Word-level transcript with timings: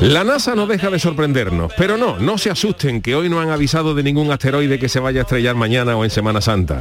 La 0.00 0.22
NASA 0.22 0.54
no 0.54 0.66
deja 0.66 0.90
de 0.90 0.98
sorprendernos, 0.98 1.72
pero 1.78 1.96
no, 1.96 2.18
no 2.18 2.36
se 2.36 2.50
asusten 2.50 3.00
que 3.00 3.14
hoy 3.14 3.30
no 3.30 3.40
han 3.40 3.50
avisado 3.50 3.94
de 3.94 4.02
ningún 4.02 4.30
asteroide 4.30 4.78
que 4.78 4.90
se 4.90 5.00
vaya 5.00 5.20
a 5.20 5.22
estrellar 5.22 5.54
mañana 5.54 5.96
o 5.96 6.04
en 6.04 6.10
Semana 6.10 6.42
Santa. 6.42 6.78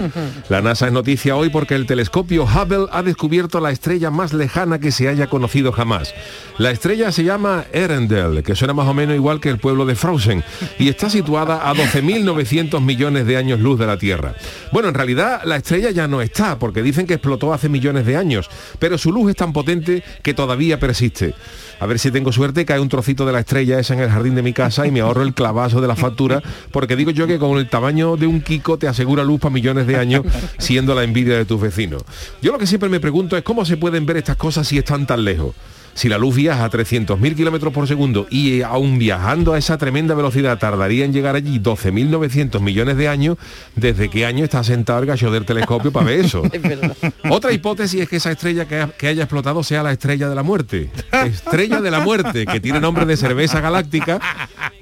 La 0.49 0.61
NASA 0.61 0.87
es 0.87 0.93
noticia 0.93 1.37
hoy 1.37 1.49
porque 1.49 1.75
el 1.75 1.85
telescopio 1.85 2.43
Hubble 2.43 2.87
ha 2.91 3.01
descubierto 3.01 3.61
la 3.61 3.71
estrella 3.71 4.09
más 4.09 4.33
lejana 4.33 4.79
que 4.79 4.91
se 4.91 5.07
haya 5.07 5.27
conocido 5.27 5.71
jamás. 5.71 6.13
La 6.57 6.71
estrella 6.71 7.11
se 7.11 7.23
llama 7.23 7.65
Erendel, 7.71 8.43
que 8.43 8.55
suena 8.55 8.73
más 8.73 8.87
o 8.87 8.93
menos 8.93 9.15
igual 9.15 9.39
que 9.39 9.49
el 9.49 9.57
pueblo 9.57 9.85
de 9.85 9.95
Frozen, 9.95 10.43
y 10.77 10.89
está 10.89 11.09
situada 11.09 11.69
a 11.69 11.73
12.900 11.73 12.81
millones 12.81 13.25
de 13.25 13.37
años 13.37 13.61
luz 13.61 13.79
de 13.79 13.87
la 13.87 13.97
Tierra. 13.97 14.35
Bueno, 14.71 14.89
en 14.89 14.95
realidad 14.95 15.41
la 15.45 15.55
estrella 15.55 15.91
ya 15.91 16.07
no 16.07 16.21
está, 16.21 16.59
porque 16.59 16.83
dicen 16.83 17.07
que 17.07 17.13
explotó 17.13 17.53
hace 17.53 17.69
millones 17.69 18.05
de 18.05 18.17
años, 18.17 18.49
pero 18.79 18.97
su 18.97 19.13
luz 19.13 19.29
es 19.29 19.37
tan 19.37 19.53
potente 19.53 20.03
que 20.21 20.33
todavía 20.33 20.79
persiste. 20.79 21.35
A 21.83 21.85
ver 21.85 21.99
si 21.99 22.11
tengo 22.11 22.31
suerte, 22.31 22.63
cae 22.63 22.79
un 22.79 22.87
trocito 22.87 23.25
de 23.25 23.33
la 23.33 23.41
estrella 23.41 23.77
esa 23.77 23.93
en 23.93 23.99
el 23.99 24.09
jardín 24.09 24.35
de 24.35 24.41
mi 24.41 24.53
casa 24.53 24.87
y 24.87 24.91
me 24.91 25.01
ahorro 25.01 25.21
el 25.21 25.33
clavazo 25.33 25.81
de 25.81 25.87
la 25.89 25.97
factura, 25.97 26.41
porque 26.71 26.95
digo 26.95 27.11
yo 27.11 27.27
que 27.27 27.37
con 27.37 27.57
el 27.57 27.67
tamaño 27.67 28.15
de 28.15 28.25
un 28.25 28.39
Kiko 28.39 28.77
te 28.77 28.87
asegura 28.87 29.25
luz 29.25 29.41
para 29.41 29.53
millones 29.53 29.85
de 29.85 29.97
años, 29.97 30.23
siendo 30.59 30.95
la 30.95 31.03
envidia 31.03 31.35
de 31.35 31.43
tus 31.43 31.59
vecinos. 31.59 32.03
Yo 32.41 32.53
lo 32.53 32.57
que 32.57 32.67
siempre 32.67 32.87
me 32.87 33.01
pregunto 33.01 33.35
es 33.35 33.43
cómo 33.43 33.65
se 33.65 33.75
pueden 33.75 34.05
ver 34.05 34.15
estas 34.15 34.37
cosas 34.37 34.65
si 34.65 34.77
están 34.77 35.05
tan 35.05 35.25
lejos. 35.25 35.55
Si 35.93 36.09
la 36.09 36.17
luz 36.17 36.35
viaja 36.35 36.65
a 36.65 36.69
300.000 36.71 37.35
kilómetros 37.35 37.71
por 37.73 37.87
segundo 37.87 38.25
y 38.29 38.59
eh, 38.59 38.63
aún 38.63 38.97
viajando 38.97 39.53
a 39.53 39.57
esa 39.59 39.77
tremenda 39.77 40.15
velocidad 40.15 40.57
tardaría 40.57 41.05
en 41.05 41.13
llegar 41.13 41.35
allí 41.35 41.59
12.900 41.59 42.59
millones 42.61 42.97
de 42.97 43.07
años, 43.07 43.37
¿desde 43.75 44.09
qué 44.09 44.25
año 44.25 44.43
está 44.43 44.63
sentado 44.63 44.99
el 44.99 45.05
gallo 45.05 45.31
del 45.31 45.45
telescopio 45.45 45.91
para 45.91 46.07
ver 46.07 46.25
eso? 46.25 46.41
Otra 47.29 47.51
hipótesis 47.51 48.01
es 48.01 48.09
que 48.09 48.15
esa 48.17 48.31
estrella 48.31 48.67
que, 48.67 48.79
ha- 48.81 48.87
que 48.89 49.07
haya 49.07 49.23
explotado 49.23 49.63
sea 49.63 49.83
la 49.83 49.91
estrella 49.91 50.29
de 50.29 50.35
la 50.35 50.43
muerte. 50.43 50.89
Estrella 51.25 51.79
de 51.81 51.91
la 51.91 51.99
muerte, 51.99 52.45
que 52.45 52.59
tiene 52.59 52.79
nombre 52.79 53.05
de 53.05 53.15
cerveza 53.17 53.61
galáctica, 53.61 54.19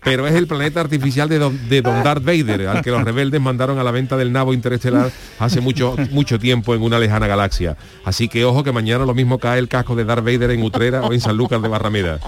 pero 0.04 0.28
es 0.28 0.34
el 0.34 0.48
planeta 0.48 0.82
artificial 0.82 1.30
de 1.30 1.38
don, 1.38 1.70
de 1.70 1.82
don 1.82 2.04
Darth 2.04 2.24
Vader, 2.24 2.68
al 2.68 2.82
que 2.82 2.90
los 2.90 3.04
rebeldes 3.04 3.40
mandaron 3.40 3.78
a 3.78 3.84
la 3.84 3.92
venta 3.92 4.18
del 4.18 4.32
nabo 4.32 4.54
interestelar 4.54 5.12
hace 5.38 5.62
mucho, 5.62 5.96
mucho 6.12 6.40
tiempo 6.40 6.74
en 6.74 6.82
una 6.82 6.98
lejana 6.98 7.28
galaxia. 7.28 7.78
Así 8.04 8.28
que 8.28 8.44
ojo 8.44 8.64
que 8.64 8.72
mañana 8.72 9.06
lo 9.06 9.14
mismo 9.14 9.38
cae 9.38 9.60
el 9.60 9.68
casco 9.68 9.96
de 9.96 10.06
Darth 10.06 10.26
Vader 10.26 10.52
en 10.52 10.64
Utrera 10.64 11.02
o 11.02 11.14
en 11.14 11.22
San 11.22 11.38
Lucas 11.38 11.62
de 11.62 11.68
Barrameda. 11.68 12.20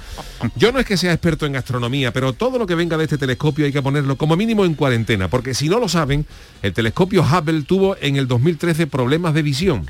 Yo 0.56 0.72
no 0.72 0.80
es 0.80 0.86
que 0.86 0.98
sea 0.98 1.14
experto 1.14 1.46
en 1.46 1.56
astronomía, 1.56 2.14
pero 2.14 2.34
todo 2.34 2.60
lo 2.60 2.68
que 2.68 2.76
venga 2.76 2.98
de 2.98 3.06
este 3.06 3.18
telescopio 3.18 3.66
hay 3.66 3.72
que 3.72 3.82
ponerlo 3.82 4.18
como 4.18 4.36
mínimo 4.36 4.66
en 4.66 4.76
cuarentena, 4.76 5.28
porque 5.28 5.54
si 5.54 5.68
no 5.68 5.80
lo 5.80 5.90
saben, 5.90 6.26
el 6.62 6.74
telescopio 6.74 7.24
Hubble 7.24 7.64
tuvo 7.64 7.96
en 8.00 8.18
el 8.18 8.28
2013 8.28 8.86
problemas 8.88 9.34
de 9.34 9.42
visión. 9.42 9.86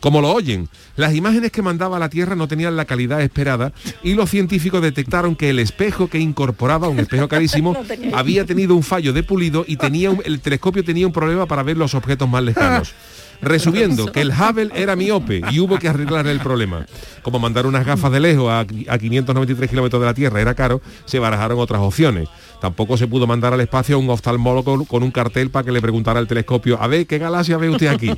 Como 0.00 0.20
lo 0.20 0.32
oyen, 0.32 0.68
las 0.96 1.14
imágenes 1.14 1.52
que 1.52 1.62
mandaba 1.62 1.98
a 1.98 2.00
la 2.00 2.08
Tierra 2.08 2.34
no 2.34 2.48
tenían 2.48 2.76
la 2.76 2.84
calidad 2.84 3.20
esperada 3.22 3.72
y 4.02 4.14
los 4.14 4.28
científicos 4.28 4.82
detectaron 4.82 5.36
que 5.36 5.50
el 5.50 5.60
espejo 5.60 6.08
que 6.08 6.18
incorporaba, 6.18 6.88
un 6.88 6.98
espejo 7.12 7.28
carísimo, 7.28 7.76
había 8.14 8.44
tenido 8.44 8.74
un 8.74 8.82
fallo 8.82 9.12
de 9.12 9.22
pulido 9.22 9.64
y 9.66 9.76
tenía 9.76 10.10
un- 10.10 10.22
el 10.24 10.40
telescopio 10.40 10.82
tenía 10.84 11.06
un 11.06 11.12
problema 11.12 11.46
para 11.46 11.62
ver 11.62 11.76
los 11.76 11.94
objetos 11.94 12.28
más 12.28 12.42
lejanos. 12.42 12.92
Resumiendo, 13.42 14.12
que 14.12 14.20
el 14.20 14.30
Hubble 14.30 14.70
era 14.72 14.94
miope 14.94 15.40
y 15.50 15.58
hubo 15.58 15.76
que 15.76 15.88
arreglar 15.88 16.28
el 16.28 16.38
problema. 16.38 16.86
Como 17.22 17.40
mandar 17.40 17.66
unas 17.66 17.84
gafas 17.84 18.12
de 18.12 18.20
lejos 18.20 18.48
a, 18.48 18.60
a 18.60 18.98
593 18.98 19.68
kilómetros 19.68 20.00
de 20.00 20.06
la 20.06 20.14
Tierra 20.14 20.40
era 20.40 20.54
caro, 20.54 20.80
se 21.06 21.18
barajaron 21.18 21.58
otras 21.58 21.80
opciones. 21.80 22.28
Tampoco 22.62 22.96
se 22.96 23.08
pudo 23.08 23.26
mandar 23.26 23.52
al 23.52 23.60
espacio 23.60 23.96
a 23.96 23.98
un 23.98 24.08
oftalmólogo 24.08 24.84
con 24.84 25.02
un 25.02 25.10
cartel 25.10 25.50
para 25.50 25.64
que 25.64 25.72
le 25.72 25.80
preguntara 25.82 26.20
al 26.20 26.28
telescopio, 26.28 26.80
a 26.80 26.86
ver, 26.86 27.08
¿qué 27.08 27.18
galaxia 27.18 27.56
ve 27.56 27.68
usted 27.68 27.88
aquí? 27.88 28.12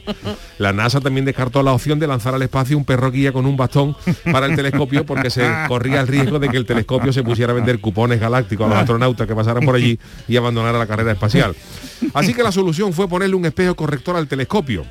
La 0.59 0.71
NASA 0.75 1.00
también 1.00 1.25
descartó 1.25 1.62
la 1.62 1.72
opción 1.72 1.99
de 1.99 2.06
lanzar 2.06 2.34
al 2.34 2.43
espacio 2.43 2.77
un 2.77 2.84
perro 2.84 3.10
guía 3.10 3.33
con 3.33 3.47
un 3.47 3.56
bastón 3.56 3.97
para 4.31 4.44
el 4.44 4.54
telescopio 4.54 5.06
porque 5.06 5.31
se 5.31 5.50
corría 5.66 6.03
el 6.03 6.09
riesgo 6.09 6.38
de 6.38 6.50
que 6.50 6.59
el 6.59 6.66
telescopio 6.66 7.10
se 7.10 7.22
pusiera 7.22 7.53
a 7.53 7.54
vender 7.54 7.81
cupones 7.81 8.21
galácticos 8.21 8.66
a 8.66 8.69
los 8.69 8.78
astronautas 8.81 9.27
que 9.27 9.34
pasaran 9.34 9.65
por 9.65 9.77
allí 9.77 9.99
y 10.28 10.37
abandonara 10.37 10.78
la 10.78 10.87
carrera 10.87 11.12
espacial. 11.12 11.56
Así 12.12 12.34
que 12.34 12.43
la 12.43 12.53
solución 12.53 12.93
fue 12.93 13.09
ponerle 13.09 13.37
un 13.37 13.47
espejo 13.47 13.75
corrector 13.75 14.15
al 14.15 14.28
telescopio 14.28 14.84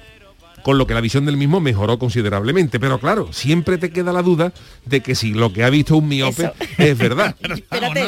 con 0.63 0.77
lo 0.77 0.87
que 0.87 0.93
la 0.93 1.01
visión 1.01 1.25
del 1.25 1.37
mismo 1.37 1.59
mejoró 1.59 1.99
considerablemente. 1.99 2.79
Pero 2.79 2.99
claro, 2.99 3.31
siempre 3.31 3.77
te 3.77 3.91
queda 3.91 4.11
la 4.13 4.21
duda 4.21 4.53
de 4.85 5.01
que 5.01 5.15
si 5.15 5.33
lo 5.33 5.53
que 5.53 5.63
ha 5.63 5.69
visto 5.69 5.97
un 5.97 6.07
miope 6.07 6.43
Eso. 6.43 6.53
es 6.77 6.97
verdad. 6.97 7.35
Espérate, 7.41 8.07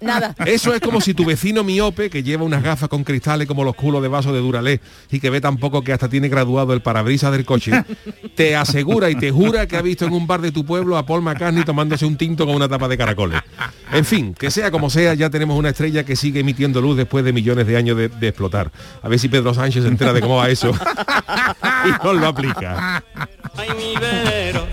nada. 0.00 0.34
Eso 0.44 0.74
es 0.74 0.80
como 0.80 1.00
si 1.00 1.14
tu 1.14 1.24
vecino 1.24 1.64
miope, 1.64 2.10
que 2.10 2.22
lleva 2.22 2.44
unas 2.44 2.62
gafas 2.62 2.88
con 2.88 3.04
cristales 3.04 3.46
como 3.46 3.64
los 3.64 3.74
culos 3.74 4.02
de 4.02 4.08
vaso 4.08 4.32
de 4.32 4.40
Duralé 4.40 4.80
y 5.10 5.20
que 5.20 5.30
ve 5.30 5.40
tan 5.40 5.56
poco 5.56 5.82
que 5.82 5.92
hasta 5.92 6.08
tiene 6.08 6.28
graduado 6.28 6.72
el 6.74 6.82
parabrisas 6.82 7.32
del 7.32 7.44
coche, 7.44 7.72
te 8.34 8.56
asegura 8.56 9.10
y 9.10 9.14
te 9.14 9.30
jura 9.30 9.66
que 9.66 9.76
ha 9.76 9.82
visto 9.82 10.04
en 10.04 10.12
un 10.12 10.26
bar 10.26 10.40
de 10.40 10.52
tu 10.52 10.64
pueblo 10.64 10.96
a 10.96 11.06
Paul 11.06 11.22
McCartney 11.22 11.64
tomándose 11.64 12.04
un 12.04 12.16
tinto 12.16 12.46
con 12.46 12.56
una 12.56 12.68
tapa 12.68 12.88
de 12.88 12.98
caracoles. 12.98 13.40
En 13.92 14.04
fin, 14.04 14.34
que 14.34 14.50
sea 14.50 14.70
como 14.70 14.90
sea, 14.90 15.14
ya 15.14 15.30
tenemos 15.30 15.58
una 15.58 15.68
estrella 15.68 16.04
que 16.04 16.16
sigue 16.16 16.40
emitiendo 16.40 16.80
luz 16.80 16.96
después 16.96 17.24
de 17.24 17.32
millones 17.32 17.66
de 17.66 17.76
años 17.76 17.96
de, 17.96 18.08
de 18.08 18.28
explotar. 18.28 18.72
A 19.02 19.08
ver 19.08 19.18
si 19.18 19.28
Pedro 19.28 19.54
Sánchez 19.54 19.82
se 19.82 19.88
entera 19.88 20.12
de 20.12 20.20
cómo 20.20 20.36
va 20.36 20.48
eso 20.48 20.72
no 22.02 22.12
lo 22.12 22.26
aplica. 22.28 23.02
Ay, 23.56 23.68
mi 23.76 23.94
velero, 24.00 24.66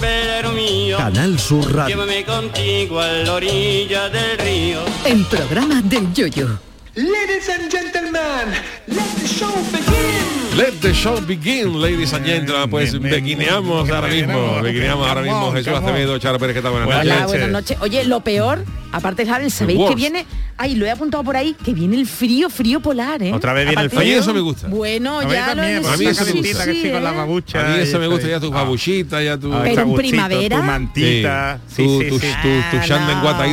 velero 0.00 0.52
mío. 0.52 0.96
Canal 0.98 1.38
Sur 1.38 1.74
Radio. 1.74 1.96
Llévame 1.96 2.24
contigo 2.24 3.00
a 3.00 3.08
la 3.08 3.32
orilla 3.34 4.08
del 4.08 4.38
río. 4.38 4.80
El 5.04 5.24
programa 5.26 5.80
del 5.82 6.12
yoyo. 6.12 6.58
Ladies 6.94 7.48
and 7.50 7.70
gentlemen, 7.70 8.54
let 8.86 9.04
the 9.20 9.26
show 9.28 9.52
begin. 9.70 10.56
Let 10.56 10.80
the 10.80 10.94
show 10.94 11.20
begin, 11.20 11.78
ladies 11.82 12.14
and 12.14 12.24
gentlemen. 12.24 12.70
Pues 12.70 12.98
beguineamos 12.98 13.90
ahora 13.90 14.08
mismo, 14.08 14.62
beguineamos 14.62 15.06
ahora 15.06 15.20
mismo 15.20 15.52
Jesús 15.52 15.74
Acevedo, 15.74 16.18
Charo 16.18 16.38
Pérez, 16.38 16.56
¿qué 16.56 16.62
tal? 16.62 16.72
Buenas 16.72 16.88
Hola, 16.88 17.14
noches. 17.16 17.26
buenas 17.28 17.50
noches. 17.50 17.76
Oye, 17.82 18.04
lo 18.06 18.20
peor, 18.20 18.64
aparte 18.96 19.26
Javi, 19.26 19.50
sabéis 19.50 19.80
que 19.88 19.94
viene, 19.94 20.26
ay, 20.56 20.74
lo 20.74 20.86
he 20.86 20.90
apuntado 20.90 21.22
por 21.24 21.36
ahí, 21.36 21.54
que 21.64 21.72
viene 21.72 21.96
el 21.96 22.06
frío, 22.06 22.48
frío 22.50 22.80
polar, 22.80 23.22
¿eh? 23.22 23.32
Otra 23.32 23.52
vez 23.52 23.66
viene 23.66 23.82
el 23.82 23.90
mí 23.90 24.10
eso 24.10 24.32
me 24.34 24.40
gusta. 24.40 24.68
Bueno, 24.68 25.20
A 25.20 25.28
ya 25.28 25.46
también, 25.46 25.82
lo 25.82 25.88
a 25.88 25.92
mí 25.92 25.98
sí, 25.98 26.06
eso 26.06 26.24
me 26.24 26.32
sí, 26.32 26.38
gusta. 26.38 26.64
que 26.64 26.72
sí, 26.82 26.90
con 26.90 27.04
la 27.04 27.12
babucha. 27.12 27.60
A 27.66 27.76
mí 27.76 27.80
eso 27.82 27.98
me 27.98 28.06
gusta, 28.06 28.28
ya 28.28 28.40
tus 28.40 28.50
Ah. 28.52 28.56
babuchitas, 28.56 29.24
ya 29.24 29.36
tu... 29.38 29.52
Ah, 29.52 29.60
Pero 29.64 29.82
en 29.82 29.94
primavera. 29.94 30.56
Tu 30.56 30.62
mantita. 30.62 31.58
Sí, 31.66 31.74
Sí, 31.76 31.82
tu, 31.86 32.00
sí, 32.02 32.08
tu- 32.10 32.18
sí. 32.20 32.26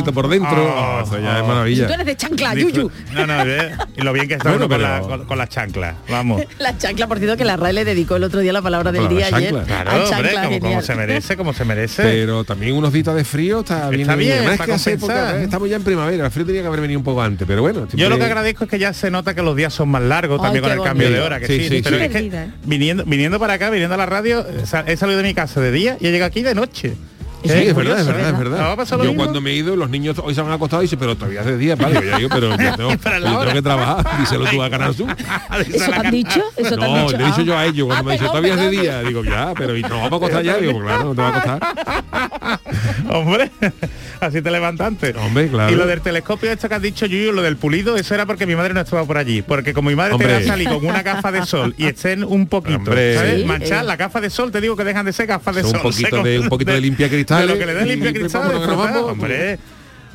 tu- 0.04 0.12
por 0.14 0.28
dentro. 0.28 0.64
Oh, 0.64 0.94
Oh, 0.94 1.02
eso 1.02 1.18
ya 1.18 1.40
es 1.40 1.46
maravilla. 1.46 1.86
Tú 1.86 1.92
eres 1.94 2.06
de 2.06 2.16
chancla, 2.16 2.54
Yuyu. 2.54 2.90
No, 3.12 3.26
no, 3.26 3.42
¿eh? 3.44 3.72
y 3.96 4.02
lo 4.02 4.12
bien 4.12 4.28
que 4.28 4.34
está 4.34 4.50
Bueno, 4.50 4.68
con, 4.68 4.80
la, 4.82 5.00
con, 5.00 5.24
con 5.24 5.38
las 5.38 5.48
chanclas. 5.48 5.94
Vamos. 6.08 6.42
La 6.58 6.76
chancla, 6.78 7.06
por 7.06 7.18
cierto, 7.18 7.36
que 7.36 7.44
la 7.44 7.56
RAE 7.56 7.72
le 7.72 7.84
dedicó 7.84 8.16
el 8.16 8.24
otro 8.24 8.40
día 8.40 8.52
la 8.52 8.62
palabra 8.62 8.92
del 8.92 9.08
día 9.08 9.26
ayer. 9.32 9.54
Claro, 9.66 10.08
chancla, 10.08 10.48
como, 10.60 10.82
se 10.82 10.94
merece, 10.94 11.36
como 11.36 11.52
se 11.52 11.64
merece. 11.64 12.02
Pero 12.02 12.44
también 12.44 12.74
unos 12.76 12.92
días 12.92 13.14
de 13.14 13.24
frío 13.24 13.60
está 13.60 13.88
bien. 13.90 14.02
Está 14.02 14.14
bien, 14.16 14.44
es 14.50 14.60
que 14.60 14.72
hace. 14.72 14.98
Estamos 15.42 15.68
ya 15.68 15.76
en 15.76 15.82
primavera, 15.84 16.24
el 16.26 16.30
frío 16.30 16.46
tenía 16.46 16.60
que 16.62 16.66
haber 16.68 16.80
venido 16.80 16.98
un 16.98 17.04
poco 17.04 17.22
antes, 17.22 17.46
pero 17.46 17.62
bueno. 17.62 17.86
Yo 17.92 18.08
lo 18.08 18.16
que 18.18 18.24
agradezco 18.24 18.64
es 18.64 18.70
que 18.70 18.78
ya 18.78 18.92
se 18.92 19.10
nota 19.10 19.34
que 19.34 19.42
los 19.42 19.56
días 19.56 19.72
son 19.72 19.88
más 19.88 20.02
largos 20.02 20.38
Ay, 20.40 20.44
también 20.44 20.62
con 20.64 20.72
el 20.72 20.82
cambio 20.82 21.10
de 21.10 21.20
hora, 21.20 21.40
que 21.40 21.46
Sí, 21.46 21.60
sí. 21.60 21.68
sí, 21.76 21.80
pero 21.82 21.98
sí. 21.98 22.04
es 22.04 22.10
que 22.10 22.46
viniendo, 22.64 23.04
viniendo 23.04 23.38
para 23.38 23.54
acá, 23.54 23.70
viniendo 23.70 23.94
a 23.94 23.98
la 23.98 24.06
radio, 24.06 24.40
eh, 24.48 24.64
he 24.86 24.96
salido 24.96 25.18
de 25.18 25.24
mi 25.24 25.34
casa 25.34 25.60
de 25.60 25.70
día 25.72 25.96
y 26.00 26.06
he 26.06 26.10
llegado 26.12 26.28
aquí 26.28 26.42
de 26.42 26.54
noche. 26.54 26.94
Sí, 27.44 27.50
Eh, 27.52 27.68
es 27.68 27.74
verdad, 27.76 28.00
es 28.00 28.06
verdad, 28.06 28.30
es 28.30 28.38
verdad. 28.38 28.58
¿No 28.58 28.64
va 28.64 28.72
a 28.72 28.76
pasar 28.76 28.98
lo 28.98 29.04
Yo 29.04 29.10
mismo? 29.10 29.22
cuando 29.24 29.40
me 29.40 29.50
he 29.50 29.54
ido, 29.54 29.76
los 29.76 29.90
niños 29.90 30.16
hoy 30.22 30.34
se 30.34 30.40
han 30.40 30.50
acostado 30.50 30.82
y 30.82 30.86
dicen, 30.86 30.98
pero 30.98 31.14
todavía 31.14 31.40
es 31.40 31.46
de 31.46 31.58
día, 31.58 31.76
vale, 31.76 31.94
yo 32.02 32.16
digo, 32.16 32.28
pero 32.30 32.50
yo 32.56 32.56
tengo, 32.76 32.90
yo 32.90 32.98
tengo 32.98 33.52
que 33.52 33.62
trabajar, 33.62 34.06
díselo 34.20 34.46
tú 34.46 34.62
a 34.62 34.70
Canal 34.74 34.94
Sur. 34.94 35.14
¿Eso 35.72 35.90
te 35.90 35.94
han 35.94 36.10
dicho? 36.10 36.42
¿Eso 36.56 36.76
te 36.76 36.84
han 36.84 36.90
No, 36.92 37.02
dicho? 37.06 37.16
le 37.18 37.22
he 37.22 37.26
dicho 37.26 37.40
Ah. 37.40 37.44
yo 37.44 37.58
a 37.58 37.66
ellos 37.66 37.86
cuando 37.86 38.00
Ah, 38.00 38.02
me 38.02 38.12
dice, 38.12 38.24
perdón, 38.24 38.42
todavía 38.42 38.54
es 38.64 38.70
de 38.70 38.80
día, 38.82 39.02
digo, 39.02 39.24
ya, 39.24 39.52
pero 39.56 39.76
¿y 39.76 39.82
no 39.82 39.88
vamos 39.90 40.12
a 40.12 40.16
acostar 40.16 40.42
ya? 40.42 40.56
Digo, 40.56 40.72
pues 40.72 40.84
claro, 40.84 41.04
no 41.04 41.14
te 41.14 41.20
va 41.22 41.28
a 41.28 41.30
acostar. 41.30 42.60
Hombre, 43.10 43.50
así 44.20 44.42
te 44.42 44.50
levantantes. 44.50 45.14
Hombre, 45.16 45.48
claro. 45.48 45.72
Y 45.72 45.76
lo 45.76 45.86
del 45.86 46.00
telescopio 46.00 46.50
esto 46.50 46.68
que 46.68 46.74
has 46.74 46.82
dicho, 46.82 47.06
Yuyu, 47.06 47.32
lo 47.32 47.42
del 47.42 47.56
pulido, 47.56 47.96
eso 47.96 48.14
era 48.14 48.26
porque 48.26 48.46
mi 48.46 48.54
madre 48.56 48.74
no 48.74 48.80
estaba 48.80 49.04
por 49.04 49.18
allí. 49.18 49.42
Porque 49.42 49.72
como 49.74 49.90
mi 49.90 49.96
madre 49.96 50.10
te 50.10 50.14
Hombre. 50.24 50.32
va 50.32 50.38
a 50.38 50.42
salir 50.42 50.68
con 50.68 50.84
una 50.86 51.02
gafa 51.02 51.30
de 51.30 51.44
sol 51.44 51.74
y 51.76 51.86
estén 51.86 52.24
un 52.24 52.46
poquito. 52.46 52.84
¿sabes? 52.86 53.44
Manchar 53.46 53.84
la 53.84 53.96
gafa 53.96 54.20
de 54.20 54.30
sol, 54.30 54.50
te 54.50 54.60
digo 54.60 54.76
que 54.76 54.84
dejan 54.84 55.04
de 55.06 55.12
ser 55.12 55.26
gafas 55.26 55.54
de 55.56 55.62
sol. 55.62 55.74
un 55.76 55.82
poquito 55.82 56.22
de- 56.22 56.38
un 56.38 56.48
poquito 56.48 56.72
de 56.72 56.80
limpia 56.80 57.08
cristales 57.36 57.46
De 57.48 57.54
lo 57.54 57.58
que 57.58 57.66
le 57.66 57.74
da 57.74 57.84
y- 57.86 57.88
limpia 57.88 58.10
y 58.10 58.14
cristales, 58.14 58.68
hombre. 58.68 59.58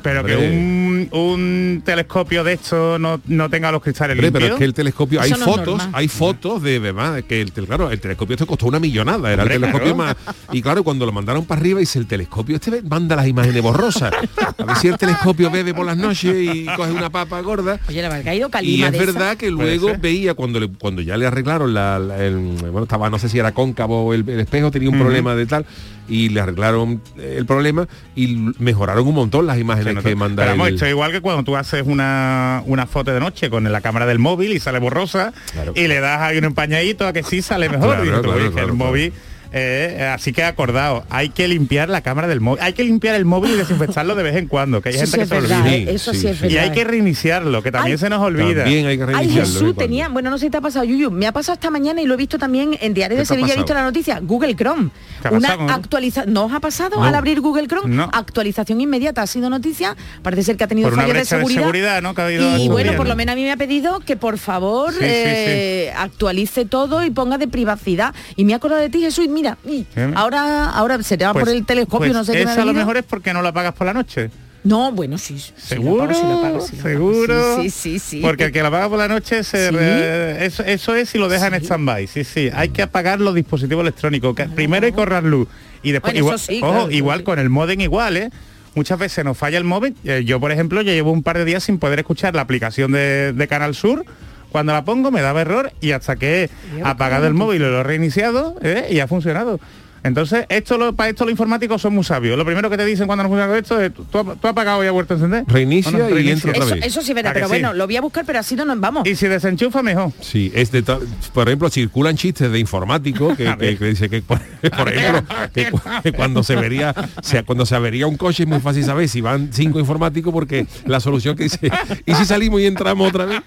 Pero 0.02 0.24
que 0.24 0.34
un 0.34 1.08
un, 1.12 1.82
telescopio 1.84 2.42
de 2.42 2.54
esto 2.54 2.98
no, 2.98 3.20
no 3.26 3.50
tenga 3.50 3.70
los 3.70 3.82
cristales 3.82 4.14
Hombre, 4.14 4.28
limpios? 4.28 4.42
pero 4.42 4.54
es 4.54 4.58
que 4.58 4.64
el 4.64 4.72
telescopio, 4.74 5.20
hay 5.20 5.30
no 5.30 5.36
fotos, 5.38 5.88
hay 5.92 6.08
fotos 6.08 6.62
de 6.62 6.78
verdad, 6.78 7.22
que 7.24 7.40
el, 7.42 7.52
claro, 7.52 7.90
el 7.90 8.00
telescopio 8.00 8.34
este 8.34 8.46
costó 8.46 8.66
una 8.66 8.80
millonada, 8.80 9.30
era 9.30 9.42
Hombre, 9.42 9.56
el 9.56 9.60
telescopio 9.62 9.94
claro. 9.94 10.14
más. 10.24 10.34
Y 10.52 10.62
claro, 10.62 10.84
cuando 10.84 11.04
lo 11.04 11.12
mandaron 11.12 11.44
para 11.44 11.60
arriba, 11.60 11.80
dice 11.80 11.98
el 11.98 12.06
telescopio 12.06 12.56
este 12.56 12.80
manda 12.82 13.14
las 13.16 13.26
imágenes 13.28 13.62
borrosas. 13.62 14.12
A 14.56 14.64
ver 14.64 14.76
si 14.76 14.88
el 14.88 14.96
telescopio 14.96 15.50
bebe 15.50 15.74
por 15.74 15.84
las 15.84 15.96
noches 15.98 16.34
y 16.34 16.64
coge 16.76 16.92
una 16.92 17.10
papa 17.10 17.40
gorda. 17.42 17.78
Oye, 17.88 18.00
le 18.02 18.22
caído 18.22 18.48
Y 18.62 18.82
es 18.82 18.92
de 18.92 18.96
esa. 18.96 19.06
verdad 19.12 19.36
que 19.36 19.50
luego 19.50 19.92
veía 20.00 20.32
cuando 20.34 20.60
le- 20.60 20.68
cuando 20.68 21.02
ya 21.02 21.16
le 21.18 21.26
arreglaron 21.26 21.74
la, 21.74 21.98
la- 21.98 22.24
el, 22.24 22.36
bueno 22.36 22.82
estaba 22.84 23.10
no 23.10 23.18
sé 23.18 23.28
si 23.28 23.38
era 23.38 23.52
cóncavo 23.52 24.14
el, 24.14 24.26
el 24.28 24.40
espejo 24.40 24.70
tenía 24.70 24.88
un 24.88 24.98
problema 24.98 25.34
de 25.34 25.44
tal 25.46 25.66
y 26.10 26.28
le 26.28 26.40
arreglaron 26.40 27.00
el 27.16 27.46
problema 27.46 27.86
y 28.14 28.52
mejoraron 28.58 29.06
un 29.06 29.14
montón 29.14 29.46
las 29.46 29.58
imágenes 29.58 29.94
Se 29.94 30.02
que 30.02 30.14
nota. 30.14 30.16
manda 30.18 30.42
Pero 30.52 30.66
el- 30.66 30.74
esto 30.74 30.84
es 30.84 30.90
igual 30.90 31.12
que 31.12 31.20
cuando 31.22 31.44
tú 31.44 31.56
haces 31.56 31.84
una, 31.86 32.62
una 32.66 32.86
foto 32.86 33.12
de 33.14 33.20
noche 33.20 33.48
con 33.48 33.70
la 33.70 33.80
cámara 33.80 34.04
del 34.06 34.18
móvil 34.18 34.52
y 34.52 34.60
sale 34.60 34.78
borrosa 34.80 35.32
Claro. 35.52 35.72
y 35.76 35.86
le 35.86 36.00
das 36.00 36.20
ahí 36.20 36.36
un 36.38 36.44
empañadito 36.44 37.06
a 37.06 37.12
que 37.12 37.22
sí 37.22 37.40
sale 37.40 37.68
mejor. 37.70 37.86
Claro, 37.96 38.02
Y 38.04 38.08
dices 38.08 38.16
tú, 38.22 38.22
claro, 38.24 38.36
"Oye, 38.38 38.46
que 38.48 38.52
claro, 38.52 38.68
el 38.68 38.74
claro. 38.76 38.84
móvil 38.90 39.12
eh, 39.52 40.08
así 40.14 40.32
que 40.32 40.44
acordado, 40.44 41.04
hay 41.10 41.28
que 41.30 41.48
limpiar 41.48 41.88
la 41.88 42.00
cámara 42.02 42.28
del 42.28 42.40
móvil, 42.40 42.62
hay 42.62 42.72
que 42.72 42.84
limpiar 42.84 43.14
el 43.14 43.24
móvil 43.24 43.52
y 43.52 43.56
desinfectarlo 43.56 44.14
de 44.14 44.22
vez 44.22 44.36
en 44.36 44.46
cuando, 44.46 44.80
que 44.80 44.90
hay 44.90 44.94
gente 44.94 45.10
sí 45.10 45.16
que 45.16 45.22
es 45.24 45.28
se 45.28 45.34
verdad, 45.34 45.60
olvida. 45.60 45.74
¿eh? 45.76 45.94
eso 45.94 46.12
sí, 46.12 46.20
sí, 46.20 46.26
es 46.28 46.40
verdad. 46.40 46.54
Y 46.54 46.58
hay 46.58 46.70
que 46.72 46.84
reiniciarlo, 46.84 47.62
que 47.62 47.72
también 47.72 47.94
Ay, 47.94 47.98
se 47.98 48.08
nos 48.10 48.20
olvida. 48.20 48.62
también 48.64 48.86
hay 48.86 48.96
que 48.96 49.02
Ay, 49.04 49.14
reiniciarlo 49.14 49.52
Jesús 49.52 49.76
tenía, 49.76 50.08
bueno, 50.08 50.30
no 50.30 50.38
sé 50.38 50.46
si 50.46 50.50
te 50.50 50.56
ha 50.58 50.60
pasado, 50.60 50.84
Yuyu, 50.84 51.10
me 51.10 51.26
ha 51.26 51.32
pasado 51.32 51.54
esta 51.54 51.70
mañana 51.70 52.00
y 52.00 52.06
lo 52.06 52.14
he 52.14 52.16
visto 52.16 52.38
también 52.38 52.76
en 52.80 52.94
Diario 52.94 53.16
¿Qué 53.16 53.20
de 53.22 53.26
Sevilla, 53.26 53.54
he 53.54 53.56
visto 53.56 53.74
la 53.74 53.82
noticia, 53.82 54.20
Google 54.22 54.54
Chrome. 54.56 54.90
¿Qué 55.22 55.28
ha 55.28 55.32
Una 55.32 55.74
actualización, 55.74 56.32
¿no 56.32 56.44
os 56.46 56.52
ha 56.52 56.60
pasado 56.60 56.96
No. 56.96 57.04
al 57.04 57.14
abrir 57.14 57.40
Google 57.40 57.66
Chrome? 57.66 57.94
No. 57.94 58.08
Actualización 58.12 58.80
inmediata, 58.80 59.22
ha 59.22 59.26
sido 59.26 59.50
noticia, 59.50 59.96
parece 60.22 60.44
ser 60.44 60.56
que 60.56 60.64
ha 60.64 60.68
tenido 60.68 60.88
Por 60.90 60.98
de 61.12 61.24
seguridad. 61.24 61.60
seguridad, 61.62 62.02
¿no? 62.02 62.14
Que 62.14 62.20
ha 62.22 62.26
habido 62.26 62.56
y 62.58 62.68
bueno, 62.68 62.94
por 62.96 63.06
lo 63.08 63.16
menos 63.16 63.32
a 63.32 63.36
mí 63.36 63.42
me 63.42 63.52
ha 63.52 63.56
pedido 63.56 64.00
que 64.00 64.16
por 64.16 64.38
favor 64.38 64.92
Sí, 64.92 64.98
sí, 65.00 65.04
sí. 65.06 65.10
eh, 65.10 65.92
actualice 65.96 66.64
todo 66.64 67.04
y 67.04 67.10
ponga 67.10 67.38
de 67.38 67.48
privacidad. 67.48 68.14
Y 68.36 68.44
me 68.44 68.52
ha 68.52 68.56
acordado 68.56 68.80
de 68.80 68.88
ti, 68.90 69.00
Jesús, 69.00 69.24
y 69.24 69.28
mira, 69.40 69.58
y 69.64 69.86
ahora, 70.14 70.70
ahora 70.70 71.02
será 71.02 71.32
por 71.32 71.42
Pues- 71.42 71.54
el 71.54 71.64
telescopio, 71.66 71.98
pues 71.98 72.12
no 72.12 72.24
sé 72.24 72.32
qué 72.32 72.42
Eso 72.42 72.62
a 72.62 72.64
lo 72.64 72.72
mejor 72.74 72.96
es 72.96 73.04
porque 73.04 73.32
no 73.32 73.42
lo 73.42 73.48
apagas 73.48 73.72
por 73.74 73.86
la 73.86 73.92
noche. 73.94 74.30
No, 74.62 74.92
bueno, 74.92 75.16
sí. 75.16 75.38
sí, 75.38 75.52
¿Seguro? 75.56 76.12
sí 76.14 76.20
lo 76.22 76.34
apago, 76.38 76.60
sí 76.60 76.76
lo 76.76 76.80
apago. 76.82 76.88
¿Seguro? 76.90 77.62
Sí, 77.62 77.70
sí, 77.70 77.98
sí. 77.98 78.20
Porque 78.20 78.44
el 78.44 78.52
que 78.52 78.60
la 78.60 78.68
apaga 78.68 78.90
por 78.90 78.98
la 78.98 79.08
noche, 79.08 79.42
se 79.42 79.70
Sí. 79.70 79.74
re- 79.74 80.44
eso, 80.44 80.62
eso 80.64 80.94
es 80.94 81.08
si 81.08 81.16
lo 81.16 81.30
deja 81.30 81.46
en 81.46 81.54
stand-by. 81.54 82.06
Sí, 82.06 82.24
sí. 82.24 82.50
Hay 82.54 82.68
que 82.68 82.82
apagar 82.82 83.20
los 83.20 83.34
dispositivos 83.34 83.80
electrónicos. 83.82 84.34
que 84.36 84.44
primero 84.44 84.84
hay 84.84 84.92
que 84.92 84.98
ahorrar 85.00 85.24
luz. 85.24 85.48
Y 85.82 85.92
después, 85.92 86.12
Bueno, 86.12 86.18
igual, 86.26 86.34
ojo, 86.62 86.74
claro, 86.76 86.90
igual 86.90 87.22
con 87.24 87.38
el 87.38 87.48
modem 87.48 87.80
igual, 87.80 88.18
¿eh? 88.18 88.30
Muchas 88.74 88.98
veces 88.98 89.24
nos 89.24 89.38
falla 89.38 89.56
el 89.56 89.64
móvil. 89.64 89.96
Eh, 90.04 90.24
yo, 90.26 90.38
por 90.38 90.52
ejemplo, 90.52 90.82
ya 90.82 90.92
llevo 90.92 91.10
un 91.10 91.22
par 91.22 91.38
de 91.38 91.46
días 91.46 91.64
sin 91.64 91.78
poder 91.78 91.98
escuchar 92.00 92.34
la 92.34 92.42
aplicación 92.42 92.92
de, 92.92 93.32
de 93.32 93.48
Canal 93.48 93.74
Sur. 93.74 94.04
Cuando 94.50 94.72
la 94.72 94.84
pongo 94.84 95.10
me 95.10 95.22
daba 95.22 95.40
error 95.42 95.72
y 95.80 95.92
hasta 95.92 96.16
que 96.16 96.44
he 96.44 96.82
apagado 96.82 97.26
el 97.26 97.34
móvil 97.34 97.62
y 97.62 97.64
lo 97.64 97.80
he 97.80 97.82
reiniciado 97.82 98.56
¿eh? 98.62 98.88
y 98.90 99.00
ha 99.00 99.06
funcionado. 99.06 99.60
Entonces, 100.02 100.46
esto 100.48 100.78
lo, 100.78 100.94
para 100.94 101.10
esto 101.10 101.24
los 101.24 101.32
informáticos 101.32 101.82
son 101.82 101.94
muy 101.94 102.04
sabios. 102.04 102.36
Lo 102.38 102.44
primero 102.44 102.70
que 102.70 102.76
te 102.76 102.84
dicen 102.86 103.06
cuando 103.06 103.22
no 103.24 103.28
funciona 103.28 103.56
esto 103.58 103.80
es, 103.80 103.92
¿tú, 103.92 104.02
has- 104.18 104.24
tú 104.40 104.46
has 104.46 104.50
apagado 104.52 104.82
y 104.82 104.86
has 104.86 104.92
vuelto 104.92 105.14
a 105.14 105.16
encender? 105.16 105.44
Reinicia 105.46 105.90
¿O 105.90 105.98
no? 105.98 106.08
y 106.10 106.12
Reinicia. 106.14 106.32
entra 106.34 106.50
otra 106.52 106.64
Eso, 106.64 106.74
vez. 106.76 106.84
eso 106.86 107.02
sí 107.02 107.10
es 107.10 107.14
verdad, 107.14 107.30
¿A 107.30 107.34
que 107.34 107.38
pero 107.40 107.46
sí? 107.48 107.52
bueno, 107.52 107.74
lo 107.74 107.86
voy 107.86 107.96
a 107.96 108.00
buscar, 108.00 108.24
pero 108.24 108.38
así 108.38 108.56
no 108.56 108.64
nos 108.64 108.80
vamos. 108.80 109.06
Y 109.06 109.14
si 109.16 109.26
desenchufa, 109.26 109.82
mejor. 109.82 110.12
Sí, 110.20 110.50
es 110.54 110.70
de 110.72 110.82
tal- 110.82 111.00
por 111.34 111.48
ejemplo, 111.48 111.68
circulan 111.70 112.16
chistes 112.16 112.50
de 112.50 112.58
informático 112.58 113.36
que, 113.36 113.44
que- 113.58 113.76
que 113.76 113.84
dice 113.86 114.08
que, 114.08 114.22
por, 114.22 114.38
por 114.76 114.88
ejemplo, 114.92 115.22
que, 115.52 115.70
cu- 115.70 115.80
que 116.02 116.12
cuando 116.12 116.42
se 116.42 116.56
vería, 116.56 116.94
sea, 117.22 117.42
cuando 117.42 117.66
se 117.66 117.74
avería 117.74 118.06
un 118.06 118.16
coche 118.16 118.44
es 118.44 118.48
muy 118.48 118.60
fácil 118.60 118.84
saber 118.84 119.08
si 119.08 119.20
van 119.20 119.50
cinco 119.52 119.78
informáticos 119.80 120.32
porque 120.32 120.66
la 120.86 121.00
solución 121.00 121.36
que 121.36 121.44
dice, 121.44 121.70
¿y 122.06 122.14
si 122.14 122.24
salimos 122.24 122.60
y 122.60 122.66
entramos 122.66 123.08
otra 123.08 123.26
vez? 123.26 123.40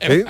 ¿Eh? 0.00 0.24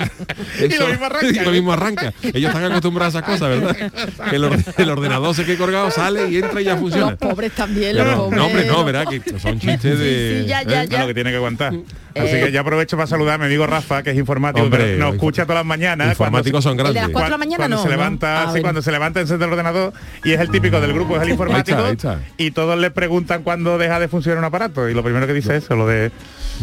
Y 0.69 0.75
lo 0.77 0.87
mismo 0.87 1.05
arranca. 1.05 1.27
y 1.27 1.45
lo 1.45 1.51
mismo 1.51 1.73
arranca. 1.73 2.13
Ellos 2.21 2.49
están 2.49 2.65
acostumbrados 2.71 3.15
a 3.15 3.19
esas 3.19 3.29
cosas, 3.29 3.49
¿verdad? 3.49 3.86
Que 4.29 4.35
el, 4.35 4.43
orde- 4.45 4.63
el 4.77 4.89
ordenador 4.89 5.35
se 5.35 5.45
quede 5.45 5.57
colgado, 5.57 5.89
sale 5.91 6.29
y 6.29 6.37
entra 6.37 6.61
y 6.61 6.65
ya 6.65 6.77
funciona. 6.77 7.11
Los 7.11 7.19
pobres 7.19 7.51
también, 7.53 7.93
Pero 7.95 8.05
los 8.05 8.15
no, 8.17 8.23
pobres. 8.25 8.37
no, 8.37 8.45
hombre, 8.45 8.67
no, 8.67 9.03
pobres. 9.05 9.23
Que 9.23 9.39
son 9.39 9.59
chistes 9.59 9.99
de... 9.99 10.41
sí, 10.43 10.47
ya, 10.49 10.63
ya, 10.63 10.83
¿eh? 10.83 10.87
ya. 10.89 11.01
Lo 11.01 11.07
que 11.07 11.13
tiene 11.13 11.29
que 11.31 11.37
aguantar. 11.37 11.73
Así 11.73 12.35
Eh, 12.35 12.41
que 12.45 12.51
ya 12.51 12.61
aprovecho 12.61 12.97
para 12.97 13.05
saludar 13.07 13.35
a 13.35 13.37
mi 13.37 13.45
amigo 13.45 13.67
Rafa, 13.67 14.01
que 14.01 14.09
es 14.11 14.17
informático, 14.17 14.65
Hombre, 14.65 14.93
que 14.93 14.97
nos 14.97 15.13
escucha 15.13 15.43
todas 15.43 15.59
las 15.59 15.65
mañanas. 15.65 16.09
Informáticos 16.09 16.63
son 16.63 16.71
¿El 16.71 16.77
de 16.77 16.83
grandes. 16.83 17.03
las 17.03 17.11
cuatro 17.11 17.25
de 17.27 17.31
la 17.31 17.37
mañana 17.37 17.57
cuando 17.57 17.75
no, 17.77 17.81
se 17.83 17.89
no? 17.89 17.95
levanta, 17.95 18.43
Ah, 18.43 18.51
sí, 18.53 18.61
cuando 18.61 18.81
se 18.81 18.91
levanta 18.91 19.19
enciende 19.21 19.45
el 19.45 19.51
ordenador 19.51 19.93
y 20.23 20.31
es 20.31 20.39
el 20.39 20.49
típico 20.49 20.81
del 20.81 20.93
grupo, 20.93 21.15
es 21.17 21.21
el 21.21 21.29
informático 21.29 21.77
Ahí 21.77 21.91
está, 21.93 22.13
ahí 22.13 22.17
está. 22.21 22.33
y 22.37 22.51
todos 22.51 22.77
le 22.79 22.89
preguntan 22.89 23.43
cuándo 23.43 23.77
deja 23.77 23.99
de 23.99 24.07
funcionar 24.07 24.39
un 24.39 24.45
aparato 24.45 24.89
y 24.89 24.95
lo 24.95 25.03
primero 25.03 25.27
que 25.27 25.33
dice 25.33 25.55
es 25.57 25.65
eso, 25.65 25.75
lo 25.75 25.85
de 25.85 26.11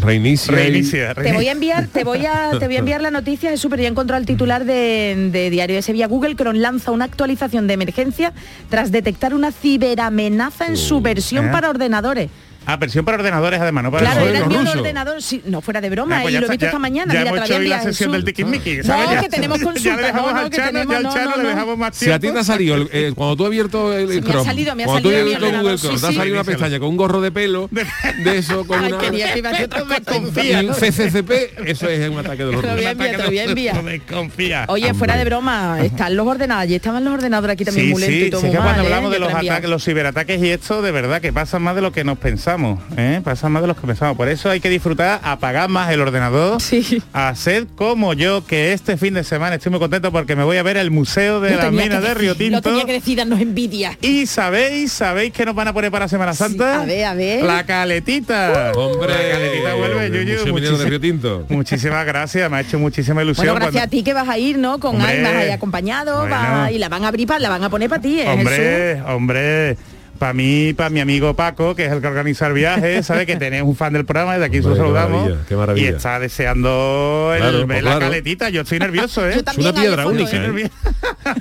Reinicia. 0.01 0.53
y- 0.53 1.13
reinicia. 1.15 1.15
Te 1.15 1.33
voy 1.33 1.49
a 1.49 1.53
enviar, 1.53 1.87
te 1.89 2.05
voy 2.05 2.27
a, 2.27 2.51
te 2.59 2.67
voy 2.67 2.77
a 2.77 2.79
enviar 2.81 3.01
la 3.01 3.11
noticia, 3.11 3.53
es 3.53 3.61
súper, 3.61 3.81
ya 3.81 3.87
he 3.87 3.91
encontrado 3.91 4.21
el 4.21 4.27
titular 4.27 4.65
de, 4.65 5.31
de 5.33 5.51
Diario 5.51 5.77
de 5.77 5.83
Sevilla. 5.83 6.07
Google 6.07 6.35
Chrome 6.37 6.59
lanza 6.59 6.91
una 6.91 7.05
actualización 7.05 7.67
de 7.67 7.75
emergencia 7.75 8.33
tras 8.71 8.91
detectar 8.93 9.35
una 9.35 9.53
ciberamenaza 9.53 10.67
en 10.67 10.77
su 10.77 11.01
versión 11.01 11.47
¿eh? 11.47 11.53
para 11.53 11.71
ordenadores. 11.71 12.31
Ah, 12.67 12.77
versión 12.77 13.05
para 13.05 13.17
ordenadores 13.19 13.61
además, 13.61 13.85
no 13.85 13.91
para 13.91 14.11
Claro, 14.11 14.29
era 14.29 14.39
el 14.41 14.47
mío 14.47 14.61
ordenador, 14.73 15.23
sí, 15.23 15.43
no 15.47 15.61
fuera 15.61 15.81
de 15.81 15.91
broma, 15.91 16.19
Ah, 16.19 16.23
pues 16.23 16.33
y 16.33 16.35
ya 16.35 16.41
lo 16.41 16.47
he 16.47 16.51
visto 16.51 16.63
ya- 16.63 16.69
esta 16.69 16.79
mañana. 16.79 17.13
ya 17.13 17.21
Mira, 17.21 17.31
hemos 17.37 17.45
hecho 17.51 17.59
hoy 17.59 17.69
la 17.69 17.83
sesión 17.83 18.13
del 18.13 18.25
tiquismiqui, 18.25 18.77
No, 18.79 18.85
¿sabes? 18.85 19.11
Ya- 19.11 19.21
que 19.21 19.29
tenemos 19.29 19.59
ya 19.61 19.65
consulta. 19.65 19.97
le 19.97 20.03
dejamos 20.07 20.33
no, 20.33 20.39
al 20.39 20.51
que 20.51 20.57
Chano, 20.57 20.71
tenemos, 20.71 20.93
ya 20.93 20.97
al 20.97 21.03
no, 21.05 21.15
Chano 21.15 21.31
no, 21.37 21.43
le 21.43 21.49
dejamos 21.49 21.79
más 21.79 21.97
Si 21.97 22.11
a 22.11 22.15
ti 22.15 22.21
tiempo. 22.23 22.35
te 22.37 22.41
ha 22.41 22.45
salido, 22.45 22.75
el- 22.77 22.89
eh, 22.93 23.13
cuando 23.15 23.37
tú 23.37 23.45
has 23.45 23.49
abierto 23.49 23.93
el, 23.93 24.01
el 24.01 24.09
Sí, 24.09 24.15
me 24.15 24.19
ha 24.29 24.33
Chrome, 24.33 24.45
salido, 24.45 24.75
me 24.75 24.83
ha 24.83 24.87
cuando 24.87 25.03
tú 25.03 25.09
has 25.09 25.15
salido 25.15 25.19
de 25.19 25.25
mi 25.25 25.35
abierto 25.35 25.47
Google 25.47 25.59
ordenador, 25.59 25.79
Chrome, 25.81 25.95
sí, 25.97 26.01
te 26.01 26.07
ha 26.07 26.11
sí. 26.11 26.17
salido 26.17 26.35
una 26.37 26.45
pestaña 26.45 26.79
con 26.81 26.89
un 26.89 26.97
gorro 26.97 27.21
de 27.21 27.33
pelo, 27.33 27.69
de 28.25 28.39
eso, 28.39 28.67
con 28.67 28.85
Ay, 28.85 28.93
una... 28.93 29.01
quería 29.03 29.33
que 29.33 29.39
iba 29.39 29.51
a. 29.51 30.75
CCCP, 30.75 31.33
eso 31.67 31.89
es 31.89 32.09
un 32.09 32.19
ataque 32.19 32.45
de 32.45 32.53
los 32.53 32.61
Te 32.61 32.67
lo 32.69 32.75
voy 32.75 32.85
a 32.85 32.91
enviar, 32.91 33.17
te 33.17 33.23
lo 33.23 33.29
voy 33.29 33.39
a 33.39 33.45
enviar. 33.45 34.67
Oye, 34.69 34.95
fuera 34.95 35.17
de 35.17 35.25
broma, 35.25 35.79
están 35.83 36.17
los 36.17 36.27
ordenadores, 36.27 36.71
y 36.71 36.75
estaban 36.75 37.05
los 37.05 37.15
ordenadores 37.15 37.55
aquí 37.55 37.65
también 37.65 37.91
muy 37.91 38.01
lentos 38.01 38.27
y 38.27 38.31
todo 38.31 38.41
sí, 38.41 38.47
muy 38.47 38.57
que 38.57 38.61
cuando 38.63 38.77
mal, 38.83 38.85
¿eh? 38.85 38.87
hablamos 38.95 39.11
de 39.13 39.19
Ya 39.19 39.25
los 39.25 39.35
ataques, 39.35 39.71
los 39.71 39.85
ciberataques 39.85 40.43
y 40.43 40.51
esto, 40.51 40.83
de 40.83 40.91
verdad 40.93 41.21
que 41.21 41.33
pasan 41.33 41.63
más 41.63 41.75
de 41.75 41.83
lo 41.83 41.93
que 41.93 42.05
nos 42.05 42.19
pensamos, 42.19 42.54
¿eh? 42.97 43.21
pasan 43.25 43.53
más 43.53 43.63
de 43.63 43.69
lo 43.69 43.75
que 43.77 43.87
pensamos. 43.87 44.17
Por 44.17 44.29
eso 44.29 44.51
hay 44.51 44.61
que 44.61 44.69
disfrutar, 44.69 45.21
apagar 45.23 45.69
más 45.69 45.91
el 45.93 46.01
ordenador, 46.01 46.61
Sí. 46.61 47.03
hacer 47.13 47.67
como 47.75 48.13
yo, 48.15 48.45
que 48.47 48.73
este 48.73 48.97
fin 48.97 49.15
de 49.15 49.25
semana 49.25 49.57
estoy 49.57 49.71
muy 49.71 49.79
contento 49.81 50.13
porque 50.13 50.37
me 50.37 50.45
voy 50.45 50.57
a 50.57 50.63
ver 50.63 50.77
el 50.77 50.91
Museo 50.91 51.41
de 51.41 51.51
tenía 51.57 51.71
Minas 51.71 52.01
que 52.03 52.09
de 52.09 52.15
Río 52.15 52.35
decir, 52.35 52.53
Lo 52.53 52.59
Tinto. 52.59 52.71
tenía 52.71 52.85
que 52.85 52.93
decir, 52.93 53.19
darnos 53.19 53.41
envidia. 53.41 53.99
Y 54.01 54.27
sabéis, 54.27 54.93
sabéis 54.93 55.33
que 55.33 55.45
nos 55.45 55.55
van 55.55 55.69
a 55.69 55.73
poner 55.73 55.91
para 55.91 56.09
Semana 56.09 56.35
Santa. 56.35 56.83
a 56.83 56.85
ver, 56.85 57.05
a 57.05 57.15
ver. 57.15 57.43
La 57.45 57.65
caletita. 57.65 58.73
Hombre, 58.77 59.09
la 59.13 59.31
caletita 59.39 59.75
vuelve, 59.75 60.07
el 60.07 60.13
Yuyu, 60.13 60.39
Museo 60.39 60.55
Minero 60.55 60.79
de 60.79 60.85
muchísi- 60.85 60.89
Río 60.91 61.01
Tinto. 61.01 61.47
Muchísimas 61.49 62.07
gracias, 62.07 62.51
me 62.51 62.57
ha 62.57 62.61
hecho 62.61 62.79
muchísima 62.79 63.23
ilusión. 63.23 63.47
Bueno, 63.47 63.55
gracias 63.57 63.73
cuando- 63.73 63.87
a 63.87 63.91
ti 63.91 64.03
que 64.03 64.13
vas 64.15 64.29
a 64.29 64.39
ir, 64.39 64.59
¿no? 64.59 64.79
Con 64.81 64.97
Hombre, 64.97 65.13
Ay, 65.19 65.23
vas 65.23 65.35
a 65.35 65.45
ir 65.47 65.53
acompañado 65.53 66.21
bueno. 66.21 66.35
va- 66.37 66.71
y 66.71 66.79
la 66.79 66.89
van 66.89 67.05
a 67.05 67.09
abrir, 67.09 67.27
pa- 67.27 67.39
la 67.39 67.49
van 67.49 67.65
a 67.65 67.71
poner 67.71 67.89
para 67.89 68.03
ti, 68.03 68.21
¿eh, 68.21 68.25
Jesús? 68.25 68.39
Hombre, 68.39 69.03
hombre. 69.03 69.77
Para 70.19 70.33
mí, 70.33 70.73
para 70.75 70.91
mi 70.91 71.01
amigo 71.01 71.35
Paco, 71.35 71.75
que 71.75 71.87
es 71.87 71.93
el 71.93 72.01
que 72.01 72.07
organiza 72.07 72.47
el 72.47 72.53
viaje, 72.55 73.03
sabe 73.05 73.27
que 73.27 73.37
tenés 73.37 73.63
un 73.63 73.75
fan 73.77 73.93
del 73.93 74.05
programa, 74.05 74.33
desde 74.35 74.47
aquí 74.47 74.57
se 74.59 74.63
lo 74.63 74.69
Hombre, 74.71 74.79
qué 74.81 74.87
saludamos. 74.87 75.23
maravilla, 75.23 75.47
qué 75.49 75.57
maravilla. 75.57 75.87
Y 75.91 75.95
está 75.95 76.19
deseando 76.19 77.33
el, 77.35 77.41
Claro, 77.41 77.59
ver 77.59 77.67
pues 77.67 77.83
la 77.83 77.91
claro. 77.91 78.01
caletita. 78.07 78.49
Yo 78.51 78.61
estoy 78.63 78.79
nervioso, 78.79 79.29
¿eh? 79.29 79.35
Yo 79.37 79.45
también 79.45 79.71
una 79.71 79.81
piedra 79.81 80.03
fondo, 80.05 80.23
única, 80.23 80.37
¿eh? 80.37 80.65
¿eh? 80.65 80.71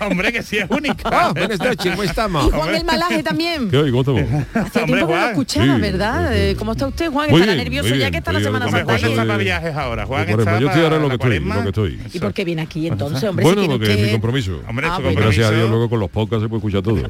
Hombre, 0.10 0.32
que 0.34 0.44
sí 0.44 0.58
es 0.58 0.66
única. 0.70 1.10
Ah, 1.12 1.32
buenas 1.36 1.60
noches, 1.60 1.92
¿cómo 1.92 2.04
estamos? 2.04 2.48
Y 2.48 2.52
Juan 2.52 2.76
el 2.76 2.84
malaje 2.86 3.24
también. 3.24 3.70
¿Qué 3.70 3.78
hoy? 3.78 3.92
¿Cómo 3.92 4.02
estamos? 4.02 4.24
Hacía 4.54 4.84
Hombre, 4.84 4.86
tiempo 4.86 5.08
que 5.08 5.14
no 5.14 5.22
lo 5.22 5.30
escuchaba, 5.30 5.76
Sí, 5.76 5.82
¿verdad? 5.82 6.30
sí. 6.32 6.36
Eh, 6.40 6.56
¿Cómo 6.58 6.72
está 6.72 6.88
usted, 6.88 7.10
Juan? 7.12 7.30
Muy 7.30 7.40
Estará 7.42 7.54
bien, 7.56 7.64
nervioso 7.66 7.90
muy 7.90 7.98
ya 8.00 8.04
bien, 8.06 8.12
que 8.12 8.18
está 8.18 8.32
la 8.32 8.40
bien. 8.40 8.48
Semana 8.48 8.66
Hombre, 8.66 8.80
Santa 8.82 8.98
Juan 9.00 9.12
está 9.12 9.26
para 9.26 9.38
viajes 9.38 9.76
ahora. 9.76 10.06
Juan 10.06 10.30
está 10.30 10.60
yo 10.60 10.68
estoy 10.68 10.84
ahora 10.84 10.96
en 10.98 11.02
lo 11.02 11.10
que 11.10 11.16
estoy, 11.16 11.40
lo 11.40 11.62
que 11.64 11.70
estoy. 11.70 12.00
¿Y 12.14 12.20
por 12.20 12.34
qué 12.34 12.46
viene 12.46 12.62
aquí 12.64 12.88
entonces, 12.88 13.24
hombre? 13.30 13.44
Bueno, 13.46 13.68
porque 13.68 13.94
es 13.94 14.00
mi 14.00 14.12
compromiso. 14.12 14.62
Hombre, 14.68 14.88
Ah. 14.90 15.00
Gracias 15.16 15.48
a. 15.48 15.52
Dios 15.52 15.70
luego 15.70 15.90
con 15.90 16.00
los 16.00 16.10
podcasts 16.10 16.44
se 16.44 16.50
puede 16.50 16.60
escuchar 16.60 16.82
todo. 16.82 17.02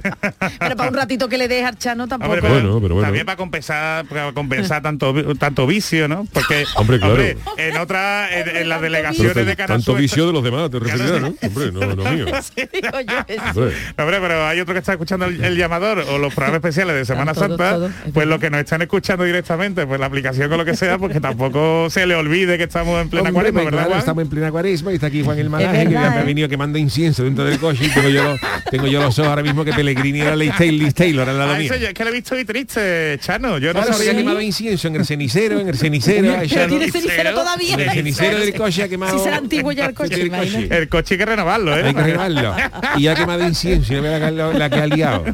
Pero 0.60 0.76
para 0.76 0.90
un 0.90 0.96
ratito 0.96 1.28
que 1.30 1.38
le 1.38 1.48
deje 1.54 1.66
al 1.66 1.78
Chano 1.78 2.08
tampoco. 2.08 2.34
Hombre, 2.34 2.42
pero 2.42 2.54
Bueno, 2.54 2.80
pero 2.82 2.94
bueno. 2.96 3.08
También 3.08 3.26
para 3.26 3.36
compensar, 3.38 4.06
para 4.06 4.32
compensar 4.34 4.82
tanto, 4.82 5.14
tanto 5.38 5.66
vicio, 5.68 6.08
¿no? 6.08 6.26
Porque, 6.34 6.66
Hombre, 6.76 7.00
claro. 7.00 7.22
en 7.58 7.78
otra, 7.78 8.28
en, 8.38 8.56
en 8.58 8.70
las 8.70 8.82
delegaciones 8.82 9.34
te- 9.34 9.46
de 9.46 9.56
Canal 9.56 9.78
tanto 9.78 9.96
vicio 9.96 10.28
de 10.28 10.34
los 10.34 10.44
demás, 10.44 10.70
te 10.70 10.80
referirás, 10.80 11.22
¿no? 11.22 11.34
Hombre, 11.42 11.72
no, 11.72 11.96
no 11.96 12.12
mío. 12.12 12.26
Hombre. 13.56 13.74
Hombre, 13.98 14.18
pero 14.22 14.46
hay 14.48 14.60
otro 14.60 14.74
que 14.74 14.80
está 14.80 14.94
escuchando 14.94 15.26
el, 15.26 15.44
el 15.44 15.58
llamador 15.58 16.00
o 16.00 16.18
los 16.18 16.34
programas 16.34 16.60
especiales 16.60 16.96
de 16.96 17.06
Semana 17.06 17.34
Todo, 17.34 17.48
Santa, 17.48 17.72
todo, 17.74 17.90
pues 18.14 18.28
los 18.28 18.40
que 18.40 18.50
nos 18.50 18.60
están 18.62 18.82
escuchando 18.82 19.24
directamente, 19.24 19.86
pues 19.88 20.00
la 20.00 20.06
aplicación 20.08 20.50
con 20.50 20.58
lo 20.58 20.66
que 20.66 20.76
sea, 20.76 20.98
porque 20.98 21.20
tampoco 21.20 21.90
se 21.90 22.06
le 22.06 22.16
olvide 22.16 22.58
que 22.58 22.64
estamos 22.64 23.02
en 23.02 23.10
plena 23.10 23.30
Hombre, 23.30 23.34
cuaresma, 23.34 23.62
pues 23.62 23.66
¿verdad, 23.66 23.78
claro, 23.80 23.90
Juan? 23.90 24.00
estamos 24.00 24.22
en 24.24 24.30
plena 24.30 24.52
cuaresma 24.52 24.92
y 24.92 24.96
está 24.96 25.08
aquí 25.08 25.24
Juan 25.24 25.40
el 25.40 25.50
Malaje, 25.50 25.80
que 25.84 25.86
verdad, 25.94 26.10
me 26.12 26.18
ha 26.18 26.22
¿eh? 26.22 26.26
venido 26.26 26.50
que 26.50 26.58
manda 26.58 26.80
incienso 26.80 27.24
dentro 27.24 27.44
del 27.46 27.60
coche 27.60 27.86
y 27.86 27.90
tengo 27.90 28.10
yo, 28.10 28.24
los, 28.24 28.40
tengo 28.70 28.88
yo 28.88 29.02
los 29.02 29.18
ojos 29.20 29.30
ahora 29.30 29.44
mismo 29.44 29.64
que 29.66 29.74
Pellegrini 29.74 30.22
era 30.22 30.36
Liz 30.36 30.54
Taylor, 30.58 30.94
Taylor 30.94 31.30
Ah, 31.52 31.62
yo 31.62 31.88
es 31.88 31.94
que 31.94 32.04
lo 32.04 32.10
he 32.10 32.14
visto 32.14 32.38
y 32.40 32.46
triste, 32.46 33.18
Chano. 33.20 33.58
Yo 33.58 33.68
no 33.74 33.74
Claro, 33.82 33.94
había 33.94 34.06
sabía 34.08 34.18
quemado 34.18 34.42
incienso 34.42 34.88
en 34.88 34.96
el 34.96 35.06
cenicero, 35.06 35.60
en 35.60 35.70
el 35.70 35.78
cenicero. 35.78 36.34
¿Tiene 36.68 36.92
cenicero 36.92 37.34
todavía? 37.34 37.74
en 37.76 37.80
el 37.82 37.90
cenicero 37.92 38.40
del 38.40 38.54
coche 38.54 38.84
ha 38.84 38.88
quemado. 38.90 39.18
Si 39.18 39.24
será 39.24 39.38
antiguo 39.38 39.72
ya 39.72 39.86
el 39.86 39.94
coche. 39.96 40.30
El 40.70 40.90
coche 40.90 41.14
hay 41.16 41.18
que 41.18 41.26
renovarlo, 41.26 41.78
¿eh? 41.78 41.84
Hay 41.86 41.94
que 41.94 42.04
renovarlo. 42.04 42.56
Y 42.98 43.08
ha 43.08 43.16
quemado 43.16 43.48
incienso 43.48 43.94
no 43.94 44.02
la, 44.02 44.32
la- 44.32 44.54
la 44.54 44.70
que 44.70 44.76
ha 44.80 44.88
liado. 44.88 45.26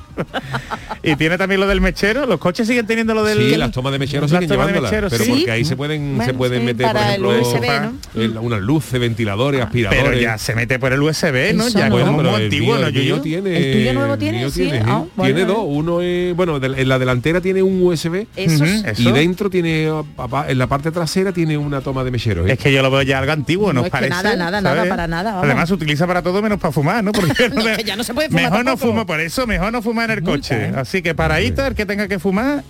Y 1.02 1.16
tiene 1.16 1.38
también 1.38 1.62
lo 1.62 1.68
del 1.68 1.80
mechero. 1.82 2.26
Los 2.26 2.40
coches 2.40 2.68
siguen 2.68 2.86
teniendo 2.86 3.14
lo 3.14 3.24
del... 3.24 3.38
Sí, 3.38 3.56
las 3.56 3.72
tomas 3.72 3.92
de 3.94 4.00
mechero 4.00 4.22
Las 4.24 4.32
siguen 4.32 4.50
tomas 4.50 4.68
de 4.68 4.74
llevándolas. 4.74 4.92
mechero, 4.92 5.10
pero 5.10 5.24
sí. 5.24 5.32
porque 5.32 5.52
ahí 5.52 5.64
se 5.66 5.76
pueden, 5.78 6.20
se 6.26 6.34
pueden 6.34 6.60
sí, 6.60 6.66
meter, 6.66 6.88
por 6.92 6.98
ejemplo, 7.02 7.30
USB, 7.42 7.66
¿no? 7.82 8.22
el- 8.22 8.38
unas 8.38 8.60
luces, 8.62 9.00
ventiladores, 9.00 9.62
aspiradores. 9.62 10.04
Pero 10.04 10.20
ya 10.22 10.38
se 10.38 10.56
mete 10.56 10.78
por 10.80 10.92
el 10.94 11.02
USB, 11.02 11.54
¿no? 11.54 11.68
Eso 11.68 11.78
ya 11.80 11.90
no. 11.90 12.00
como 12.00 12.36
antiguo, 12.36 12.76
mío- 12.76 12.82
¿no, 12.82 12.88
el 12.88 12.94
mío 12.94 13.04
Yuyu? 13.04 13.22
tiene, 13.22 13.58
¿El 13.58 13.72
tuyo 13.78 13.94
nuevo 13.94 14.18
tiene? 14.18 14.38
mío 14.40 14.50
Sí. 14.50 14.62
tiene, 14.64 14.80
Ah, 14.80 15.04
¿eh? 15.06 15.10
bueno, 15.16 15.34
Tiene 15.36 15.44
bueno. 15.46 15.54
dos, 15.54 15.64
uno 15.68 15.99
es, 16.02 16.36
bueno, 16.36 16.60
de- 16.60 16.82
en 16.82 16.88
la 16.90 17.00
delantera 17.00 17.42
tiene 17.42 17.62
un 17.64 17.82
USB 17.82 18.26
y 18.36 18.42
eso. 18.44 19.12
dentro 19.14 19.50
tiene, 19.50 19.86
en 19.88 20.58
la 20.58 20.68
parte 20.68 20.92
trasera 20.92 21.32
tiene 21.32 21.58
una 21.58 21.82
toma 21.82 22.04
de 22.04 22.12
mechero. 22.12 22.46
¿eh? 22.48 22.54
Es 22.54 22.60
que 22.60 22.72
yo 22.72 22.82
lo 22.82 22.92
veo 22.92 23.02
ya 23.02 23.20
algo 23.20 23.32
antiguo, 23.32 23.68
No, 23.68 23.82
¿nos 23.82 23.86
es 23.86 23.88
que 23.88 23.92
parece? 23.92 24.10
nada, 24.10 24.36
nada, 24.36 24.62
nada, 24.62 24.86
para 24.90 25.08
nada, 25.08 25.32
vamos. 25.32 25.46
Además 25.46 25.68
se 25.70 25.76
utiliza 25.76 26.06
para 26.08 26.22
todo 26.22 26.42
menos 26.42 26.60
para 26.60 26.72
fumar, 26.72 27.04
¿no? 27.04 27.12
Porque 27.12 27.50
No, 27.54 27.68
es 27.68 27.78
que 27.78 27.84
ya 27.84 27.96
no 27.96 28.04
se 28.04 28.14
puede 28.14 28.30
fumar 28.30 28.44
Mejor 28.46 28.66
no 28.66 28.78
fumo, 28.78 29.06
por 29.06 29.20
eso 29.20 29.46
mejor 29.48 29.72
no 29.72 29.82
fumar 29.82 30.10
en 30.12 30.18
el 30.20 30.24
Multa, 30.24 30.38
coche. 30.38 30.66
¿eh? 30.66 30.74
Así 30.76 31.02
que 31.02 31.14
paradito 31.16 31.66
el 31.66 31.76
que 31.76 31.86
tenga 31.86 32.08
que 32.08 32.20
fumar 32.20 32.64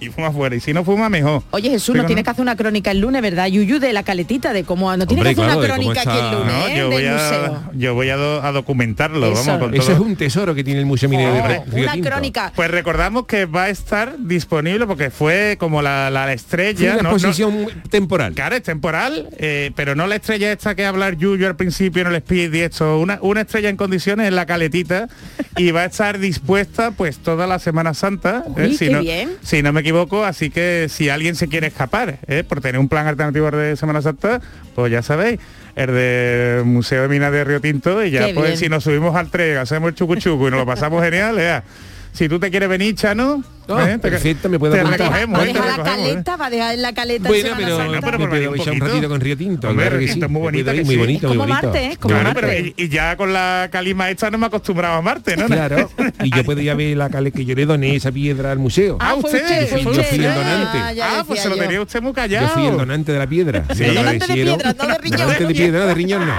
y, 0.00 0.08
fuma 0.10 0.30
fuera. 0.32 0.54
Y 0.56 0.60
si 0.60 0.72
no 0.72 0.84
fuma, 0.84 1.08
mejor. 1.08 1.42
Oye 1.50 1.70
Jesús, 1.70 1.94
nos 1.94 2.06
tienes 2.06 2.24
que 2.24 2.30
hacer 2.30 2.42
una 2.42 2.56
crónica 2.56 2.90
el 2.90 3.00
lunes, 3.00 3.22
¿verdad? 3.22 3.46
Yuyu 3.46 3.78
de 3.78 3.92
la 3.92 4.02
caletita, 4.02 4.52
de 4.52 4.64
cómo 4.64 4.94
no 4.96 5.06
tiene 5.06 5.20
Hombre, 5.22 5.34
que 5.34 5.40
hacer 5.42 5.54
claro, 5.54 5.60
una 5.60 5.74
crónica 5.74 6.00
aquí 6.00 6.18
el 6.18 6.38
lunes, 6.38 6.54
No, 6.54 6.66
¿eh? 6.68 6.76
yo, 6.78 6.90
voy 6.90 7.02
del 7.02 7.08
a, 7.12 7.14
museo. 7.14 7.62
yo 7.74 7.94
voy 7.94 8.10
a, 8.10 8.16
do- 8.16 8.42
a 8.42 8.52
documentarlo, 8.52 9.32
Eso. 9.32 9.44
vamos, 9.46 9.58
con 9.68 9.74
Eso 9.74 9.84
todo. 9.84 9.92
es 9.94 10.00
un 10.00 10.16
tesoro 10.16 10.54
que 10.54 10.64
tiene 10.64 10.80
el 10.80 10.86
Museo 10.86 11.08
Minero 11.08 11.32
de 11.34 11.40
Oh, 11.40 11.64
Río 11.70 11.84
una 11.84 11.92
Tinto. 11.92 12.10
crónica. 12.10 12.52
Pues 12.54 12.70
recordamos 12.70 13.26
que 13.26 13.46
va 13.46 13.64
a 13.64 13.68
estar 13.70 14.16
disponible 14.18 14.86
porque 14.86 15.10
fue 15.10 15.56
como 15.58 15.80
la, 15.80 16.10
la 16.10 16.24
Fue 16.24 16.32
estrella. 16.34 16.94
una 16.94 17.02
no- 17.02 17.10
no- 17.10 17.16
exposición 17.16 17.66
temporal. 17.90 18.34
Claro, 18.34 18.56
es 18.56 18.62
temporal, 18.62 19.28
eh, 19.38 19.70
pero 19.76 19.94
no 19.94 20.06
la 20.06 20.16
estrella 20.16 20.50
esta 20.52 20.74
que 20.74 20.84
hablar 20.84 21.16
Yuyu 21.16 21.46
al 21.46 21.56
principio 21.56 22.02
en 22.02 22.08
el 22.08 22.16
speed 22.16 22.52
y 22.52 22.60
esto, 22.60 22.98
una, 22.98 23.18
una 23.22 23.42
estrella 23.42 23.68
en 23.68 23.76
condiciones 23.76 24.26
en 24.28 24.34
la 24.36 24.44
caletita 24.46 25.08
y 25.56 25.70
va 25.70 25.82
a 25.82 25.84
estar 25.86 26.18
dispuesta 26.18 26.90
pues 26.90 27.18
toda 27.18 27.46
la 27.46 27.58
Semana 27.60 27.94
Santa, 27.94 28.44
eh, 28.56 28.66
Uy, 28.70 28.76
si, 28.76 28.86
qué 28.88 28.92
no, 28.92 29.00
bien. 29.00 29.30
si 29.42 29.62
no 29.62 29.72
me 29.72 29.83
equivoco, 29.84 30.24
así 30.24 30.50
que 30.50 30.86
si 30.88 31.10
alguien 31.10 31.34
se 31.36 31.48
quiere 31.48 31.66
escapar 31.66 32.18
eh, 32.26 32.42
por 32.42 32.60
tener 32.60 32.78
un 32.80 32.88
plan 32.88 33.06
alternativo 33.06 33.50
de 33.50 33.76
Semana 33.76 34.00
Santa, 34.02 34.40
pues 34.74 34.90
ya 34.90 35.02
sabéis, 35.02 35.38
el 35.76 35.88
de 35.88 36.62
Museo 36.64 37.02
de 37.02 37.08
Minas 37.08 37.30
de 37.32 37.44
Río 37.44 37.60
Tinto 37.60 38.02
y 38.02 38.10
ya 38.10 38.26
Qué 38.26 38.34
pues 38.34 38.46
bien. 38.46 38.58
si 38.58 38.68
nos 38.68 38.84
subimos 38.84 39.14
al 39.14 39.30
tren, 39.30 39.58
hacemos 39.58 39.88
el 39.90 39.94
chucu 39.94 40.16
chucu 40.16 40.48
y 40.48 40.50
nos 40.50 40.60
lo 40.60 40.66
pasamos 40.66 41.02
genial, 41.04 41.36
ya. 41.36 41.62
Si 42.14 42.28
tú 42.28 42.38
te 42.38 42.48
quieres 42.48 42.68
venir, 42.68 42.94
Chano, 42.94 43.42
Te- 43.66 43.98
perfecto, 43.98 44.48
me 44.48 44.58
puedo 44.58 44.74
te 44.74 44.80
apuntar. 44.80 45.00
recogemos, 45.00 45.38
va 45.38 45.42
a 45.42 45.46
dejar 45.46 45.64
la 45.64 45.70
recogemos, 45.76 45.98
eh. 45.98 46.02
caleta, 46.10 46.36
va 46.36 46.46
a 46.46 46.50
dejar 46.50 46.78
la 46.78 46.92
caleta 46.94 47.28
Bueno, 47.28 47.48
en 47.48 47.56
pero, 47.56 47.78
no, 47.78 47.90
me 47.92 48.00
puedo 48.00 48.16
un 48.50 48.56
echar 48.56 48.72
un 48.72 48.78
poquito. 48.78 48.86
ratito 48.86 49.08
con 49.08 49.20
Río 49.20 49.36
Tinto. 49.36 49.68
Hombre, 49.70 49.86
claro 49.86 50.00
que 50.00 50.08
sí. 50.08 50.20
muy 50.28 50.40
bonita, 50.42 50.64
puedo 50.72 50.74
ir, 50.76 50.80
que 50.80 50.84
muy 50.84 50.94
sí. 50.94 51.00
bonito, 51.00 51.28
muy 51.28 51.36
Como 51.36 51.48
bonito. 51.48 51.66
Marte, 51.68 51.84
¿eh? 51.86 51.96
Como 51.98 52.14
Claro, 52.14 52.24
Marte. 52.28 52.40
pero 52.40 52.66
y, 52.66 52.74
y 52.76 52.88
ya 52.88 53.16
con 53.16 53.32
la 53.32 53.68
calima 53.72 54.10
esta 54.10 54.30
no 54.30 54.38
me 54.38 54.46
acostumbraba 54.46 54.96
a 54.98 55.02
Marte, 55.02 55.36
¿no? 55.36 55.46
Claro, 55.46 55.90
y 56.22 56.30
yo 56.34 56.44
podía 56.44 56.74
ver 56.74 56.96
la 56.96 57.08
cale 57.10 57.32
que 57.32 57.44
yo 57.44 57.54
le 57.54 57.64
doné 57.66 57.96
esa 57.96 58.12
piedra 58.12 58.52
al 58.52 58.58
museo. 58.58 58.98
Ah, 59.00 59.14
fue 59.20 59.30
usted, 59.30 59.70
yo 59.82 59.90
usted. 59.90 60.04
fui 60.04 60.18
el 60.18 60.26
Ah, 60.26 60.34
donante. 60.34 60.96
ya 60.96 61.20
Ah, 61.20 61.24
pues 61.26 61.40
se 61.40 61.48
lo 61.48 61.56
yo. 61.56 61.62
tenía 61.62 61.80
usted 61.80 62.02
muy 62.02 62.12
callado. 62.12 62.46
Yo 62.48 62.52
fui 62.54 62.66
el 62.66 62.76
donante 62.76 63.12
de 63.12 63.18
la 63.18 63.26
piedra. 63.26 63.64
Sí. 63.74 63.84
Donante 63.84 64.26
de 64.26 64.34
piedra, 64.34 64.72
no 64.78 64.86
de 64.86 64.98
riñón. 64.98 65.18
Donante 65.20 65.46
de 65.46 65.54
piedra, 65.54 65.78
no 65.80 65.86
de 65.86 65.94
riñón 65.94 66.26
no. 66.26 66.34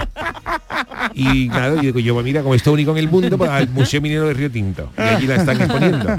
Y 1.14 1.48
claro, 1.48 1.76
yo 1.76 1.82
digo, 1.82 1.98
yo 2.00 2.22
mira, 2.22 2.42
como 2.42 2.54
esto 2.54 2.72
único 2.72 2.90
en 2.92 2.98
el 2.98 3.08
mundo, 3.08 3.36
pues 3.38 3.50
al 3.50 3.68
Museo 3.68 4.00
Minero 4.00 4.26
de 4.28 4.34
Río 4.34 4.50
Tinto. 4.50 4.90
Y 4.96 5.00
allí 5.00 5.26
la 5.26 5.36
están 5.36 5.60
exponiendo. 5.60 6.06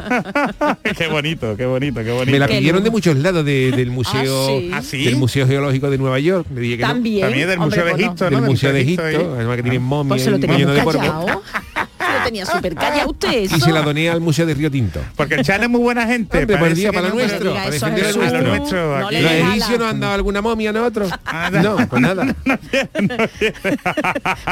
qué 0.98 1.08
bonito, 1.08 1.56
qué 1.56 1.66
bonito, 1.66 2.04
qué 2.04 2.12
bonito. 2.12 2.32
Me 2.32 2.39
la 2.39 2.48
pidieron 2.48 2.84
de 2.84 2.89
muchos 2.89 3.16
lados 3.18 3.46
de- 3.46 3.72
del 3.72 3.92
museo. 3.92 4.62
¿Ah, 4.74 4.82
sí? 4.82 5.04
del 5.06 5.16
Museo 5.16 5.48
Geológico 5.48 5.89
de 5.89 5.98
Nueva 5.98 6.20
York. 6.20 6.48
Le 6.54 6.62
dije 6.62 6.77
que 6.77 6.84
no. 6.84 6.89
También. 6.89 7.30
Del 7.32 7.60
Hombre, 7.60 7.66
Museo 7.66 7.86
de. 7.86 7.92
Egipto, 7.92 8.30
¿no? 8.30 8.38
del 8.42 8.50
Museo 8.50 8.74
de 8.74 8.82
Egipto, 8.82 9.34
además 9.36 9.56
que 9.58 9.63
tienen 9.63 9.82
momias 9.84 10.10
Pues 10.10 10.24
se 10.24 10.32
lo 10.32 10.38
y 10.38 10.39
tenía 10.42 10.58
lleno 10.58 10.70
muy 10.70 10.77
de 10.80 10.84
polvo. 10.84 11.00
callado. 11.00 11.42
Se 12.08 12.18
lo 12.20 12.24
tenía 12.26 12.46
súper 12.46 12.76
callado 12.76 13.10
usted 13.12 13.44
Y 13.44 13.48
se 13.60 13.72
la 13.72 13.82
doné 13.82 14.10
al 14.10 14.22
Museo 14.22 14.46
de 14.46 14.54
Río 14.54 14.72
Tinto. 14.72 15.02
Porque 15.16 15.36
el 15.36 15.44
Chan 15.44 15.64
es 15.64 15.70
muy 15.70 15.82
buena 15.82 16.06
gente. 16.08 16.38
Hombre, 16.40 16.56
por 16.58 16.64
parece 16.66 16.82
día 16.82 16.92
para 16.94 17.10
no, 17.10 17.16
lo 17.16 17.22
pero- 17.22 17.28
nuestro, 17.28 17.50
diga 17.52 17.64
para 17.64 17.76
eso, 17.76 17.88
lo 17.88 19.00
No 19.00 19.12
le 19.12 19.40
egipcios 19.40 19.82
han 19.82 20.00
dado 20.00 20.14
alguna 20.14 20.42
momia 20.42 20.70
a 20.70 20.74
nosotros. 20.74 21.12
No, 21.52 21.78
pues 21.88 22.02
nada. 22.02 22.36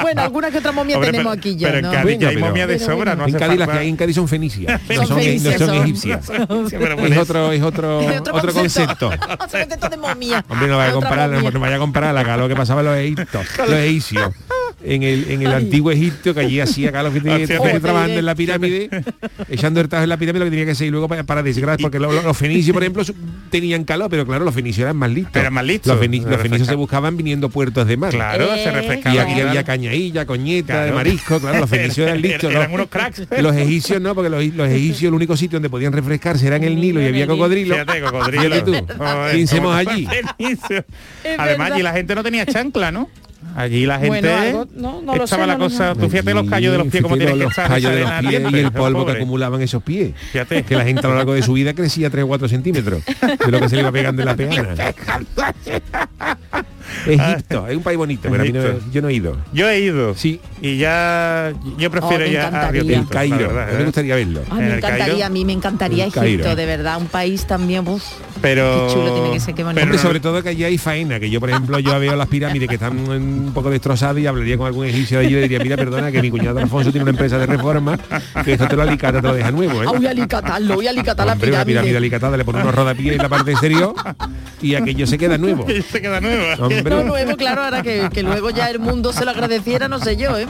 Bueno, 0.01 0.21
alguna 0.21 0.51
que 0.51 0.57
otra 0.57 0.71
momia 0.71 0.95
Hombre, 0.95 1.11
tenemos 1.11 1.31
pero- 1.35 1.39
aquí 1.39 1.55
ya, 1.57 1.67
Pero 1.67 1.77
en 1.79 1.85
¿no? 1.85 1.91
Cádiz 1.91 2.03
Bueno, 2.17 2.29
hay 2.29 2.37
momia 2.37 2.67
de 2.67 2.79
sobra, 2.79 2.95
bueno. 2.95 3.15
no 3.15 3.27
En 3.27 3.33
Cádiz, 3.33 3.59
las 3.59 3.69
que 3.69 3.77
hay 3.77 3.89
en 3.89 3.95
Cádiz 3.97 4.15
son 4.15 4.27
fenicias. 4.27 4.81
No 4.87 4.95
Son 4.95 5.07
son, 5.07 5.17
no 5.17 5.23
fenicias, 5.23 5.57
son 5.57 5.67
son. 5.67 5.77
egipcias. 5.83 6.29
Es 6.29 7.17
otro, 7.17 7.51
es 7.51 7.61
otro, 7.63 7.99
otro 8.31 8.53
concepto. 8.53 9.07
Otro 9.07 9.37
concepto 9.37 9.89
de 9.89 9.97
momia. 9.97 10.43
Hombre, 10.47 10.67
no 10.67 10.77
vaya 10.77 10.91
a 10.91 10.93
comparar, 10.93 11.29
no, 11.29 11.59
vaya 11.59 11.75
a 11.75 11.79
comparar 11.79 12.13
la 12.13 12.35
lo 12.37 12.47
que 12.47 12.55
pasaba 12.55 12.81
en 12.81 12.87
los 12.87 12.97
egiptos, 12.97 13.45
los 13.59 13.69
egipcios. 13.79 14.31
En 14.83 15.01
el, 15.03 15.31
en 15.31 15.41
el 15.41 15.51
antiguo 15.51 15.89
Egipto, 15.89 16.33
que 16.33 16.41
allí 16.41 16.59
hacía 16.59 16.89
acá 16.89 17.01
los 17.01 17.13
que 17.13 17.21
tenía 17.21 17.47
trabajando 17.79 18.19
en 18.19 18.25
la 18.25 18.35
pirámide, 18.35 18.89
echando 19.49 19.81
el 19.81 19.89
tajo 19.89 20.03
en 20.03 20.09
la 20.09 20.17
pirámide, 20.17 20.39
lo 20.39 20.45
que 20.45 20.51
tenía 20.51 20.65
que 20.65 20.75
ser 20.75 20.87
y 20.87 20.91
luego 20.91 21.07
para, 21.07 21.23
para 21.23 21.41
desgracia, 21.41 21.81
porque 21.83 21.97
lo- 21.99 22.11
lo- 22.11 22.21
los 22.21 22.37
fenicios, 22.37 22.73
por 22.73 22.83
ejemplo, 22.83 23.03
su- 23.03 23.15
tenían 23.49 23.83
calor, 23.83 24.09
pero 24.11 24.25
claro, 24.27 24.45
los 24.45 24.53
fenicios 24.53 24.83
eran 24.83 24.97
más 24.97 25.09
listos. 25.09 25.35
Eran 25.35 25.53
más 25.53 25.65
listos. 25.65 25.95
Los, 25.95 26.05
feni- 26.05 26.23
los 26.23 26.39
fenicios 26.41 26.67
se 26.67 26.75
buscaban 26.75 27.17
viniendo 27.17 27.49
puertos 27.49 27.87
de 27.87 27.97
mar. 27.97 28.11
Claro, 28.11 28.45
Eh, 28.53 28.63
se 28.63 28.69
Y 28.69 28.73
refrescaba. 28.73 29.21
aquí 29.23 29.41
había 29.41 29.63
cañailla, 29.63 30.25
coñeta, 30.25 30.73
de 30.73 30.79
Claro. 30.91 30.95
marisco, 30.95 31.39
claro, 31.39 31.59
los 31.61 31.69
fenicios 31.69 32.07
eran 32.07 32.21
listos. 32.21 32.51
Eran 32.51 32.63
los- 32.63 32.73
unos 32.73 32.87
cracks. 32.89 33.23
Los 33.41 33.55
egipcios 33.55 34.01
no, 34.01 34.13
porque 34.13 34.29
los, 34.29 34.43
los 34.53 34.69
egipcios 34.69 35.09
el 35.09 35.13
único 35.15 35.35
sitio 35.37 35.55
donde 35.57 35.69
podían 35.69 35.93
refrescarse 35.93 36.45
era 36.47 36.57
en 36.57 36.63
el 36.63 36.75
Nilo 36.75 37.01
y 37.01 37.05
había 37.07 37.25
cocodrilo. 37.27 37.75
Fíjate, 37.75 38.01
cocodrilo. 38.01 38.63
Tú, 38.63 39.69
allí. 39.71 40.07
Además, 41.37 41.71
allí 41.71 41.81
la 41.81 41.93
gente 41.93 42.13
no 42.15 42.23
tenía 42.23 42.45
chancla, 42.45 42.91
¿no? 42.91 43.09
Allí 43.55 43.85
la 43.85 43.95
gente 43.99 44.09
Bueno, 44.09 44.35
algo- 44.35 44.67
no, 44.75 45.01
no 45.01 45.15
lo 45.15 45.23
estaba 45.23 45.43
sé, 45.43 45.47
la 45.47 45.53
no, 45.57 45.63
cosa, 45.63 45.87
no. 45.89 45.95
tú 45.95 46.09
fíjate 46.09 46.33
los 46.33 46.49
callos 46.49 46.71
de 46.73 46.77
los 46.77 46.87
pies 46.87 47.03
como 47.03 47.15
tienen 47.17 47.39
que 47.39 47.45
estar. 47.45 47.67
callos 47.69 47.91
de 47.93 48.01
los 48.01 48.11
pies 48.19 48.41
y 48.51 48.55
el 48.59 48.71
polvo 48.71 49.05
que 49.05 49.13
acumulaban 49.13 49.61
esos 49.61 49.81
pies. 49.81 50.13
Fíjate. 50.33 50.63
Que 50.63 50.75
la 50.75 50.83
gente 50.83 51.05
a 51.07 51.09
lo 51.09 51.15
largo 51.15 51.33
de 51.33 51.41
su 51.41 51.53
vida 51.53 51.73
crecía 51.73 52.09
3 52.09 52.25
o 52.25 52.27
4 52.27 52.47
centímetros 52.49 53.01
de 53.05 53.51
lo 53.51 53.59
que 53.59 53.69
se 53.69 53.75
le 53.75 53.81
iba 53.81 53.91
pegando 53.91 54.21
en 54.21 54.25
la 54.27 54.35
peana. 54.37 54.75
Egipto, 57.07 57.67
es 57.67 57.77
un 57.77 57.83
país 57.83 57.97
bonito, 57.97 58.29
pero 58.29 58.41
a 58.41 58.45
mí 58.45 58.51
no- 58.51 58.91
yo 58.91 59.01
no 59.01 59.09
he 59.09 59.13
ido. 59.13 59.37
Yo 59.53 59.69
he 59.69 59.79
ido. 59.79 60.15
Sí. 60.15 60.39
Y 60.61 60.77
ya 60.77 61.53
yo 61.77 61.91
prefiero 61.91 62.25
Oh, 62.25 62.27
ya 62.27 62.47
a 62.47 62.71
Río 62.71 62.81
encantaría. 62.81 62.81
El 62.81 62.87
Tinto, 62.87 63.09
Cairo, 63.09 63.37
verdad, 63.37 63.67
mí 63.67 63.73
me 63.75 63.81
¿eh? 63.81 63.85
gustaría 63.85 64.15
verlo. 64.15 64.41
Ay, 64.49 64.57
me 64.59 64.67
encantaría, 64.75 65.05
Cairo. 65.07 65.25
a 65.25 65.29
mí 65.29 65.45
me 65.45 65.53
encantaría 65.53 66.05
Egipto, 66.05 66.55
de 66.55 66.65
verdad, 66.65 66.97
un 66.99 67.07
país 67.07 67.45
también, 67.45 67.87
uf. 67.87 68.03
Pero 68.41 68.87
Qué 68.87 68.93
chulo 68.93 69.13
tiene 69.13 69.31
que 69.33 69.39
ser, 69.39 69.55
qué 69.55 69.63
bonito. 69.63 69.75
pero 69.75 69.85
Hombre, 69.85 69.97
no- 69.97 70.01
sobre 70.03 70.19
todo 70.19 70.43
que 70.43 70.49
allí 70.49 70.63
hay 70.65 70.77
faena, 70.77 71.19
que 71.19 71.29
yo 71.29 71.39
por 71.39 71.49
ejemplo 71.49 71.79
yo 71.79 71.97
veo 71.99 72.15
las 72.15 72.27
pirámides 72.27 72.67
que 72.67 72.75
están 72.75 72.97
un 73.09 73.51
poco 73.53 73.69
destrozadas 73.69 74.17
y 74.19 74.27
hablaría 74.27 74.57
con 74.57 74.67
algún 74.67 74.85
egipcio 74.85 75.19
de 75.19 75.25
allí 75.25 75.33
y 75.33 75.35
le 75.37 75.41
diría, 75.43 75.59
mira, 75.59 75.77
perdona, 75.77 76.11
que 76.11 76.21
mi 76.21 76.29
cuñado 76.29 76.59
Alfonso 76.59 76.91
tiene 76.91 77.03
una 77.03 77.11
empresa 77.11 77.37
de 77.37 77.45
reforma, 77.47 77.97
que 78.43 78.53
esto 78.53 78.67
te 78.67 78.75
lo 78.75 78.83
alicata, 78.83 79.21
te 79.21 79.27
lo 79.27 79.33
deja 79.33 79.51
nuevo, 79.51 79.81
¿eh? 79.81 79.85
Ah, 79.87 79.93
voy 79.95 80.05
a 80.05 80.11
alicatarlo, 80.11 80.75
voy 80.75 80.87
a 80.87 80.89
alicatar 80.91 81.25
la 81.25 81.33
Hombre, 81.33 81.47
una 81.49 81.57
pirámide 81.59 81.73
pirámide. 81.73 81.97
alicatada, 81.97 82.37
le 82.37 82.45
pone 82.45 82.61
unos 82.61 82.75
rodapiés 82.75 83.15
en 83.15 83.21
la 83.21 83.29
parte 83.29 83.51
exterior 83.51 83.93
y 84.61 84.75
aquello 84.75 85.07
se 85.07 85.17
queda 85.17 85.37
nuevo. 85.37 85.65
se 85.91 86.01
queda. 86.01 86.17
Hombre. 86.59 86.83
No, 86.83 87.03
nuevo, 87.03 87.35
claro, 87.37 87.63
ahora 87.63 87.81
que, 87.81 88.09
que 88.13 88.21
luego 88.21 88.49
ya 88.51 88.69
el 88.69 88.79
mundo 88.79 89.13
se 89.13 89.25
lo 89.25 89.31
agradeciera, 89.31 89.87
no 89.87 89.99
sé 89.99 90.17
yo, 90.17 90.37
¿eh? 90.37 90.45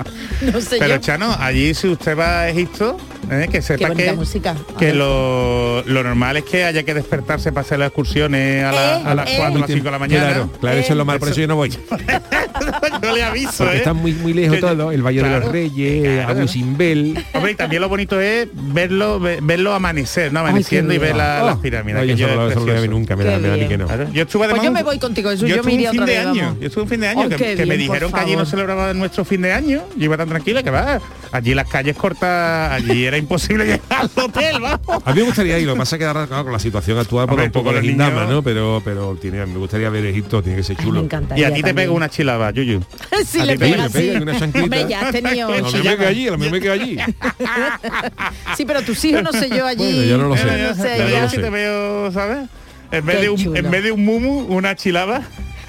No 0.54 0.60
sé 0.60 0.77
Pero 0.80 0.96
yo. 0.96 1.01
Chano, 1.01 1.36
allí 1.39 1.74
si 1.74 1.88
usted 1.88 2.18
va 2.18 2.42
a 2.42 2.50
Egipto, 2.50 2.98
¿eh? 3.32 3.48
que 3.51 3.62
sepa 3.62 3.89
que, 3.94 4.12
música. 4.13 4.55
Que 4.77 4.94
lo, 4.94 5.82
lo 5.84 6.03
normal 6.03 6.38
es 6.38 6.44
que 6.44 6.63
haya 6.65 6.84
que 6.84 6.94
despertarse 6.94 7.51
para 7.51 7.62
hacer 7.65 7.79
las 7.79 7.88
excursiones 7.88 8.63
a, 8.63 8.72
la- 8.72 9.00
Eh, 9.00 9.03
a 9.05 9.15
las 9.15 9.29
eh. 9.29 9.36
4 9.38 9.55
o 9.55 9.60
las 9.60 9.70
5 9.70 9.84
de 9.84 9.91
la 9.91 10.00
mañana. 10.00 10.25
Claro, 10.27 10.50
claro, 10.60 10.77
eso 10.77 10.94
es 10.94 10.98
lo 10.98 11.05
malo, 11.05 11.20
por 11.20 11.29
eso 11.29 11.41
yo 11.41 11.48
no 11.48 11.55
voy. 11.55 11.70
yo 13.03 13.15
le 13.15 13.24
aviso, 13.24 13.51
Porque 13.63 13.74
¿eh? 13.75 13.77
está 13.77 13.94
muy 13.94 14.13
muy 14.13 14.34
lejos 14.34 14.60
todo, 14.60 14.91
el 14.91 15.01
Valle 15.01 15.24
de 15.24 15.29
los 15.39 15.51
Reyes, 15.51 16.03
claro. 16.25 16.39
Abu 16.39 16.48
Simbel. 16.48 17.24
Hombre, 17.34 17.51
y 17.51 17.55
también 17.55 17.82
lo 17.82 17.89
bonito 17.89 18.20
es 18.20 18.48
verlo 18.53 19.20
ve- 19.20 19.39
verlo 19.41 19.74
amanecer, 19.74 20.32
¿no? 20.34 20.39
Amaneciendo 20.41 20.94
y 20.94 20.98
ver 20.98 21.15
la- 21.15 21.41
Oh, 21.44 21.46
las 21.48 21.58
pirámides. 21.58 22.00
no, 22.00 22.03
yo 22.15 22.27
no 22.27 22.36
lo- 22.50 22.55
no 22.65 22.86
nunca, 22.88 23.15
me 23.15 23.24
da, 23.25 23.38
me 23.39 23.48
da 23.48 23.53
a 23.53 23.58
mí 23.58 23.67
que 23.67 23.77
no. 23.77 23.88
Claro, 23.88 24.08
Yo 24.12 24.24
estuve 24.24 24.48
Pues 24.50 24.62
yo 24.63 24.72
me 24.72 24.84
voy 24.84 25.00
contigo, 25.00 25.29
Jesús, 25.29 25.50
yo 25.50 25.55
yo 25.58 25.63
me 25.63 25.72
estuve 25.72 25.74
iría 25.74 25.89
un 25.89 25.94
fin 25.96 26.01
otra 26.03 26.13
de 26.13 26.20
vez, 26.20 26.27
año. 26.27 26.41
vamos. 26.44 26.60
Yo 26.60 26.67
estuve 26.67 26.84
un 26.84 26.89
fin 26.89 27.00
de 27.01 27.08
año 27.08 27.22
Oh, 27.25 27.29
que, 27.29 27.55
me 27.55 27.65
bien, 27.65 27.77
dijeron 27.79 28.12
que 28.12 28.20
allí 28.20 28.32
no 28.32 28.38
favor. 28.39 28.48
celebraban 28.48 28.98
nuestro 29.00 29.25
fin 29.25 29.41
de 29.41 29.53
año. 29.53 29.82
Yo 29.98 30.05
iba 30.05 30.17
tan 30.17 30.29
tranquila 30.29 30.63
que 30.63 30.70
va. 30.72 31.00
Allí 31.32 31.53
las 31.53 31.67
calles 31.67 31.96
cortas, 31.98 32.72
allí 32.72 33.05
era 33.05 33.17
imposible 33.17 33.65
llegar 33.65 33.82
al 33.89 34.10
hotel, 34.24 34.62
vamos. 34.62 35.03
A 35.05 35.12
mí 35.13 35.20
me 35.20 35.25
gustaría 35.25 35.60
ir, 35.60 35.67
lo 35.67 35.74
que 35.74 35.79
pasa 35.79 35.96
es 35.96 36.00
que 36.00 36.05
ahora 36.05 36.27
claro, 36.27 36.44
con 36.44 36.53
la 36.53 36.60
situación 36.60 36.98
actual 36.98 37.25
por 37.25 37.34
Hombre, 37.34 37.46
un 37.48 37.51
poco 37.51 37.72
los 37.74 37.84
Lindama, 37.84 38.25
¿no? 38.25 38.41
Pero 38.41 38.82
pero 38.86 39.15
tiene, 39.20 39.46
me 39.46 39.58
gustaría 39.58 39.89
ver 39.89 40.05
Egipto, 40.05 40.41
tiene 40.41 40.58
que 40.58 40.63
ser 40.63 40.77
Ay, 40.79 40.86
me 40.86 40.91
chulo. 41.08 41.08
Y 41.36 41.44
a 41.44 41.53
ti 41.53 41.62
te 41.62 41.74
pega 41.74 41.91
una 41.91 42.10
chilaba, 42.10 42.51
Yuyu. 42.65 42.81
sí, 43.25 43.41
le 43.41 43.57
pega, 43.57 43.84
me 43.84 43.89
pega 43.89 44.13
sí. 44.13 44.22
una. 44.22 44.38
Hombre, 44.63 44.86
ya 44.89 45.01
has 45.01 45.12
tenido 45.12 45.48
A 45.48 45.57
lo 45.57 45.63
mejor 45.63 45.84
me 45.84 45.98
quedo 45.98 46.07
allí, 46.07 46.27
a 46.27 46.31
lo 46.31 46.38
mejor 46.38 46.62
me 46.62 46.69
allí. 46.69 46.98
Sí, 48.57 48.65
pero 48.65 48.81
tus 48.81 49.03
hijos 49.05 49.24
no 49.24 49.31
sé 49.31 49.50
yo 49.50 49.65
allí. 49.65 49.84
Bueno, 49.84 50.03
yo 50.03 50.17
no 50.17 50.29
lo 50.29 50.38
sé. 50.38 50.45
No 50.45 50.75
sé, 50.75 50.98
Ya 50.98 51.03
no 51.03 51.10
ya. 51.10 51.22
lo 51.24 51.29
si 51.29 51.36
sé. 51.36 51.41
te 51.41 51.50
veo, 51.50 52.12
¿sabes? 52.12 52.48
En 52.91 53.05
vez, 53.05 53.22
de 53.22 53.29
un, 53.29 53.57
en 53.57 53.72
vez 53.72 53.84
de 53.84 53.91
un 53.91 54.05
mumu, 54.05 54.45
una 54.55 54.75
chilaba. 54.75 55.22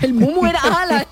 El 0.03 0.15
mumu 0.15 0.47
era 0.47 0.61
ala. 0.83 1.07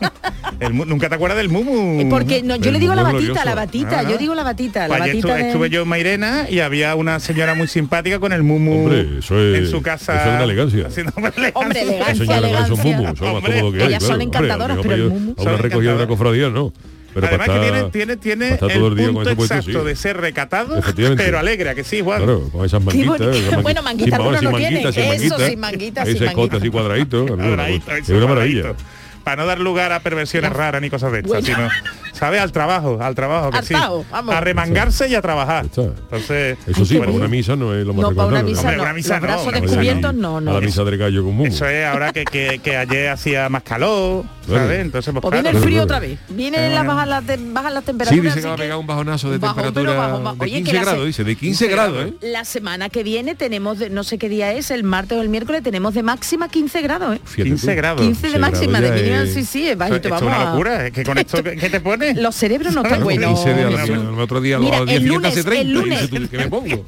El 0.61 0.75
¿Nunca 0.77 1.09
te 1.09 1.15
acuerdas 1.15 1.39
del 1.39 1.49
Mumu? 1.49 2.01
Eh, 2.01 2.07
Porque 2.09 2.43
no, 2.43 2.57
yo 2.57 2.67
El 2.69 2.75
le 2.75 2.79
digo 2.81 2.95
la 2.95 3.03
batita, 3.03 3.45
la 3.45 3.55
batita, 3.55 4.01
Ah, 4.01 4.03
yo 4.09 4.19
digo 4.19 4.35
la 4.35 4.43
batita, 4.45 4.83
la 4.83 4.89
Pues 4.89 5.01
batita 5.01 5.35
de- 5.35 5.47
estuve 5.49 5.71
yo 5.71 5.83
en 5.83 5.89
Mairena 5.89 6.47
y 6.49 6.61
había 6.61 6.95
una 6.95 7.19
señora 7.21 7.55
muy 7.55 7.67
simpática 7.67 8.19
con 8.21 8.33
el 8.33 8.43
Mumu 8.43 8.85
Hombre, 8.85 9.19
eso 9.19 9.41
es- 9.41 9.59
en 9.59 9.67
su 9.67 9.83
casa. 9.83 10.15
eso 10.17 10.29
es 10.31 10.35
una 10.35 10.45
elegancia. 10.45 10.81
elegancia. 10.97 11.13
Hombre, 11.55 11.83
elegancia, 11.83 12.37
elegancia. 12.39 12.77
mumu, 12.85 13.09
eso 13.13 13.25
Hombre, 13.35 13.55
hay, 13.55 13.61
son 13.61 13.73
claro. 13.73 14.07
Hombre, 14.13 14.25
encantadoras, 14.25 14.77
lo 14.77 14.83
pero 14.83 14.95
el 14.95 15.03
mejor 15.05 15.19
mumu- 15.21 15.35
A 15.39 15.43
una 15.43 15.51
Son 15.53 15.59
recogida 15.63 15.91
de 15.91 15.95
una 15.97 16.05
encantadoras. 16.05 16.07
cofradía, 16.07 16.51
no. 16.51 16.73
Pero 17.15 17.27
Además 17.29 17.47
para 17.47 17.61
que 17.61 17.67
estar- 17.69 17.91
tiene, 17.91 18.17
tiene, 18.17 18.57
tiene 18.59 18.75
el 18.75 18.99
el 18.99 19.07
punto 19.13 19.23
ese 19.23 19.37
puesto, 19.37 19.55
exacto 19.55 19.81
sí. 19.81 19.87
de 19.87 19.97
ser 19.97 20.17
recatado, 20.17 20.81
pero 21.17 21.39
alegre, 21.39 21.71
¿a 21.71 21.75
que 21.75 21.85
sí, 21.85 22.01
Juan? 22.01 22.19
Claro, 22.23 22.49
con 22.51 22.65
esas 22.67 22.83
manguitas. 22.83 23.21
esas 23.21 23.31
manguitas. 23.31 23.63
Bueno, 23.63 23.83
manguita 23.83 24.17
sin 24.17 24.25
no 24.25 24.31
tienen. 24.59 24.83
manguitas, 24.83 24.95
sin 24.95 25.05
Eso, 25.05 25.11
manguitas. 25.15 25.49
sin 25.51 25.61
manguitas, 25.61 26.09
Ese 26.09 26.19
sin 26.19 26.27
escote 26.29 26.37
manguitas. 26.37 26.61
así 26.61 26.71
cuadradito. 26.71 27.27
Cuadradito, 27.27 27.93
Es 27.93 28.09
una 28.11 28.27
maravilla. 28.27 28.75
Para 29.23 29.37
no 29.43 29.47
dar 29.47 29.59
lugar 29.61 29.93
a 29.93 30.01
perversiones 30.01 30.53
raras 30.53 30.83
ni 30.83 30.91
cosas 30.91 31.11
de 31.13 31.21
estas, 31.21 31.45
sino, 31.45 31.69
¿sabes? 32.15 32.41
Al 32.41 32.53
trabajo, 32.53 32.99
al 33.01 33.15
trabajo, 33.15 33.51
que 33.51 33.59
Al 33.59 33.65
sí. 33.65 33.75
trabajo, 33.75 34.05
vamos. 34.11 34.35
A 34.35 34.41
remangarse 34.41 35.09
y 35.09 35.15
a 35.15 35.23
trabajar. 35.23 35.67
Entonces, 35.67 36.57
Eso 36.67 36.85
sí, 36.85 36.97
para 36.99 37.11
una 37.13 37.29
misa 37.29 37.57
no 37.57 37.75
es 37.75 37.85
lo 37.87 37.93
más 37.95 38.03
No, 38.11 38.15
para 38.15 38.29
una 38.29 38.43
misa 38.43 38.73
no. 38.73 38.83
una 38.83 38.93
misa 38.93 39.15
Los 39.15 39.23
no, 39.23 39.27
brazos 39.27 39.53
descubiertos 39.53 40.15
no. 40.15 40.41
no, 40.41 40.51
A 40.51 40.55
la 40.55 40.61
misa 40.61 40.85
del 40.85 40.97
gallo 40.99 41.23
mumu. 41.23 41.47
eso 41.47 41.67
es 41.67 41.85
ahora 41.87 42.13
que, 42.13 42.25
que, 42.25 42.61
que 42.63 42.77
ayer 42.77 43.09
hacía 43.11 43.49
más 43.49 43.63
calor. 43.63 44.25
¿sabes? 44.47 44.81
Entonces, 44.81 45.11
pues, 45.13 45.23
Pues 45.23 45.33
viene 45.43 45.57
el 45.57 45.63
frío 45.65 45.83
otra 45.85 45.99
vez. 46.01 46.19
Vienen 46.29 46.61
Bueno. 46.61 46.75
las 46.75 46.87
bajas 46.87 47.09
las, 47.09 47.25
bajan 47.53 47.75
las 47.75 47.83
Sí, 47.83 47.87
temperaturas. 47.87 48.25
dice 48.25 48.41
que 48.43 48.47
va 48.49 48.55
a 48.55 48.57
pegar 48.59 48.77
un 48.79 48.87
bajonazo 48.87 49.31
de 49.31 49.39
temperatura 49.39 49.95
bajo, 49.95 50.21
bajo. 50.23 50.37
de 50.37 50.43
Oye, 50.45 50.53
que 50.59 50.63
15 50.65 50.75
la 50.75 50.81
grados, 50.83 51.01
se- 51.01 51.07
dice, 51.07 51.25
de 51.25 51.37
15 51.37 51.67
grados, 51.69 52.07
¿eh? 52.07 52.15
La 52.21 52.45
semana 52.45 52.91
que 52.91 53.03
viene 53.03 53.35
tenemos, 53.35 53.79
de- 53.79 53.89
no 53.91 54.05
sé 54.05 54.19
qué 54.19 54.29
día 54.29 54.53
es, 54.53 54.71
el 54.71 54.85
martes 54.85 55.17
o 55.17 55.23
el 55.23 55.31
miércoles, 55.31 55.63
tenemos 55.63 55.95
de 55.95 56.03
máxima 56.03 56.49
15 56.49 56.83
grados, 56.83 57.17
¿eh? 57.17 57.21
Fíjate 57.25 57.45
15 57.49 57.67
tú. 57.71 57.77
grados. 57.77 58.01
15 58.03 58.21
de 58.21 58.33
15 58.35 58.39
máxima, 58.39 58.81
de 58.83 58.91
mínima, 59.03 59.27
sí, 59.27 59.45
sí, 59.47 59.67
es 59.69 59.79
bajito, 59.79 59.97
esto 59.97 60.09
es 60.09 60.13
vamos 60.15 60.27
una 60.29 60.43
a- 60.43 60.51
locura, 60.51 60.87
es 60.87 60.93
que 60.93 61.05
con 61.05 61.17
esto, 61.19 61.43
¿qué 61.43 61.71
te 61.71 61.81
Los 62.17 62.35
cerebros 62.35 62.75
no 62.75 62.83
están 62.83 63.03
buenos. 63.03 63.41
15 63.41 63.55
de 63.55 63.63
a 63.65 63.71
la- 63.71 63.79
Jesús. 63.81 63.97
el 63.97 64.21
otro 64.21 64.41
día 64.41 64.57
a 64.57 64.59
Mira, 64.61 64.79
los 64.81 64.89
10 64.89 65.01
el 65.03 65.07
lunes, 65.09 65.35
30. 65.35 65.61
el 65.61 65.73
lunes. 65.73 66.11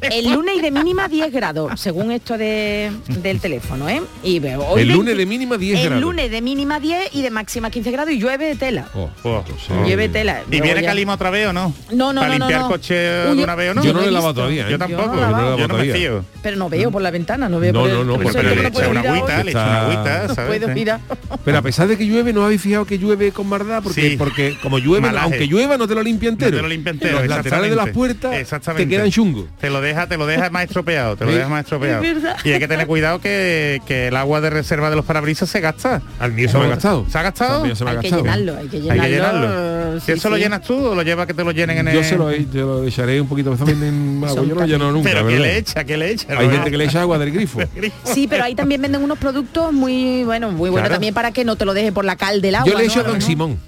El 0.02 0.32
lunes 0.32 0.54
y 0.56 0.61
de 0.61 0.70
mínima 0.70 1.08
10 1.08 1.32
grados, 1.32 1.80
según 1.80 2.11
esto 2.12 2.37
de, 2.38 2.90
del 3.08 3.40
teléfono, 3.40 3.88
¿eh? 3.88 4.02
Y 4.23 4.38
veo, 4.38 4.61
hoy 4.66 4.82
El 4.82 4.88
20 4.88 4.94
lunes 4.96 5.16
de 5.18 5.26
mínima 5.26 5.56
10 5.58 5.78
El 5.80 5.85
grados. 5.87 6.02
lunes 6.02 6.30
de 6.30 6.40
mínima 6.42 6.80
10 6.80 7.14
y 7.14 7.23
de 7.23 7.30
máxima 7.30 7.70
15 7.70 7.90
grados 7.90 8.12
y 8.12 8.18
llueve 8.18 8.46
de 8.46 8.54
tela. 8.56 8.88
Oh, 8.94 9.11
Oh, 9.25 9.44
oh. 9.70 9.85
Llueve 9.87 10.08
tela. 10.08 10.42
¿Y 10.50 10.61
viene 10.61 10.82
Calima 10.85 11.14
otra 11.14 11.30
vez 11.30 11.49
o 11.49 11.52
no? 11.52 11.73
No, 11.92 12.12
no, 12.12 12.20
¿Para 12.20 12.38
no, 12.38 12.38
no, 12.38 12.44
limpiar 12.46 12.61
no. 12.61 12.66
el 12.66 12.73
coche 12.73 12.94
de 12.94 13.42
una 13.42 13.54
vez 13.54 13.70
o 13.70 13.75
no? 13.75 13.85
Yo 13.85 13.92
no 13.92 14.00
no 14.00 14.00
he 14.00 14.04
lo 14.04 14.11
he 14.11 14.12
lavado 14.12 14.32
visto. 14.32 14.40
todavía, 14.42 14.66
¿eh? 14.68 14.70
Yo 14.70 14.78
tampoco, 14.78 15.02
Yo 15.14 15.26
no 15.30 15.58
yo 15.58 15.68
no 15.68 15.76
me 15.76 15.92
fío. 15.92 16.25
Pero 16.42 16.56
no 16.56 16.68
veo 16.68 16.90
por 16.90 17.02
la 17.02 17.11
ventana, 17.11 17.49
no 17.49 17.58
veo 17.58 17.73
No, 17.73 17.80
por 17.80 17.90
el- 17.90 17.96
no, 17.96 18.04
no, 18.04 18.18
por 18.20 18.32
Pero 18.32 18.49
no 18.49 18.54
le 18.54 18.68
echa 18.68 18.88
una 18.88 19.00
agüita, 19.00 19.44
le 19.44 19.50
echa 19.50 19.64
una 19.64 19.80
agüita, 19.82 20.26
No 20.28 20.35
¿sabes? 20.35 20.58
puedo 20.58 20.75
mirar. 20.75 21.00
Pero 21.44 21.58
a 21.58 21.62
pesar 21.62 21.88
de 21.88 21.96
que 21.99 22.06
llueve, 22.06 22.32
¿no 22.32 22.44
habéis 22.44 22.61
fijado 22.61 22.85
que 22.85 22.99
llueve 22.99 23.32
con 23.32 23.46
Sí. 23.94 24.16
porque 24.18 24.56
como 24.62 24.78
llueve, 24.78 25.05
Aunque 25.18 25.46
llueva 25.46 25.76
no 25.76 25.86
te 25.86 25.94
lo 25.94 26.02
limpia 26.02 26.30
No 26.30 26.34
entero. 26.34 26.56
te 26.56 26.62
lo 26.62 26.68
limpia 26.68 26.90
entero, 26.90 27.18
Los 27.20 27.28
laterales 27.28 27.70
de 27.70 27.76
las 27.76 27.86
exactamente. 27.88 27.92
puertas 27.92 28.30
te 28.32 28.40
Exactamente. 28.40 28.88
quedan 28.96 29.10
chungos. 29.10 29.44
Te 29.60 29.70
lo 29.70 29.80
deja, 29.80 30.06
te 30.06 30.16
lo 30.16 30.26
deja 30.26 30.50
más 30.50 30.64
estropeado, 30.64 31.16
te 31.16 31.25
lo 31.25 31.32
deja 31.32 31.48
más 31.48 31.64
estropeado. 31.64 32.02
Es. 32.02 32.16
Y 32.44 32.52
hay 32.52 32.58
que 32.58 32.68
tener 32.68 32.86
cuidado 32.86 33.20
que, 33.20 33.80
que 33.86 34.08
el 34.08 34.16
agua 34.16 34.40
de 34.40 34.50
reserva 34.50 34.90
de 34.90 34.96
los 34.96 35.04
parabrisas 35.04 35.48
se 35.48 35.60
gasta. 35.60 36.02
Al 36.18 36.32
mío 36.32 36.48
se 36.48 36.58
me 36.58 36.64
ha 36.64 36.68
gastado. 36.68 37.06
¿Se 37.10 37.18
ha 37.18 37.22
gastado? 37.22 37.56
Al 37.62 37.66
mío 37.66 37.76
se 37.76 37.84
me 37.84 37.90
ha 37.90 37.92
Hay 37.94 37.98
que 38.00 38.10
gastado. 38.10 38.22
llenarlo, 38.25 38.56
hay 38.56 38.68
que 38.68 38.80
llenarlo. 38.80 39.02
Hay 39.02 39.08
que 39.10 39.14
llenarlo. 39.16 40.00
sí, 40.00 40.12
¿Eso 40.12 40.30
lo 40.30 40.36
sí. 40.36 40.42
llenas 40.42 40.62
tú 40.62 40.75
o 40.86 40.94
lo 40.94 41.02
llevas 41.02 41.26
que 41.26 41.34
te 41.34 41.44
lo 41.44 41.50
llenen 41.52 41.78
en 41.78 41.88
el...? 41.88 41.94
Yo 41.96 42.04
se 42.04 42.16
lo, 42.16 42.32
yo 42.32 42.66
lo 42.66 42.84
echaré 42.84 43.20
un 43.20 43.28
poquito 43.28 43.54
también 43.56 43.82
en 43.82 44.25
agua. 44.25 44.34
Yo 44.42 44.48
no 44.48 44.54
lo 44.56 44.64
he 44.64 44.68
llenado 44.68 44.92
nunca, 44.92 45.10
Pero 45.10 45.26
¿qué 45.26 45.32
¿verdad? 45.34 45.46
le 45.46 45.58
echa? 45.58 45.84
¿Qué 45.84 45.96
le 45.96 46.10
echa? 46.10 46.38
Hay 46.38 46.50
gente 46.50 46.70
que 46.70 46.76
le 46.76 46.84
echa 46.84 47.00
agua 47.02 47.18
del 47.18 47.30
grifo. 47.32 47.60
Sí, 48.04 48.26
pero 48.28 48.44
ahí 48.44 48.54
también 48.54 48.80
venden 48.82 49.02
unos 49.02 49.18
productos 49.18 49.72
muy, 49.72 50.25
bueno, 50.25 50.50
muy 50.50 50.70
buenos 50.70 50.86
Claro. 50.88 50.94
también 50.94 51.14
para 51.14 51.32
que 51.32 51.44
no 51.44 51.56
te 51.56 51.64
lo 51.64 51.75
deje 51.75 51.92
por 51.92 52.04
la 52.04 52.16
cal 52.16 52.40
del 52.40 52.54
agua. 52.56 52.70
Yo 52.70 52.78
le 52.78 52.84
echo 52.84 53.02
¿no? 53.02 53.08
a 53.08 53.08
Don 53.12 53.22
Simón. 53.22 53.58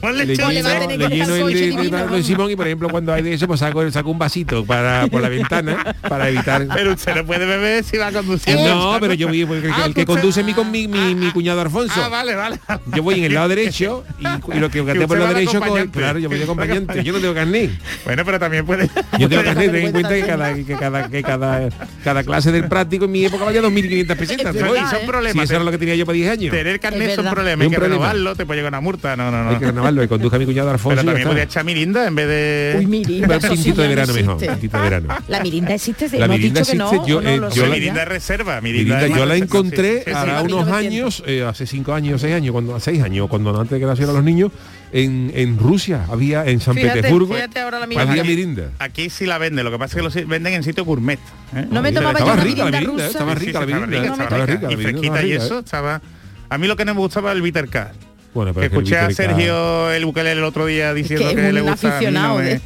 Ponle 0.00 0.24
Le 0.26 0.36
lleno, 0.36 0.50
le 0.50 0.58
el 0.60 0.64
de, 0.98 0.98
de 0.98 1.88
Don 1.88 1.90
vamos. 1.90 2.26
Simón 2.26 2.50
y 2.50 2.56
por 2.56 2.66
ejemplo 2.66 2.88
cuando 2.88 3.12
hay 3.12 3.22
de 3.22 3.34
eso 3.34 3.46
pues 3.46 3.60
saco, 3.60 3.88
saco 3.90 4.10
un 4.10 4.18
vasito 4.18 4.64
para 4.64 5.06
por 5.08 5.20
la 5.22 5.28
ventana 5.28 5.96
para 6.08 6.28
evitar 6.28 6.66
Pero 6.74 6.92
usted 6.92 7.14
no 7.16 7.24
puede 7.26 7.46
beber 7.46 7.84
si 7.84 7.96
va 7.96 8.10
conduciendo. 8.12 8.64
no 8.74 8.98
pero 9.00 9.14
yo 9.14 9.28
voy 9.28 9.44
porque 9.44 9.66
el, 9.66 9.72
Ah, 9.72 9.84
el 9.86 9.94
que 9.94 10.00
usted- 10.02 10.06
conduce 10.14 10.42
mi, 10.42 10.54
con 10.54 10.70
mi, 10.70 10.88
mi, 10.88 11.14
mi 11.14 11.30
cuñado 11.30 11.60
Alfonso 11.60 12.00
Ah, 12.02 12.08
vale, 12.08 12.34
vale. 12.34 12.58
yo 12.94 13.02
voy 13.02 13.18
en 13.18 13.24
el 13.24 13.34
lado 13.34 13.48
derecho 13.48 14.04
y, 14.18 14.24
y 14.56 14.60
lo 14.60 14.70
que 14.70 14.82
gaté 14.82 15.06
por 15.06 15.16
el 15.16 15.22
lado 15.24 15.34
de 15.34 15.40
derecho 15.40 15.58
acompañante. 15.58 15.98
claro 15.98 16.18
yo 16.18 16.28
voy 16.28 16.38
de 16.38 16.44
acompañante 16.44 17.04
yo 17.04 17.12
no 17.12 17.18
tengo 17.20 17.34
carnet 17.34 17.70
Bueno, 18.04 18.24
pero 18.24 18.38
también 18.38 18.64
puede... 18.66 18.88
yo 19.18 19.28
tengo 19.28 19.42
carnet 19.44 19.70
ten 19.72 19.86
en 19.86 19.92
cuenta 19.92 20.10
que 20.14 20.22
cada, 20.26 20.54
que 20.54 20.64
cada, 20.76 21.08
que 21.10 21.22
cada, 21.22 21.68
cada 22.04 22.24
clase 22.24 22.52
del 22.52 22.68
práctico 22.68 23.04
en 23.06 23.12
mi 23.12 23.24
época 23.24 23.44
valía 23.44 23.62
2.500 23.62 24.16
pesetas 24.16 24.54
verdad, 24.54 24.68
son 24.90 24.96
¿eh? 24.96 25.00
si 25.00 25.06
problemas. 25.06 25.44
eso 25.44 25.54
era 25.54 25.64
lo 25.64 25.70
que 25.70 25.78
tenía 25.78 25.94
yo 25.94 26.06
para 26.06 26.16
10 26.16 26.30
años 26.30 26.50
Tener 26.54 26.80
carnet 26.80 27.02
Es 27.02 27.12
es 27.12 27.18
un 27.18 27.24
verdad. 27.24 27.34
problema. 27.34 27.64
Es 27.64 27.70
Hay 27.70 27.74
que 27.74 27.80
renovarlo, 27.80 28.34
te 28.36 28.46
puede 28.46 28.58
llegar 28.60 28.70
una 28.72 28.80
multa. 28.80 29.16
No, 29.16 29.30
no, 29.30 29.35
no. 29.44 29.50
hay 29.50 29.56
que 29.58 29.66
renovarlo 29.66 30.02
y 30.04 30.08
conduzca 30.08 30.38
mi 30.38 30.44
cuñado 30.46 30.70
Alfonso 30.70 30.88
Pero 30.90 30.98
también 31.02 31.16
está. 31.18 31.28
podría 31.28 31.44
echar 31.44 31.64
mirinda 31.64 32.06
en 32.06 32.14
vez 32.14 32.28
de... 32.28 32.74
Uy, 32.78 32.86
mirinda, 32.86 33.40
sí 33.40 33.48
tintito 33.48 33.80
de 33.82 33.88
no 33.88 33.94
verano 33.94 34.12
mejor 34.14 34.36
tintito 34.38 34.76
de 34.76 34.82
verano 34.82 35.14
La 35.28 35.40
mirinda 35.40 35.74
existe, 35.74 36.18
La 36.18 36.28
mirinda 36.28 36.60
dicho 36.60 36.72
que 36.72 36.78
no, 36.78 36.86
existe, 36.88 37.08
yo, 37.10 37.20
no 37.22 37.36
lo 37.36 37.48
la- 37.50 37.66
mirinda 37.74 38.02
es 38.02 38.08
reserva. 38.08 38.60
Mirinda, 38.60 38.96
Mirinda, 38.96 39.18
yo 39.18 39.26
la 39.26 39.36
encontré 39.36 40.02
sí. 40.04 40.10
unos 40.10 40.66
1900. 40.66 40.72
años, 40.74 41.22
eh, 41.26 41.44
hace 41.44 41.66
cinco 41.66 41.92
años, 41.94 42.20
seis 42.20 42.34
años, 42.34 42.52
cuando 42.52 42.78
seis 42.80 43.02
años, 43.02 43.28
cuando 43.28 43.50
antes 43.60 43.70
de 43.72 43.80
que 43.80 43.86
nacieran 43.86 44.14
los 44.14 44.24
niños, 44.24 44.52
en, 44.92 45.32
en 45.34 45.58
Rusia 45.58 46.06
había, 46.10 46.46
en 46.46 46.60
San 46.60 46.74
Fíjate, 46.74 46.94
Petersburgo, 46.94 47.34
fíjate 47.34 47.60
ahora 47.60 47.78
la 47.80 47.84
había 47.84 48.04
mirinda. 48.06 48.22
mirinda. 48.22 48.70
Aquí 48.78 49.10
sí 49.10 49.26
la 49.26 49.36
venden, 49.38 49.64
lo 49.64 49.70
que 49.70 49.78
pasa 49.78 49.98
es 49.98 50.12
que 50.12 50.20
lo 50.22 50.28
venden 50.28 50.54
en 50.54 50.62
sitio 50.62 50.84
gourmet. 50.84 51.18
¿eh? 51.54 51.66
No 51.70 51.82
me 51.82 51.92
tomaba 51.92 52.18
estaba 52.18 52.36
yo 52.36 52.42
rica 52.44 52.64
la 52.64 52.70
mirinda 52.70 52.80
mirinda, 52.80 53.02
eh, 53.02 53.06
rusa. 53.06 53.06
estaba 53.06 53.32
Sí, 53.34 53.40
sí, 53.40 53.46
rica 53.46 53.60
la 53.60 53.66
mirinda, 53.66 53.86
rica, 53.86 54.12
estaba 54.12 54.46
rica 54.46 54.60
la 54.68 54.72
Y 54.72 54.76
mirinda, 54.76 54.90
fresquita 55.00 55.22
y 55.22 55.32
rica, 55.32 55.44
eso 55.44 55.58
estaba... 55.58 56.00
A 56.48 56.58
mí 56.58 56.66
lo 56.68 56.76
que 56.76 56.84
no 56.84 56.94
me 56.94 57.00
gustaba 57.00 57.30
era 57.32 57.36
el 57.36 57.42
bitter 57.42 57.68
car. 57.68 57.92
Bueno, 58.36 58.52
pero 58.54 58.60
Que 58.60 58.66
es 58.66 58.70
que 58.70 58.76
el 58.78 58.82
escuché 58.84 58.98
a 58.98 59.10
Sergio 59.10 59.90
el 59.92 60.04
ukelele 60.04 60.38
el 60.40 60.44
otro 60.44 60.66
día 60.66 60.92
diciendo 60.94 61.28
que 61.28 61.34
que, 61.34 61.48
es 61.48 61.54
le 61.54 61.60
gusta 61.62 61.96
a 61.96 62.00
mí 62.00 62.06
no 62.12 62.20
aficionado 62.20 62.38
me-. 62.38 62.60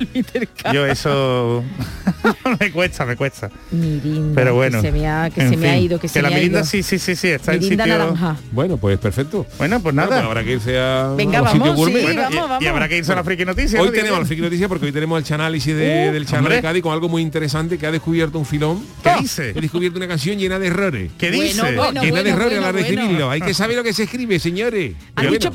Yo 0.74 0.84
eso 0.86 1.64
me 2.60 2.70
cuesta, 2.72 3.06
me 3.06 3.16
cuesta. 3.16 3.50
Mirinda, 3.70 4.34
Pero 4.34 4.54
bueno. 4.54 4.80
que 4.82 4.88
se 4.88 4.92
me 4.92 5.08
ha, 5.08 5.30
que 5.30 5.48
se 5.48 5.56
me 5.56 5.68
ha 5.70 5.78
ido, 5.78 5.98
que, 6.00 6.08
se 6.08 6.20
la 6.22 6.28
me 6.28 6.34
ha 6.34 6.38
mirinda 6.38 6.58
ido. 6.60 6.66
sí, 6.66 6.82
sí, 6.82 6.98
sí, 6.98 7.14
sí, 7.16 7.28
está 7.28 7.52
Mirinda 7.52 7.84
en 7.84 7.90
sitio... 7.90 7.98
naranja. 7.98 8.36
Bueno, 8.52 8.76
pues 8.76 8.98
perfecto. 8.98 9.46
Bueno, 9.58 9.80
pues 9.80 9.94
Bueno, 9.94 10.02
nada. 10.10 10.20
pues 10.22 10.24
habrá 10.30 10.44
que 10.44 10.52
irse 10.52 10.78
a 10.78 11.14
Venga, 11.16 11.40
vamos, 11.40 11.74
gourmet. 11.76 11.98
sí, 12.00 12.02
Bueno, 12.04 12.22
vamos, 12.22 12.34
y, 12.34 12.48
vamos. 12.48 12.62
y 12.62 12.66
habrá 12.66 12.88
que 12.88 12.96
irse 12.98 13.12
a 13.12 13.14
la 13.16 13.24
friki 13.24 13.44
noticia. 13.44 13.80
Hoy 13.80 13.86
¿no? 13.86 13.92
tenemos 13.92 14.18
el 14.20 14.26
Friki 14.26 14.42
Noticias 14.42 14.68
porque 14.68 14.86
hoy 14.86 14.92
tenemos 14.92 15.18
el 15.18 15.24
chanálisis 15.24 15.74
de, 15.76 16.08
Uh, 16.10 16.12
del 16.12 16.24
Channel 16.26 16.40
hombre. 16.44 16.56
de 16.56 16.62
Cádiz 16.62 16.82
con 16.82 16.92
algo 16.92 17.08
muy 17.08 17.22
interesante 17.22 17.78
que 17.78 17.86
ha 17.86 17.92
descubierto 17.92 18.38
un 18.38 18.46
filón. 18.46 18.84
¿Qué 19.02 19.10
¡Ah! 19.10 19.18
dice? 19.20 19.50
He 19.50 19.60
descubierto 19.60 19.98
una 19.98 20.08
canción 20.08 20.36
llena 20.38 20.58
de 20.58 20.66
errores. 20.66 21.10
¿Qué 21.18 21.30
Bueno, 21.30 21.42
dice? 21.64 21.76
bueno. 21.76 22.02
llena 22.02 22.22
de 22.22 22.30
errores 22.30 22.58
a 22.58 22.60
la 22.60 22.66
de 22.68 22.72
bueno. 22.82 22.86
escribirlo. 22.88 23.30
Hay 23.30 23.40
que 23.40 23.54
saber 23.54 23.76
lo 23.76 23.82
que 23.84 23.92
se 23.92 24.04
escribe, 24.04 24.38
señores. 24.38 24.94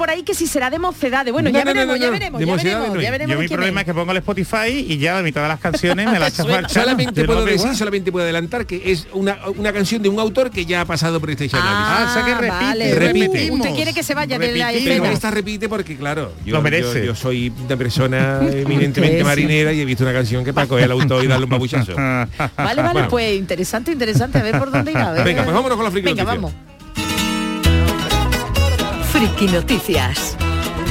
Por 0.05 0.11
ahí 0.13 0.21
que 0.21 0.35
si 0.35 0.45
será 0.45 0.69
de 0.69 0.77
mocedades. 0.77 1.33
Bueno, 1.33 1.49
No, 1.49 1.57
ya 1.57 1.65
no, 1.65 1.73
veremos, 1.73 1.95
no, 1.97 2.03
ya 2.05 2.11
veremos, 2.11 2.39
De 2.39 2.45
ya 2.45 2.53
veremos, 2.55 3.01
ya 3.01 3.09
veremos 3.09 3.33
Yo 3.35 3.39
mi 3.41 3.47
problema 3.47 3.81
es 3.81 3.87
es. 3.87 3.91
que 3.91 3.93
pongo 3.99 4.11
el 4.11 4.17
Spotify 4.19 4.85
y 4.87 4.99
ya 4.99 5.17
a 5.17 5.23
mitad 5.23 5.41
de 5.41 5.47
las 5.47 5.59
canciones 5.59 6.05
me 6.11 6.19
la 6.19 6.27
al 6.27 6.31
channel. 6.31 6.69
Solamente 6.69 7.23
puedo 7.25 7.43
decir, 7.43 7.61
igual. 7.61 7.75
solamente 7.75 8.11
puedo 8.11 8.23
adelantar 8.23 8.67
que 8.67 8.91
es 8.91 9.07
una, 9.13 9.39
una 9.57 9.73
canción 9.73 10.03
de 10.03 10.09
un 10.09 10.19
autor 10.19 10.51
que 10.51 10.63
ya 10.67 10.81
ha 10.81 10.85
pasado 10.85 11.19
por 11.19 11.31
este 11.31 11.49
chanálisis. 11.49 11.75
Ah, 11.87 12.07
o 12.07 12.13
sea 12.13 12.23
que 12.23 12.35
repite, 12.35 12.63
vale. 12.65 12.93
repite. 12.99 13.51
Usted 13.51 13.73
quiere 13.73 13.93
que 13.95 14.03
se 14.03 14.13
vaya 14.13 14.37
de 14.37 14.55
la 14.55 14.71
escena. 14.73 15.11
esta 15.11 15.31
repite 15.31 15.67
porque, 15.67 15.97
claro, 15.97 16.33
yo, 16.45 16.53
Lo 16.53 16.61
merece. 16.61 16.99
yo- 16.99 17.05
yo 17.05 17.15
soy 17.15 17.51
una 17.65 17.75
persona 17.75 18.41
eminentemente 18.47 19.23
marinera 19.23 19.73
y 19.73 19.81
he 19.81 19.85
visto 19.85 20.03
una 20.03 20.13
canción 20.13 20.45
que 20.45 20.53
para 20.53 20.67
coger 20.67 20.85
el 20.85 20.91
autor 20.91 21.23
y 21.23 21.27
darle 21.27 21.45
un 21.45 21.49
babuchazo. 21.49 21.93
Ah, 21.97 22.27
Vale, 22.57 22.83
vale, 22.83 23.03
pues 23.09 23.35
interesante, 23.39 23.91
interesante. 23.91 24.37
A 24.37 24.43
ver 24.43 24.59
por 24.59 24.69
dónde 24.69 24.91
irá. 24.91 25.13
Venga, 25.23 25.41
pues 25.43 25.55
vámonos 25.55 25.75
con 25.75 25.83
la 25.85 25.89
friki 25.89 26.09
Venga, 26.09 26.23
vamos. 26.25 26.53
Friki 29.15 29.47
Noticias. 29.47 30.35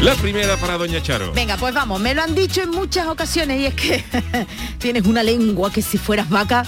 La 0.01 0.15
primera 0.15 0.57
para 0.57 0.79
Doña 0.79 1.03
Charo. 1.03 1.33
Venga, 1.33 1.59
pues 1.59 1.75
vamos, 1.75 2.01
me 2.01 2.15
lo 2.15 2.23
han 2.23 2.35
dicho 2.35 2.63
en 2.63 2.71
muchas 2.71 3.07
ocasiones 3.07 3.61
y 3.61 3.67
es 3.67 3.75
que 3.75 4.03
tienes 4.79 5.05
una 5.05 5.23
lengua 5.23 5.71
que 5.71 5.83
si 5.83 5.99
fueras 5.99 6.31
vaca 6.31 6.65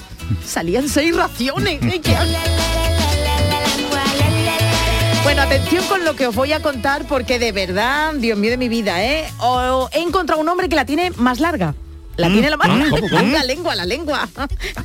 salían 0.47 0.87
seis 0.89 1.17
raciones. 1.17 1.81
¿Y 1.83 1.99
qué 2.01 2.15
haces? 2.15 2.37
Bueno, 5.23 5.41
atención 5.43 5.83
con 5.87 6.05
lo 6.05 6.15
que 6.15 6.27
os 6.27 6.35
voy 6.35 6.53
a 6.53 6.61
contar 6.61 7.07
porque 7.09 7.39
de 7.39 7.53
verdad, 7.53 8.13
Dios 8.15 8.39
mío 8.39 8.51
de 8.51 8.59
mi 8.59 8.69
vida, 8.69 9.03
¿eh? 9.03 9.25
O- 9.39 9.89
he 9.93 10.01
encontrado 10.03 10.41
un 10.43 10.49
hombre 10.51 10.69
que 10.69 10.77
la 10.77 10.85
tiene 10.85 11.11
más 11.17 11.41
larga. 11.41 11.75
La 12.17 12.29
tiene 12.29 12.51
la 12.51 12.57
¿cómo, 12.57 12.85
cómo? 12.91 13.33
La 13.33 13.45
lengua, 13.45 13.75
la 13.75 13.85
lengua. 13.85 14.29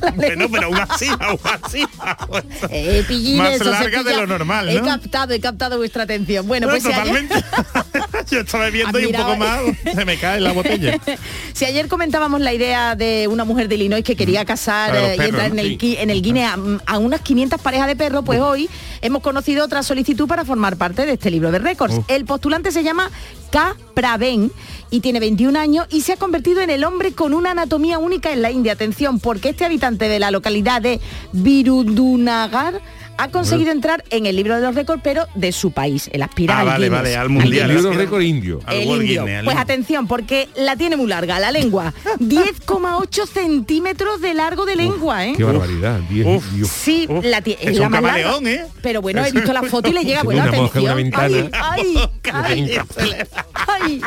La 0.02 0.10
Bueno, 0.10 0.34
lengua. 0.36 0.48
pero 0.52 0.66
aún 0.66 0.78
así, 0.90 1.08
aún 1.18 1.38
así. 1.62 1.84
Eh, 2.70 3.04
pillines, 3.08 3.58
Más 3.58 3.66
larga 3.66 4.02
de 4.02 4.16
lo 4.16 4.26
normal, 4.26 4.68
He 4.68 4.80
captado, 4.80 5.32
he 5.34 5.40
captado 5.40 5.78
vuestra 5.78 6.02
atención. 6.04 6.46
Bueno, 6.46 6.68
pues 6.68 6.82
si 6.82 6.92
ayer- 6.92 7.28
Yo 8.30 8.40
estaba 8.40 8.70
viendo 8.70 8.98
y 9.00 9.06
un 9.06 9.12
poco 9.12 9.36
más 9.36 9.60
se 9.94 10.04
me 10.04 10.16
cae 10.18 10.40
la 10.40 10.52
botella. 10.52 10.98
Si 11.52 11.66
ayer 11.66 11.86
comentábamos 11.88 12.40
la 12.40 12.52
idea 12.54 12.96
de 12.96 13.28
una 13.28 13.44
mujer 13.44 13.68
de 13.68 13.74
Illinois 13.76 14.02
que 14.02 14.16
quería 14.16 14.44
casar 14.44 14.94
eh, 14.96 15.16
y 15.18 15.20
entrar 15.22 15.50
en 15.52 15.58
el, 15.58 15.68
Sí. 15.68 15.78
Gui- 15.78 15.96
en 16.00 16.10
el 16.10 16.22
Guinea 16.22 16.56
a, 16.86 16.94
a 16.94 16.98
unas 16.98 17.20
500 17.20 17.60
parejas 17.60 17.86
de 17.86 17.94
perros, 17.94 18.22
pues 18.24 18.40
hoy 18.40 18.68
hemos 19.02 19.22
conocido 19.22 19.64
otra 19.64 19.82
solicitud 19.82 20.26
para 20.26 20.44
formar 20.44 20.76
parte 20.76 21.04
de 21.06 21.12
este 21.12 21.30
libro 21.30 21.52
de 21.52 21.58
récords. 21.58 22.00
El 22.08 22.24
postulante 22.24 22.72
se 22.72 22.82
llama 22.82 23.10
K. 23.50 23.76
Praven 23.94 24.50
y 24.90 25.00
tiene 25.00 25.20
21 25.20 25.58
años 25.58 25.86
y 25.90 26.00
se 26.00 26.14
ha 26.14 26.16
convertido 26.16 26.62
en 26.62 26.70
el 26.70 26.84
hombre 26.84 27.12
con 27.12 27.34
una 27.34 27.50
anatomía 27.52 27.98
única 27.98 28.32
en 28.32 28.40
la 28.42 28.50
India. 28.50 28.72
Atención, 28.72 29.20
porque 29.20 29.50
este 29.50 29.64
habitante 29.66 30.08
de 30.08 30.18
la 30.18 30.30
localidad 30.30 30.80
de 30.80 31.00
Virudunagar 31.32 32.80
ha 33.18 33.28
conseguido 33.28 33.70
entrar 33.72 34.04
en 34.10 34.26
el 34.26 34.36
libro 34.36 34.56
de 34.56 34.62
los 34.62 34.74
récords, 34.74 35.00
pero 35.04 35.26
de 35.34 35.52
su 35.52 35.70
país, 35.72 36.08
el 36.12 36.22
aspira 36.22 36.56
Ah, 36.56 36.60
al 36.60 36.66
vale, 36.66 36.86
Guinness. 36.86 37.02
vale, 37.02 37.16
al 37.16 37.22
El 37.24 37.28
mundial. 37.28 37.68
libro 37.68 37.90
es 37.90 37.96
que- 37.96 38.02
récord 38.02 38.22
indio. 38.22 38.60
Al 38.66 38.76
El 38.76 38.88
World 38.88 39.02
indio. 39.02 39.24
Guinness, 39.24 39.44
Pues 39.44 39.54
indio. 39.54 39.62
atención, 39.62 40.06
porque 40.08 40.48
la 40.56 40.76
tiene 40.76 40.96
muy 40.96 41.06
larga, 41.06 41.38
la 41.38 41.50
lengua. 41.50 41.92
10,8 42.18 43.26
centímetros 43.26 44.20
de 44.20 44.34
largo 44.34 44.64
de 44.66 44.76
lengua, 44.76 45.26
¿eh? 45.26 45.34
Qué 45.36 45.44
barbaridad. 45.44 46.00
diez- 46.10 46.26
Uf. 46.36 46.44
Dios. 46.52 46.68
Sí, 46.68 47.06
Uf, 47.08 47.24
la 47.24 47.42
tie- 47.42 47.56
es 47.60 47.68
es 47.68 47.78
la 47.78 47.86
un 47.86 47.92
más 47.92 48.02
larga. 48.02 48.22
camaleón, 48.24 48.46
¿eh? 48.48 48.66
Pero 48.82 49.00
bueno, 49.02 49.24
he 49.24 49.30
visto 49.32 49.52
la 49.52 49.62
foto 49.62 49.88
y 49.88 49.92
le 49.92 50.04
llega 50.04 50.20
en 50.22 50.38
atención. 50.40 50.84
una 50.84 50.92
Ay, 50.92 51.02
ventana. 51.02 51.50
ay, 51.52 51.98
ay, 52.32 52.78
ay. 53.68 54.00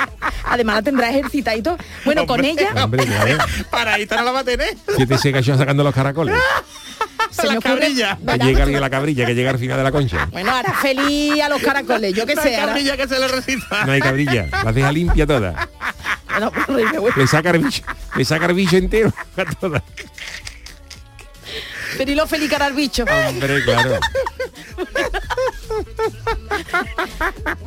Además 0.45 0.75
la 0.77 0.81
tendrá 0.81 1.11
todo. 1.63 1.77
Bueno, 2.03 2.25
con 2.25 2.43
ella 2.43 2.71
Hombre. 2.83 3.05
Para 3.69 3.93
ahí 3.95 4.07
no 4.09 4.23
la 4.23 4.31
va 4.31 4.39
a 4.39 4.43
tener. 4.43 4.75
Si 4.97 5.05
te 5.05 5.17
se 5.17 5.31
cayó 5.31 5.57
sacando 5.57 5.83
los 5.83 5.93
caracoles. 5.93 6.35
se 7.31 7.47
la 7.47 7.59
cabrilla. 7.59 8.17
Que 8.17 8.38
llega 8.39 8.63
alguien 8.63 8.81
la 8.81 8.89
cabrilla, 8.89 9.25
que 9.25 9.35
llega 9.35 9.49
al 9.51 9.59
final 9.59 9.77
de 9.77 9.83
la 9.83 9.91
concha. 9.91 10.25
Bueno, 10.31 10.51
ahora 10.51 10.73
feliz 10.73 11.41
a 11.41 11.49
los 11.49 11.61
caracoles, 11.61 12.13
yo 12.13 12.25
qué 12.25 12.35
La 12.35 12.43
sé. 12.43 12.55
ahora- 12.55 12.67
cabrilla 12.67 12.97
que 12.97 13.07
se 13.07 13.19
le 13.19 13.27
recita. 13.27 13.85
No 13.85 13.91
hay 13.91 14.01
cabrilla. 14.01 14.47
La 14.63 14.71
deja 14.71 14.91
limpia 14.91 15.25
toda. 15.27 15.69
Bueno, 16.67 17.01
pues. 17.01 17.15
Le 17.17 17.27
saca 17.27 17.51
el 17.51 17.59
bicho, 17.59 17.83
le 18.15 18.25
saca 18.25 18.45
el 18.47 18.53
bicho 18.53 18.75
entero 18.77 19.13
a 19.38 19.45
toda. 19.55 19.83
Pero 21.97 22.11
y 22.11 22.15
lo 22.15 22.27
feliz 22.27 22.49
cara 22.49 22.65
al 22.65 22.73
bicho. 22.73 23.05
Hombre, 23.29 23.63
claro. 23.63 23.97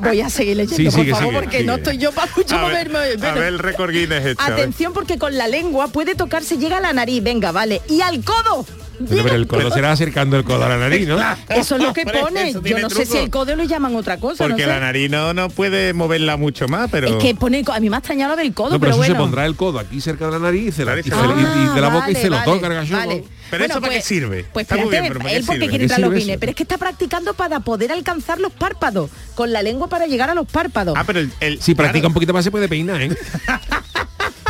Voy 0.01 0.21
a 0.21 0.29
seguir 0.31 0.57
leyendo, 0.57 0.77
Sí, 0.77 0.85
por 0.85 0.93
sigue, 1.01 1.11
favor, 1.13 1.27
sigue, 1.29 1.41
porque 1.41 1.57
sigue. 1.59 1.67
no 1.67 1.75
estoy 1.77 1.99
yo 1.99 2.13
para 2.13 2.31
mucho 2.37 2.57
A 2.57 2.69
ver, 2.69 2.91
moverme. 2.91 2.99
a 2.99 3.17
Bueno. 3.17 3.35
ver 3.35 3.45
el 3.45 3.59
récord 3.59 3.91
Guinness 3.91 4.27
hecho. 4.27 4.43
a 4.43 4.51
ver. 4.51 4.59
Atención 4.61 4.93
porque 4.93 5.19
con 5.19 5.37
la 5.39 5.49
lengua 5.49 5.89
puede 5.89 6.15
tocarse, 6.15 6.59
llega 6.59 6.77
a 6.77 6.81
la 6.81 6.93
nariz, 6.93 7.23
venga, 7.23 7.53
vale. 7.53 7.81
Y 7.89 8.01
al 8.03 8.23
codo. 8.23 8.67
Pero, 9.09 9.23
pero 9.23 9.35
el 9.37 9.47
codo 9.47 9.71
será 9.71 9.93
acercando 9.93 10.37
el 10.37 10.45
codo 10.45 10.65
a 10.65 10.69
la 10.71 10.77
nariz, 10.79 11.07
¿no? 11.07 11.19
Eso 11.49 11.77
es 11.77 11.83
lo 11.83 11.93
que 11.93 12.05
pone. 12.05 12.53
Yo 12.53 12.79
no 12.79 12.91
sé 12.91 13.07
si 13.07 13.17
el 13.19 13.31
codo 13.31 13.55
lo 13.57 13.65
llaman 13.65 13.95
otra 13.97 14.17
cosa. 14.19 14.45
Porque 14.45 14.63
no 14.63 14.69
sé. 14.69 14.75
la 14.75 14.81
nariz 14.81 15.11
no, 15.11 15.33
no 15.35 15.49
puede 15.51 15.93
moverla 15.93 16.37
mucho 16.37 16.67
más, 16.69 16.91
pero... 16.91 17.07
Es 17.09 17.15
que 17.23 17.35
pone, 17.35 17.63
a 17.73 17.81
mí 17.81 17.91
me 17.91 17.97
ha 17.97 17.99
extrañado 18.01 18.35
del 18.37 18.53
codo, 18.55 18.71
No, 18.71 18.81
pero, 18.81 18.81
pero, 18.81 18.91
eso 18.93 18.99
bueno. 18.99 19.15
se 19.15 19.19
pondrá 19.19 19.47
el 19.47 19.55
codo 19.57 19.79
aquí 19.79 20.01
cerca 20.01 20.27
de 20.27 20.33
la 20.33 20.39
nariz 20.39 20.69
y, 20.69 20.73
se 20.73 20.85
la- 20.85 20.99
y 20.99 21.03
se- 21.03 21.13
Ah, 21.15 21.35
y- 21.37 21.71
y 21.73 21.75
de 21.75 21.81
la 21.81 21.89
boca 21.89 22.11
y 22.11 22.15
vale, 22.15 22.21
se 22.23 22.31
lo 22.31 22.37
vale, 22.37 22.53
toca 22.53 22.67
el 22.67 22.75
gallo. 22.75 22.97
vale. 22.97 23.25
Pero 23.51 23.65
eso 23.65 23.81
¿para 23.81 23.93
qué 23.95 24.03
sirve? 24.03 24.45
Pues 24.53 24.65
Está 24.65 24.77
muy 24.77 24.91
bien, 24.91 25.05
pero 25.09 25.21
¿para 25.21 25.31
qué 25.31 25.37
él 25.37 25.45
porque 25.47 25.61
sirve? 25.61 25.71
quiere 25.71 25.89
¿Para 25.89 25.97
qué 25.97 26.03
entrar 26.05 26.11
los 26.21 26.29
eso? 26.31 26.41
pero 26.41 26.51
es 26.51 26.57
que 26.57 26.63
está 26.65 26.79
practicando 26.79 27.35
para 27.35 27.61
poder 27.61 27.93
alcanzar 27.93 28.41
los 28.41 28.53
párpados, 28.53 29.11
con 29.35 29.53
la 29.53 29.63
lengua 29.63 29.89
para 29.89 30.07
llegar 30.07 30.29
a 30.29 30.35
los 30.35 30.47
párpados. 30.47 30.95
Ah, 30.99 31.05
pero 31.07 31.21
el... 31.21 31.31
el- 31.41 31.63
Si 31.63 31.75
practica 31.75 32.09
un 32.09 32.15
poquito 32.15 32.33
más 32.35 32.45
se 32.45 32.51
puede 32.51 32.69
peinar, 32.69 33.01
¿eh? 33.01 33.11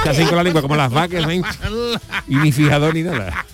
Se 0.03 0.11
hacen 0.11 0.27
con 0.29 0.37
la 0.37 0.45
lengua 0.45 0.63
como 0.63 0.77
las 0.77 0.93
vacas, 0.93 1.25
¿eh? 1.29 1.43
Y 2.29 2.37
ni 2.37 2.53
fijador 2.53 2.95
ni 2.95 3.03
nada. 3.03 3.45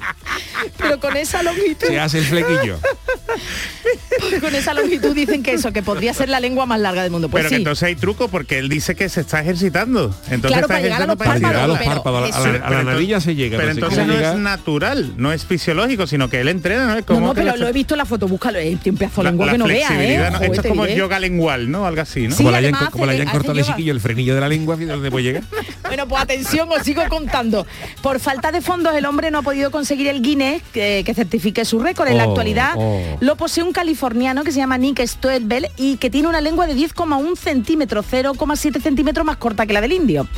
Pero 0.76 1.00
con 1.00 1.16
esa 1.16 1.42
longitud, 1.42 1.86
Se 1.86 1.98
hace 1.98 2.18
el 2.18 2.24
flequillo. 2.24 2.78
con 4.40 4.54
esa 4.54 4.74
longitud 4.74 5.14
dicen 5.14 5.42
que 5.42 5.52
eso, 5.54 5.72
que 5.72 5.82
podría 5.82 6.12
ser 6.14 6.28
la 6.28 6.40
lengua 6.40 6.66
más 6.66 6.80
larga 6.80 7.02
del 7.02 7.10
mundo. 7.10 7.28
Pues 7.28 7.42
pero 7.42 7.50
que 7.50 7.56
entonces 7.56 7.82
hay 7.84 7.96
truco 7.96 8.28
porque 8.28 8.58
él 8.58 8.68
dice 8.68 8.94
que 8.94 9.08
se 9.08 9.20
está 9.22 9.40
ejercitando. 9.40 10.14
Entonces 10.30 10.40
Claro, 10.58 10.62
está 10.62 10.68
para 10.68 10.80
llegar 10.80 11.02
a 11.02 11.06
los 11.06 11.16
Para 11.16 11.34
llegar 11.36 11.56
a 11.56 11.66
los 11.66 11.78
pero 11.78 11.90
párpados, 11.90 12.32
a 12.34 12.40
la- 12.40 12.48
a 12.48 12.52
la, 12.58 12.66
a 12.66 12.70
la 12.70 12.82
nariz 12.84 13.08
ya 13.08 13.20
se 13.20 13.34
llega. 13.34 13.58
Pero 13.58 13.70
entonces 13.70 14.06
no 14.06 14.14
es 14.18 14.34
natural, 14.36 15.14
no 15.16 15.32
es 15.32 15.44
fisiológico, 15.44 16.06
sino 16.06 16.28
que 16.28 16.40
él 16.40 16.48
entrena, 16.48 16.86
¿no? 16.86 16.92
Es 16.94 17.00
No, 17.00 17.06
como 17.14 17.26
no, 17.28 17.34
pero 17.34 17.46
la- 17.48 17.56
lo 17.56 17.68
he 17.68 17.72
visto 17.72 17.94
en 17.94 17.98
la 17.98 18.04
foto, 18.06 18.28
búscalo, 18.28 18.58
tiene 18.58 18.78
un 18.90 18.96
pedazo 18.96 19.20
de 19.20 19.24
la- 19.24 19.30
lengua 19.30 19.46
la 19.46 19.52
que 19.52 19.58
no 19.58 19.66
vea, 19.66 19.88
¿eh? 20.02 20.30
Esto 20.42 20.60
es 20.62 20.66
como 20.66 20.84
diré. 20.84 20.96
yoga 20.98 21.18
lengual, 21.18 21.70
¿no? 21.70 21.86
Algo 21.86 22.02
así, 22.02 22.28
¿no? 22.28 22.32
Sí, 22.34 22.38
como 22.38 22.50
le 22.52 22.56
hayan, 22.58 22.74
como 22.90 23.04
hayan 23.06 23.28
cortado 23.28 23.58
el 23.58 23.64
chiquillo, 23.64 23.92
el 23.92 24.00
frenillo 24.00 24.34
de 24.34 24.40
la 24.40 24.48
lengua, 24.48 24.76
¿fíjate 24.76 24.94
dónde 24.94 25.10
puede 25.10 25.24
llegar? 25.24 25.42
Bueno, 25.84 26.08
pues 26.08 26.22
atención, 26.22 26.68
os 26.72 26.82
sigo 26.82 27.02
contando. 27.08 27.66
Por 28.02 28.18
falta 28.18 28.50
de 28.50 28.60
fondos, 28.62 28.94
el 28.96 29.04
hombre 29.04 29.30
no 29.30 29.38
ha 29.38 29.42
podido 29.42 29.70
conseguir 29.70 30.08
el 30.08 30.22
Guinness 30.22 30.62
que, 30.72 31.02
que 31.06 31.14
certifique 31.14 31.64
su 31.64 31.78
récord. 31.78 32.08
En 32.08 32.16
la 32.16 32.24
Oh, 32.26 32.30
actualidad 32.30 32.72
oh. 32.76 33.00
lo 33.20 33.36
posee 33.36 33.62
un 33.62 33.70
californiano 33.72 34.03
que 34.44 34.52
se 34.52 34.58
llama 34.58 34.76
Nick 34.76 35.00
Stoedbel 35.06 35.68
y 35.78 35.96
que 35.96 36.10
tiene 36.10 36.28
una 36.28 36.42
lengua 36.42 36.66
de 36.66 36.76
10,1 36.76 37.36
centímetros, 37.36 38.04
0,7 38.10 38.82
centímetros 38.82 39.24
más 39.24 39.38
corta 39.38 39.64
que 39.64 39.72
la 39.72 39.80
del 39.80 39.92
indio. 39.92 40.28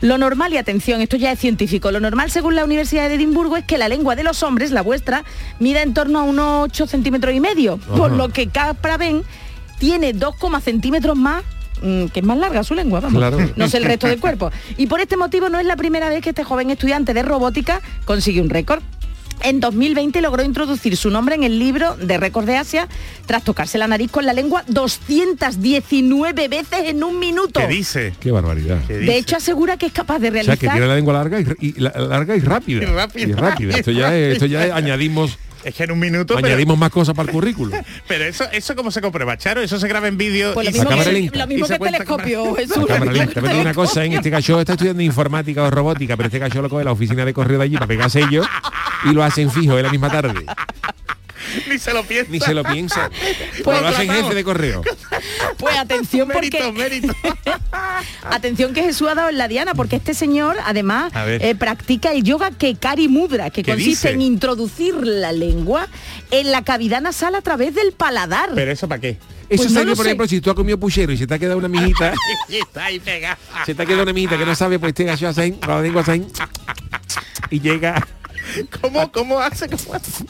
Lo 0.00 0.16
normal, 0.16 0.52
y 0.52 0.58
atención, 0.58 1.00
esto 1.00 1.16
ya 1.16 1.32
es 1.32 1.38
científico, 1.40 1.90
lo 1.90 1.98
normal 1.98 2.30
según 2.30 2.54
la 2.54 2.64
Universidad 2.64 3.08
de 3.08 3.16
Edimburgo 3.16 3.56
es 3.56 3.64
que 3.64 3.78
la 3.78 3.88
lengua 3.88 4.14
de 4.14 4.22
los 4.22 4.44
hombres, 4.44 4.70
la 4.70 4.82
vuestra, 4.82 5.24
mida 5.58 5.82
en 5.82 5.92
torno 5.92 6.20
a 6.20 6.22
unos 6.22 6.64
8 6.64 6.86
centímetros 6.86 7.34
y 7.34 7.40
medio, 7.40 7.78
por 7.78 8.12
lo 8.12 8.28
que 8.28 8.48
Capra 8.48 8.96
Ben 8.96 9.22
tiene 9.78 10.12
2, 10.12 10.34
centímetros 10.62 11.16
más 11.16 11.42
mm, 11.82 12.06
que 12.06 12.20
es 12.20 12.26
más 12.26 12.38
larga 12.38 12.62
su 12.62 12.74
lengua, 12.74 13.00
vamos. 13.00 13.18
Claro. 13.18 13.38
No 13.56 13.68
sé 13.68 13.78
el 13.78 13.84
resto 13.84 14.06
del 14.06 14.20
cuerpo. 14.20 14.52
Y 14.76 14.86
por 14.86 15.00
este 15.00 15.16
motivo 15.16 15.48
no 15.48 15.58
es 15.58 15.66
la 15.66 15.74
primera 15.74 16.08
vez 16.08 16.22
que 16.22 16.30
este 16.30 16.44
joven 16.44 16.70
estudiante 16.70 17.12
de 17.12 17.22
robótica 17.24 17.80
consigue 18.04 18.40
un 18.40 18.50
récord. 18.50 18.82
En 19.42 19.60
2020 19.60 20.20
logró 20.22 20.42
introducir 20.42 20.96
su 20.96 21.10
nombre 21.10 21.34
en 21.36 21.44
el 21.44 21.58
libro 21.58 21.96
de 21.96 22.18
récords 22.18 22.46
de 22.46 22.56
Asia 22.56 22.88
tras 23.26 23.44
tocarse 23.44 23.78
la 23.78 23.86
nariz 23.86 24.10
con 24.10 24.26
la 24.26 24.32
lengua 24.32 24.64
219 24.66 26.48
veces 26.48 26.78
en 26.86 27.04
un 27.04 27.18
minuto. 27.18 27.60
¿Qué 27.60 27.66
dice? 27.68 28.14
Qué 28.18 28.30
barbaridad. 28.30 28.78
¿Qué 28.86 28.94
De 28.94 29.00
dice? 29.00 29.16
hecho 29.18 29.36
asegura 29.36 29.76
que 29.76 29.86
es 29.86 29.92
capaz 29.92 30.18
de 30.18 30.28
O 30.28 30.32
sea, 30.32 30.42
realizar 30.42 30.58
que 30.58 30.68
tiene 30.68 30.86
la 30.86 30.94
lengua 30.96 31.14
larga 31.14 31.40
y, 31.40 31.46
y 31.60 31.72
la- 31.80 31.90
larga 31.96 32.36
y 32.36 32.40
rápida. 32.40 32.82
Y 32.82 32.86
rápida. 32.86 33.28
Y 33.28 33.32
rápida. 33.32 33.76
Esto 33.78 33.90
ya 33.92 34.16
es, 34.16 34.32
esto 34.34 34.46
ya 34.46 34.64
es- 34.66 34.72
añadimos, 34.72 35.38
Es 35.64 35.74
que 35.74 35.84
en 35.84 35.90
un 35.92 35.98
minuto, 35.98 36.34
pero, 36.36 36.46
añadimos 36.46 36.78
más 36.78 36.90
cosas 36.90 37.14
para 37.14 37.26
el 37.28 37.32
currículum. 37.32 37.76
pero 38.08 38.24
eso, 38.24 38.44
eso 38.52 38.74
cómo 38.76 38.90
se 38.90 39.00
comprueba, 39.00 39.36
Charo, 39.36 39.60
eso 39.62 39.78
se 39.80 39.88
graba 39.88 40.06
en 40.08 40.16
vídeo 40.16 40.54
Pues 40.54 40.66
lo 40.66 40.72
mismo, 40.72 40.88
cámara 40.88 41.10
que, 41.10 41.12
lenta. 41.20 41.38
lo 41.38 41.46
mismo 41.46 41.66
que 41.66 41.78
telescopio, 41.78 42.54
Jesús. 42.56 42.76
Una 43.60 43.74
cosa, 43.74 44.04
en 44.04 44.12
este 44.14 44.30
cacho 44.30 44.60
está 44.60 44.72
estudiando 44.72 45.02
informática 45.02 45.62
o 45.64 45.70
robótica, 45.70 46.16
pero 46.16 46.28
este 46.28 46.38
cacho 46.40 46.62
lo 46.62 46.68
coge 46.68 46.84
la 46.84 46.92
oficina 46.92 47.24
de 47.24 47.32
correo 47.34 47.58
de 47.58 47.64
allí 47.64 47.74
para 47.74 47.86
pegar 47.86 48.10
sello 48.10 48.42
y 49.04 49.12
lo 49.12 49.22
hacen 49.22 49.50
fijo 49.50 49.76
en 49.76 49.84
la 49.84 49.90
misma 49.90 50.10
tarde. 50.10 50.44
ni 51.68 51.78
se 51.78 51.92
lo 51.92 52.02
piensa. 52.04 52.30
Ni 52.30 52.40
se 52.40 52.54
lo 52.54 52.64
piensa. 52.64 53.10
Pues 53.62 53.80
lo 53.80 53.88
hacen 53.88 54.10
jefe 54.10 54.34
de 54.34 54.44
correo. 54.44 54.82
Pues 55.58 55.76
atención 55.76 56.28
Mérito, 56.28 56.58
porque 56.58 56.72
mérito. 56.72 57.14
Atención 58.30 58.74
que 58.74 58.82
Jesús 58.82 59.08
ha 59.08 59.14
dado 59.14 59.28
en 59.30 59.38
la 59.38 59.48
diana, 59.48 59.74
porque 59.74 59.96
este 59.96 60.14
señor 60.14 60.56
además 60.64 61.14
A 61.14 61.26
eh, 61.28 61.54
practica 61.54 62.12
el 62.12 62.22
yoga 62.22 62.50
Kekari 62.50 63.08
Mudra, 63.08 63.50
que 63.50 63.62
¿Qué 63.62 63.72
consiste 63.72 64.08
dice? 64.08 64.10
en 64.12 64.20
introducir 64.22 64.94
la 64.94 65.32
lengua 65.32 65.88
en 66.30 66.50
la 66.50 66.62
cavidad 66.62 67.00
nasal 67.00 67.34
a 67.34 67.42
través 67.42 67.74
del 67.74 67.92
paladar. 67.92 68.50
Pero 68.54 68.70
eso 68.72 68.88
para 68.88 69.00
qué? 69.00 69.18
Eso 69.48 69.62
Pues 69.62 69.72
no 69.72 69.78
sería, 69.80 69.90
lo 69.90 69.96
por 69.96 70.04
sé. 70.04 70.10
ejemplo, 70.10 70.28
si 70.28 70.40
tú 70.40 70.50
has 70.50 70.56
comido 70.56 70.78
puchero 70.78 71.12
y 71.12 71.16
se 71.16 71.26
te 71.26 71.34
ha 71.34 71.38
quedado 71.38 71.58
una 71.58 71.68
mijita, 71.68 72.12
Está 72.48 72.86
ahí 72.86 72.98
pegado. 72.98 73.36
se 73.64 73.74
te 73.74 73.82
ha 73.82 73.86
quedado 73.86 74.02
una 74.02 74.12
mijita 74.12 74.36
que 74.36 74.44
no 74.44 74.54
sabe, 74.54 74.78
pues 74.78 74.92
te 74.92 75.04
gacho 75.04 75.32
con 75.32 75.68
la 75.68 75.80
lengua 75.82 76.04
y 77.50 77.60
llega, 77.60 78.04
¿Cómo, 78.80 79.10
cómo 79.12 79.40
hace? 79.40 79.68
¿Cómo 79.68 79.94
hace? 79.94 80.24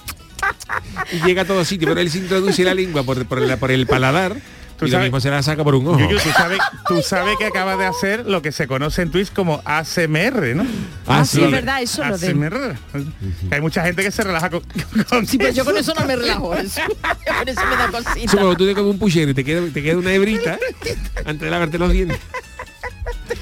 y 1.12 1.20
llega 1.26 1.42
a 1.42 1.44
todo 1.44 1.64
sitio, 1.64 1.88
pero 1.88 2.00
él 2.00 2.10
se 2.10 2.18
introduce 2.18 2.62
la 2.62 2.74
lengua 2.74 3.02
por, 3.02 3.24
por, 3.26 3.40
la- 3.40 3.56
por 3.56 3.70
el 3.70 3.86
paladar 3.86 4.36
Tú 4.78 4.84
y 4.84 4.90
lo 4.90 4.98
sabes- 4.98 5.06
mismo 5.06 5.20
se 5.20 5.30
la 5.30 5.42
saca 5.42 5.64
por 5.64 5.74
un 5.74 5.86
ojo. 5.88 5.98
Yuyu, 5.98 6.18
tú 6.18 6.28
sabes, 6.36 6.58
tú 6.86 7.00
sabes 7.00 7.38
que 7.38 7.46
acaba 7.46 7.78
de 7.78 7.86
hacer 7.86 8.26
lo 8.26 8.42
que 8.42 8.52
se 8.52 8.66
conoce 8.66 9.00
en 9.00 9.10
Twitch 9.10 9.32
como 9.32 9.62
ASMR, 9.64 10.54
¿no? 10.54 10.64
Ah, 11.06 11.20
Ah, 11.20 11.24
sí. 11.24 11.42
es 11.42 11.50
verdad, 11.50 11.80
eso 11.80 12.04
lo 12.04 12.18
de... 12.18 12.26
ASMR. 12.28 12.76
Hay 13.52 13.60
mucha 13.62 13.82
gente 13.82 14.02
que 14.02 14.10
se 14.10 14.22
relaja 14.22 14.50
con, 14.50 14.62
con 15.08 15.26
Sí, 15.26 15.38
pero 15.38 15.50
yo 15.54 15.64
con 15.64 15.78
eso 15.78 15.94
no 15.98 16.04
me 16.04 16.14
relajo. 16.16 16.54
Eso, 16.58 16.82
con 17.38 17.48
eso 17.48 17.60
me 17.70 17.76
da 17.76 17.88
cosita. 17.90 18.20
Eso 18.26 18.36
cuando 18.36 18.54
tú 18.56 18.66
te 18.66 18.74
comes 18.74 18.90
un 18.92 18.98
puchero 18.98 19.30
y 19.30 19.34
te 19.34 19.44
queda, 19.44 19.62
te 19.72 19.82
queda 19.82 19.96
una 19.96 20.12
hebrita 20.12 20.58
antes 21.24 21.40
de 21.40 21.50
lavarte 21.50 21.78
los 21.78 21.90
dientes. 21.90 22.18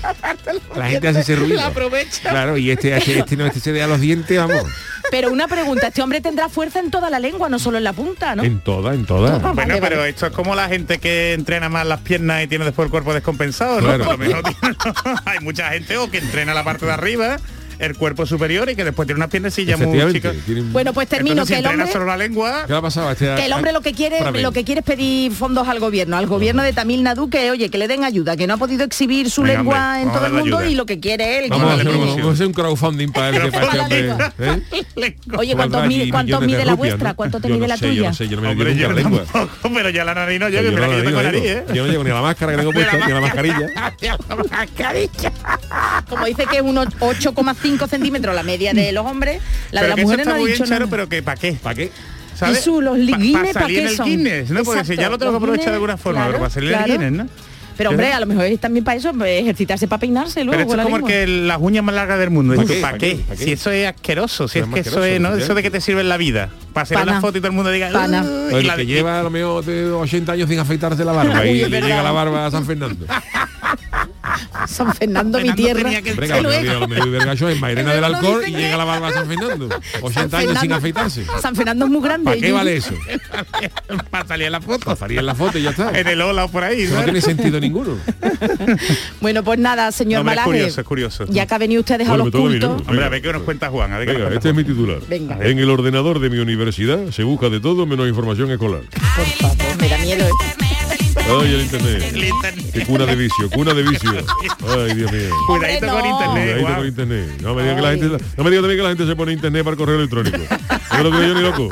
La 0.77 0.89
gente 0.89 1.09
hace 1.09 1.21
ese 1.21 1.37
ruido. 1.37 1.57
La 1.57 1.67
aprovecha. 1.67 2.31
Claro, 2.31 2.57
y 2.57 2.71
este, 2.71 2.97
este, 2.97 3.19
este 3.21 3.37
no, 3.37 3.47
este 3.47 3.61
se 3.61 3.73
da 3.73 3.87
los 3.87 4.01
dientes, 4.01 4.37
vamos. 4.39 4.63
Pero 5.11 5.31
una 5.31 5.47
pregunta, 5.49 5.89
este 5.89 6.03
hombre 6.03 6.21
tendrá 6.21 6.49
fuerza 6.49 6.81
en 6.81 6.91
toda 6.91 7.11
la 7.11 7.19
lengua, 7.19 7.49
no 7.49 7.59
solo 7.59 7.79
en 7.79 7.85
la 7.85 7.93
punta, 7.93 8.35
¿no? 8.35 8.43
En 8.43 8.61
toda, 8.61 8.95
en 8.95 9.05
toda. 9.05 9.39
Bueno, 9.39 9.55
Vale, 9.55 9.79
pero 9.81 9.99
vale. 9.99 10.09
esto 10.11 10.27
es 10.27 10.33
como 10.33 10.55
la 10.55 10.69
gente 10.69 10.99
que 10.99 11.35
entrena 11.35 11.69
más 11.69 11.87
las 11.87 12.01
piernas 12.01 12.43
y 12.43 12.47
tiene 12.49 12.65
después 12.65 12.87
el 12.87 12.91
cuerpo 12.91 13.13
descompensado, 13.15 13.81
¿no? 13.81 13.87
Claro. 13.89 14.05
Por 14.05 14.13
lo 14.15 14.19
menos 14.19 14.43
tiene- 14.43 14.77
hay 15.27 15.41
mucha 15.41 15.69
gente 15.71 15.97
o 15.99 16.11
que 16.11 16.19
entrena 16.19 16.55
la 16.55 16.65
parte 16.65 16.87
de 16.87 16.93
arriba, 16.93 17.37
el 17.85 17.97
cuerpo 17.97 18.27
superior 18.27 18.69
y 18.71 18.77
que 18.77 18.85
después 18.85 19.07
tiene 19.07 19.19
unas 19.19 19.31
piernecillas 19.31 19.79
muy 19.81 20.13
chicas. 20.13 20.35
un- 20.49 20.73
Bueno, 20.73 20.93
pues 20.93 21.09
termino, 21.09 21.33
Entonces, 21.43 21.57
si 21.57 21.63
que 21.63 21.69
el 21.69 21.73
entrena 21.73 21.85
hombre... 21.85 21.93
solo 21.93 22.07
la 22.07 22.17
lengua, 22.17 22.63
¿Qué 22.67 22.73
le 22.73 22.79
ha 22.79 22.83
pasado 22.83 23.11
este? 23.11 23.35
Que 23.35 23.47
el 23.47 23.53
hombre 23.53 23.73
lo 23.73 23.81
que 23.81 23.93
quiere, 23.93 24.19
lo 24.43 24.53
que 24.53 24.65
quiere 24.65 24.81
es 24.81 24.87
pedir 24.87 25.33
fondos 25.33 25.69
al 25.69 25.79
gobierno, 25.81 26.17
al 26.17 26.27
gobierno 26.27 26.63
de 26.63 26.73
Tamil 26.73 27.03
Nadu, 27.03 27.29
que 27.31 27.51
oye, 27.51 27.69
que 27.71 27.79
le 27.79 27.89
den 27.89 28.05
ayuda, 28.05 28.37
que 28.37 28.47
no 28.47 28.55
ha 28.55 28.57
podido 28.57 28.85
exhibir 28.85 29.31
su 29.31 29.43
Venga, 29.43 29.55
lengua 29.59 29.77
hombre, 29.99 30.03
en 30.03 30.13
todo 30.13 30.27
el 30.27 30.33
mundo 30.33 30.59
ayuda. 30.59 30.71
y 30.71 30.75
lo 30.75 30.87
que 30.87 31.01
quiere 31.01 31.39
él. 31.39 31.47
Vamos 31.51 31.65
a, 31.73 31.77
Vamos 31.77 31.95
un- 31.95 32.17
vamos 32.17 32.27
a 32.27 32.33
hacer 32.33 32.47
un 32.47 32.53
crowdfunding 32.53 33.13
para, 33.13 33.31
lengua. 33.89 34.33
¿eh? 34.39 34.63
Oye, 35.39 35.55
¿cuánto 35.55 35.83
mide, 35.85 36.11
cuánto 36.11 36.41
la 36.41 36.75
vuestra? 36.75 37.11
¿no? 37.11 37.17
¿Cuánto 37.17 37.41
te 37.41 37.49
Yo 37.49 37.55
mide 37.55 37.67
no 37.67 37.69
la 37.69 37.77
tuya? 37.79 38.11
Yo 38.13 38.41
no 38.41 38.53
yo 38.53 38.53
no 38.53 38.55
yo 38.55 39.49
pero 39.75 39.91
ya 39.91 40.05
la 40.05 40.15
nariz 40.15 40.41
no 40.41 40.49
Yo 40.49 40.61
llega, 40.63 40.71
no 40.87 40.91
que 41.05 41.11
yo 41.11 41.23
nariz, 41.23 41.43
digo. 41.43 41.51
¿eh? 41.51 41.65
Yo 41.75 41.85
no 41.85 41.91
llego 41.91 42.05
ni 42.05 42.11
a 42.11 42.15
la 42.15 42.23
máscara 42.23 42.53
que 42.53 42.59
tengo 42.59 42.73
puesta, 42.73 42.97
ni 42.97 43.03
a 43.03 43.09
la 43.15 43.21
mascarilla. 43.21 43.67
Como 46.09 46.25
dice 46.27 46.47
que 46.47 46.57
es 46.57 46.63
unos 46.63 46.87
8,5 47.01 47.74
centímetros 47.89 48.35
la 48.35 48.43
media 48.43 48.73
de 48.73 48.93
los 48.93 49.05
hombres, 49.07 49.41
la 49.71 49.83
de 49.83 49.87
pero 49.87 49.89
las 49.89 49.95
que 49.97 50.01
eso 50.01 50.07
mujeres 50.07 50.23
está 50.27 50.31
no 50.31 50.37
ha 50.37 50.41
muy 50.41 50.51
dicho 50.53 50.65
bien, 50.65 50.75
Charo, 50.75 50.89
pero 50.91 51.09
que 51.09 51.23
¿para 51.23 51.41
qué? 51.41 51.53
¿Para 51.53 51.75
qué? 51.75 51.91
¿Sabes? 52.35 52.57
Jesús, 52.59 52.83
los 52.83 52.99
Pa- 52.99 53.17
Guinness, 53.17 53.53
pa 53.53 53.61
¿para 53.61 53.67
qué 53.69 53.89
son? 53.91 54.07
Guinness, 54.07 54.51
¿no? 54.51 54.65
Porque 54.65 54.85
si 54.85 54.97
ya 54.97 55.09
lo 55.09 55.19
tengo 55.19 55.33
que 55.33 55.37
aprovechar 55.39 55.69
de 55.69 55.75
alguna 55.75 55.97
forma, 55.97 56.19
claro, 56.21 56.33
pero 56.33 56.41
para 56.41 56.51
salir 56.51 56.69
claro. 56.71 56.85
el 56.87 56.91
Guinness, 56.93 57.13
¿no? 57.13 57.29
Pero 57.77 57.91
hombre, 57.91 58.13
a 58.13 58.21
lo 58.21 58.27
mejor 58.27 58.45
es 58.45 58.61
también 58.61 58.85
para 58.85 58.97
eso, 58.99 59.13
pues, 59.13 59.43
ejercitarse 59.43 59.89
para 59.89 59.99
peinarse 59.99 60.45
luego. 60.45 60.53
Pero 60.53 60.63
esto 60.63 60.77
con 60.77 60.81
es 60.81 60.85
como 61.01 61.09
el 61.09 61.13
que 61.13 61.27
las 61.27 61.59
uñas 61.61 61.83
más 61.83 61.95
largas 61.97 62.21
del 62.21 62.31
mundo. 62.31 62.55
¿Para 62.55 62.69
qué? 62.69 62.75
¿Para 62.75 62.81
¿Para 62.93 62.99
qué? 62.99 63.17
qué? 63.17 63.23
¿Para 63.25 63.37
qué? 63.37 63.45
Si 63.45 63.51
eso 63.53 63.71
es 63.73 63.89
asqueroso, 63.89 64.47
si 64.47 64.61
Es 64.61 64.67
que 64.69 64.79
eso 64.81 65.03
es, 65.05 65.21
¿no? 65.21 65.35
Eso 65.35 65.55
de 65.57 65.63
que 65.65 65.73
te 65.73 65.81
sirve 65.81 66.01
en 66.03 66.09
la 66.09 66.17
vida. 66.17 66.51
Para 66.73 66.83
hacer 66.85 66.97
Pana. 66.99 67.13
una 67.13 67.21
foto 67.21 67.39
y 67.39 67.41
todo 67.41 67.49
el 67.49 67.55
mundo 67.55 67.73
diga... 67.73 67.91
Pana. 67.91 68.25
Y 68.53 68.55
El 68.55 68.67
la- 68.69 68.77
que 68.77 68.87
lleva 68.87 69.19
a 69.19 69.23
lo 69.25 69.31
mejor 69.31 69.65
de 69.65 69.91
80 69.91 70.33
años 70.33 70.49
sin 70.49 70.61
afeitarse 70.61 71.05
la 71.05 71.11
barba 71.11 71.41
Uy, 71.43 71.49
y 71.49 71.55
le 71.63 71.69
verdad. 71.69 71.89
llega 71.89 72.03
la 72.05 72.13
barba 72.13 72.47
a 72.47 72.51
San 72.53 72.65
Fernando. 72.65 73.07
San 74.69 74.95
Fernando, 74.95 75.39
mi 75.41 75.53
tierra. 75.55 75.91
Hombre, 75.91 76.03
Que 76.03 76.41
lo 76.41 77.49
es 77.49 77.61
Mairena 77.61 77.95
del 77.95 78.05
Alcor 78.05 78.49
y 78.49 78.53
llega 78.53 78.77
la 78.77 78.85
barba 78.85 79.09
a 79.09 79.13
San 79.13 79.27
Fernando. 79.27 79.69
80 80.03 80.39
años 80.39 80.59
sin 80.61 80.73
afeitarse. 80.73 81.25
San 81.41 81.55
Fernando 81.55 81.85
es 81.87 81.91
muy 81.91 82.03
grande. 82.03 82.25
¿Para 82.25 82.41
qué 82.41 82.53
vale 82.53 82.77
eso? 82.77 82.95
para 84.11 84.27
salir 84.27 84.47
en 84.47 84.53
la 84.53 84.61
foto. 84.61 84.85
Pasaría 84.85 85.21
en 85.21 85.27
la 85.27 85.35
foto 85.35 85.59
y 85.59 85.63
ya 85.63 85.71
está. 85.71 85.99
En 85.99 86.07
el 86.09 86.21
ola 86.21 86.45
o 86.45 86.49
por 86.49 86.65
ahí. 86.65 86.87
No 86.87 87.03
tiene 87.03 87.21
sentido 87.21 87.61
ninguno. 87.61 87.97
Bueno, 89.21 89.43
pues 89.43 89.59
nada, 89.59 89.91
señor 89.93 90.21
Hombre, 90.21 90.35
es 90.35 90.37
Malaje. 90.37 90.51
curioso, 90.59 90.81
es 90.81 90.87
curioso. 90.87 91.25
Ya 91.29 91.47
que 91.47 91.55
ha 91.55 91.59
venido 91.59 91.81
usted 91.81 91.95
a 91.97 91.99
dejar 91.99 92.19
los 92.19 92.31
cultos. 92.31 92.83
Hombre, 92.87 93.05
a 93.05 93.09
ver 93.09 93.23
qué 93.23 93.33
nos 93.33 93.43
cuenta 93.43 93.69
Juan. 93.71 93.93
A 93.93 93.99
ver 93.99 94.07
qué 94.07 94.13
nos 94.15 94.23
Venga, 94.23 94.37
este 94.37 94.49
es 94.51 94.55
mi 94.55 94.65
titular. 94.65 94.99
Venga. 95.09 95.39
En 95.41 95.59
el 95.59 95.71
ordenador 95.71 96.21
de 96.21 96.31
mi 96.31 96.39
universidad 96.39 97.11
se 97.11 97.23
busca 97.23 97.49
de 97.49 97.61
todo 97.61 97.87
menos 97.87 98.09
información 98.09 98.51
escolar. 98.51 98.83
Por 98.91 99.27
favor, 99.27 99.81
me 99.81 99.89
da 99.89 99.99
miedo. 99.99 100.27
Ay, 101.27 101.55
el 101.55 101.61
internet. 101.63 102.63
Qué 102.73 102.85
cuna 102.87 103.07
de 103.07 103.17
vicio, 103.17 103.51
cuna 103.51 103.73
de 103.75 103.83
vicio. 103.83 104.11
Ay, 104.69 104.95
Dios 104.95 105.11
mío. 105.11 105.31
Cuidadito 105.47 105.87
con 105.87 105.99
no. 105.99 106.07
internet, 106.07 106.45
Cuidadito 106.45 106.67
Juan. 106.67 106.75
con 106.77 106.87
internet. 106.87 107.41
No 107.43 107.55
me 107.55 107.63
diga 107.63 107.77
que 107.77 107.83
la 107.83 107.91
gente, 107.91 108.07
no 108.37 108.45
me 108.45 108.51
diga 108.51 108.63
también 108.63 108.79
que 108.79 108.83
la 108.83 108.89
gente 108.91 109.07
se 109.07 109.17
pone 109.17 109.33
internet 109.33 109.65
para 109.65 109.73
el 109.73 109.79
correo 109.79 109.97
electrónico. 109.97 110.39
No 110.95 111.03
lo 111.03 111.11
creo 111.11 111.27
yo 111.27 111.35
ni 111.35 111.41
loco. 111.41 111.69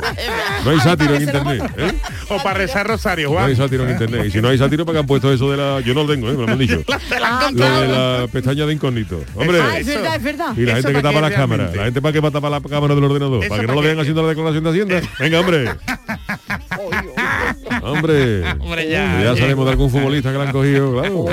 No 0.65 0.71
hay 0.71 0.79
sátiro 0.81 1.15
en 1.15 1.21
internet. 1.21 1.63
¿eh? 1.77 1.93
O 2.27 2.43
para 2.43 2.55
rezar 2.55 2.85
rosario, 2.85 3.29
No 3.31 3.39
hay 3.39 3.55
Juan. 3.55 3.55
sátiro 3.55 3.85
en 3.85 3.91
internet. 3.91 4.25
Y 4.27 4.31
si 4.31 4.41
no 4.41 4.49
hay 4.49 4.57
sátiro, 4.57 4.85
¿para 4.85 4.95
qué 4.95 4.99
han 4.99 5.05
puesto 5.07 5.31
eso 5.31 5.49
de 5.49 5.55
la. 5.55 5.79
Yo 5.79 5.93
no 5.93 6.03
lo 6.03 6.11
tengo, 6.11 6.27
¿eh? 6.29 6.33
me 6.33 6.45
lo 6.45 6.51
han 6.51 6.57
dicho. 6.59 6.83
Ah, 7.25 7.49
Lo 7.53 7.79
de 7.79 7.87
la 7.87 8.27
pestaña 8.27 8.65
de 8.65 8.73
incógnito. 8.73 9.23
Hombre. 9.35 9.61
Ah, 9.61 9.77
es 9.79 9.85
verdad, 9.87 10.15
es 10.17 10.23
verdad. 10.23 10.57
Y 10.57 10.61
la 10.65 10.73
¿Eso 10.77 10.87
gente 10.89 10.93
que 10.93 11.01
tapa 11.03 11.13
qué 11.15 11.21
la 11.21 11.31
cámara. 11.31 11.47
realmente? 11.67 11.77
La 11.77 11.83
gente 11.85 12.01
para 12.01 12.11
qué 12.13 12.19
va 12.19 12.27
a 12.27 12.31
tapar 12.31 12.51
la 12.51 12.59
cámara 12.61 12.95
del 12.95 13.03
ordenador. 13.05 13.39
¿Eso 13.43 13.49
Para 13.49 13.61
que 13.61 13.67
no 13.67 13.75
lo 13.75 13.81
vean 13.81 13.99
haciendo 13.99 14.21
la 14.23 14.27
declaración 14.29 14.63
de 14.65 14.69
Hacienda. 14.71 15.01
Venga, 15.19 15.39
hombre. 15.39 15.71
hombre. 17.83 18.43
Hombre, 18.59 18.89
ya. 18.89 19.21
Ya 19.23 19.35
sabemos 19.37 19.65
de 19.65 19.71
algún 19.71 19.89
futbolista 19.89 20.31
que 20.31 20.37
la 20.37 20.43
han 20.45 20.51
cogido, 20.51 20.93
claro. 20.93 21.25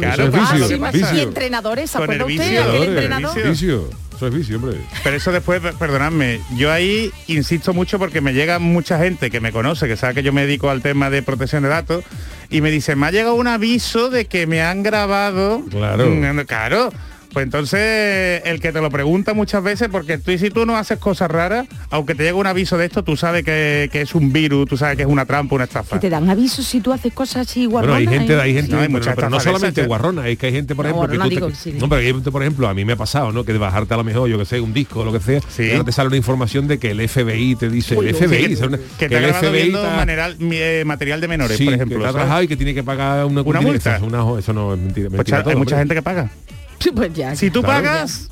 Claro, 0.00 0.24
Eso 0.24 0.24
es 0.24 0.32
vicio, 0.32 0.68
¿qué 0.68 0.74
sí, 0.74 0.80
pasa? 0.80 0.92
vicio. 0.98 1.16
y 1.16 1.20
entrenadores, 1.20 1.90
¿se 1.90 1.98
acuerda 1.98 2.24
usted? 2.24 2.38
vicio, 2.38 2.60
Aquel 2.62 2.72
Vicio, 2.72 2.88
entrenador. 2.88 3.48
Vicio. 3.50 3.90
Eso 4.16 4.26
es 4.26 4.34
vicio, 4.34 4.56
hombre. 4.56 4.78
Pero 5.04 5.16
eso 5.16 5.30
después, 5.30 5.60
per- 5.60 5.74
perdonadme, 5.74 6.40
yo 6.56 6.72
ahí 6.72 7.12
insisto 7.28 7.72
mucho 7.72 8.00
porque 8.00 8.20
me 8.20 8.34
llega 8.34 8.58
mucha 8.58 8.98
gente 8.98 9.30
que 9.30 9.40
me 9.40 9.52
conoce, 9.52 9.86
que 9.86 9.96
sabe 9.96 10.14
que 10.14 10.22
yo 10.24 10.32
me 10.32 10.40
dedico 10.42 10.70
al 10.70 10.82
tema 10.82 11.08
de 11.08 11.22
protección 11.22 11.62
de 11.62 11.68
datos, 11.68 12.02
y 12.50 12.60
me 12.60 12.70
dice, 12.72 12.96
me 12.96 13.06
ha 13.06 13.10
llegado 13.12 13.34
un 13.36 13.46
aviso 13.46 14.10
de 14.10 14.24
que 14.24 14.48
me 14.48 14.60
han 14.60 14.82
grabado. 14.82 15.62
Claro. 15.70 16.08
Mm, 16.10 16.40
Claro. 16.46 16.90
Pues 17.32 17.44
entonces 17.44 18.40
el 18.46 18.58
que 18.60 18.72
te 18.72 18.80
lo 18.80 18.90
pregunta 18.90 19.34
muchas 19.34 19.62
veces, 19.62 19.88
porque 19.92 20.16
tú 20.18 20.30
y 20.30 20.38
si 20.38 20.50
tú 20.50 20.64
no 20.64 20.76
haces 20.76 20.98
cosas 20.98 21.30
raras, 21.30 21.66
aunque 21.90 22.14
te 22.14 22.22
llegue 22.22 22.32
un 22.32 22.46
aviso 22.46 22.78
de 22.78 22.86
esto, 22.86 23.04
tú 23.04 23.16
sabes 23.16 23.44
que, 23.44 23.88
que 23.92 24.00
es 24.00 24.14
un 24.14 24.32
virus, 24.32 24.66
tú 24.68 24.76
sabes 24.78 24.96
que 24.96 25.02
es 25.02 25.08
una 25.08 25.26
trampa, 25.26 25.54
una 25.54 25.64
estafa. 25.64 25.96
Que 25.96 26.00
te 26.00 26.10
dan 26.10 26.28
avisos 26.30 26.66
si 26.66 26.80
tú 26.80 26.92
haces 26.92 27.12
cosas 27.12 27.46
así 27.48 27.66
Bueno, 27.66 27.92
hay 27.94 28.04
guarronas, 28.06 28.26
gente, 28.28 28.40
hay 28.40 28.54
gente, 28.54 28.72
No, 28.72 28.78
hay 28.80 28.86
pero- 28.86 28.98
muchas 28.98 29.14
pero 29.14 29.30
no 29.30 29.40
solamente 29.40 29.86
guarrona, 29.86 30.26
es 30.26 30.38
que 30.38 30.46
hay 30.46 30.52
gente, 30.52 30.74
por 30.74 30.86
No, 30.86 30.90
ejemplo, 31.04 31.28
que 31.28 31.36
tú 31.36 31.48
te- 31.50 31.54
sí. 31.54 31.72
no, 31.78 31.88
pero 31.88 32.00
hay 32.00 32.06
gente, 32.06 32.30
por 32.30 32.42
ejemplo, 32.42 32.66
a 32.68 32.74
mí 32.74 32.84
me 32.86 32.94
ha 32.94 32.96
pasado, 32.96 33.30
¿no? 33.30 33.44
Que 33.44 33.52
de 33.52 33.58
bajarte 33.58 33.92
a 33.92 33.98
lo 33.98 34.04
mejor, 34.04 34.28
yo 34.28 34.38
que 34.38 34.44
sé, 34.46 34.60
un 34.60 34.72
disco 34.72 35.00
o 35.00 35.04
lo 35.04 35.12
que 35.12 35.20
sea, 35.20 35.40
Sí. 35.48 35.64
y 35.64 35.70
ahora 35.72 35.84
te 35.84 35.92
sale 35.92 36.08
una 36.08 36.16
información 36.16 36.66
de 36.66 36.78
que 36.78 36.92
el 36.92 37.00
FBI 37.08 37.56
te 37.56 37.68
dice, 37.68 37.94
el 37.94 38.14
Sí, 38.16 38.24
FBI, 38.24 38.56
que. 38.56 38.66
Una- 38.66 38.78
que 38.98 39.08
te 39.08 39.14
ha 39.14 39.18
el 39.18 39.24
grabado 39.26 39.46
FBI 39.48 39.62
viendo 39.62 39.82
está- 39.82 39.96
material, 39.96 40.36
mi- 40.38 40.56
eh, 40.56 40.82
material 40.86 41.20
de 41.20 41.28
menores, 41.28 41.56
sí, 41.58 41.64
por 41.64 41.72
que 41.72 41.76
ejemplo. 41.76 41.98
está 41.98 42.08
¿sabes? 42.08 42.14
trabajado 42.22 42.42
y 42.42 42.48
que 42.48 42.56
tiene 42.56 42.74
que 42.74 42.82
pagar 42.82 43.26
una, 43.26 43.42
Una 43.42 43.60
multa. 43.60 43.96
Eso, 43.96 44.06
una- 44.06 44.38
eso 44.38 44.52
no 44.54 44.72
es 44.74 44.80
mentira. 44.80 45.10
Pues, 45.10 45.30
hay 45.32 45.56
mucha 45.56 45.76
gente 45.78 45.94
que 45.94 46.02
paga. 46.02 46.30
Sí, 46.80 46.90
pues 46.94 47.12
ya. 47.12 47.34
Si 47.36 47.50
tú 47.50 47.62
Claro. 47.62 47.84
pagas, 47.84 48.28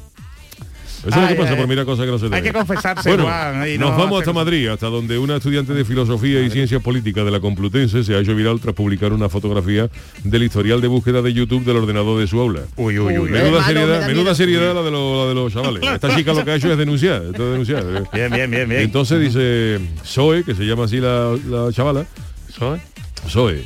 Eso 1.06 1.08
es 1.08 1.16
lo 1.22 1.28
que 1.28 1.34
pasa 1.36 1.50
ay, 1.52 1.56
por 1.58 1.68
mirar 1.68 1.84
cosas 1.84 2.04
que 2.06 2.10
no 2.10 2.18
se 2.18 2.34
hay 2.34 2.42
que 2.42 2.52
confesarse, 2.52 3.08
Bueno, 3.10 3.24
Juan, 3.24 3.68
y 3.68 3.78
nos 3.78 3.90
no 3.90 3.96
vamos 3.98 4.06
hacer- 4.20 4.30
hasta 4.30 4.32
Madrid, 4.32 4.68
hasta 4.68 4.86
donde 4.86 5.18
una 5.18 5.36
estudiante 5.36 5.72
de 5.72 5.84
filosofía 5.84 6.40
y 6.42 6.50
ciencias 6.50 6.82
políticas 6.82 7.24
de 7.24 7.30
la 7.30 7.38
Complutense 7.38 8.02
se 8.02 8.14
ha 8.14 8.18
hecho 8.18 8.34
viral 8.34 8.58
tras 8.60 8.74
publicar 8.74 9.12
una 9.12 9.28
fotografía 9.28 9.88
del 10.24 10.42
historial 10.42 10.80
de 10.80 10.88
búsqueda 10.88 11.22
de 11.22 11.32
YouTube 11.32 11.64
del 11.64 11.76
ordenador 11.76 12.18
de 12.18 12.26
su 12.26 12.40
aula. 12.40 12.62
Uy, 12.76 12.98
uy, 12.98 13.18
uy. 13.18 13.30
Menuda 13.30 13.60
malo, 13.60 13.64
seriedad, 13.66 14.00
da 14.00 14.06
menuda 14.08 14.34
seriedad 14.34 14.74
la 14.74 14.82
de, 14.82 14.90
lo- 14.90 15.22
la 15.24 15.28
de 15.28 15.34
los 15.34 15.52
chavales. 15.52 15.82
Esta 15.94 16.16
chica 16.16 16.32
lo 16.32 16.44
que 16.44 16.50
ha 16.50 16.54
hecho 16.56 16.72
es 16.72 16.78
denunciar, 16.78 17.22
esto 17.22 17.44
es 17.44 17.50
denunciar. 17.50 17.84
Bien, 18.12 18.30
bien, 18.32 18.50
bien, 18.50 18.68
bien. 18.68 18.80
Entonces 18.82 19.20
dice 19.20 19.78
Zoe, 20.04 20.42
que 20.44 20.54
se 20.54 20.64
llama 20.64 20.84
así 20.86 20.96
la, 20.98 21.36
la 21.48 21.70
chavala, 21.72 22.04
Zoe. 22.52 22.80
Zoe. 23.28 23.62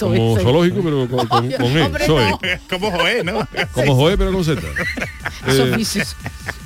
Como 0.00 0.38
zoológico, 0.38 0.82
pero 0.82 1.08
con, 1.08 1.26
con, 1.26 1.50
con 1.52 1.76
E, 1.78 1.82
Hombre, 1.82 2.08
no. 2.08 2.38
Como 2.70 2.90
Joé, 2.90 3.24
¿no? 3.24 3.48
Como 3.72 3.96
Zoe, 3.96 4.16
pero 4.16 4.32
con 4.32 4.44
Z. 4.44 4.60
Eh. 5.46 5.84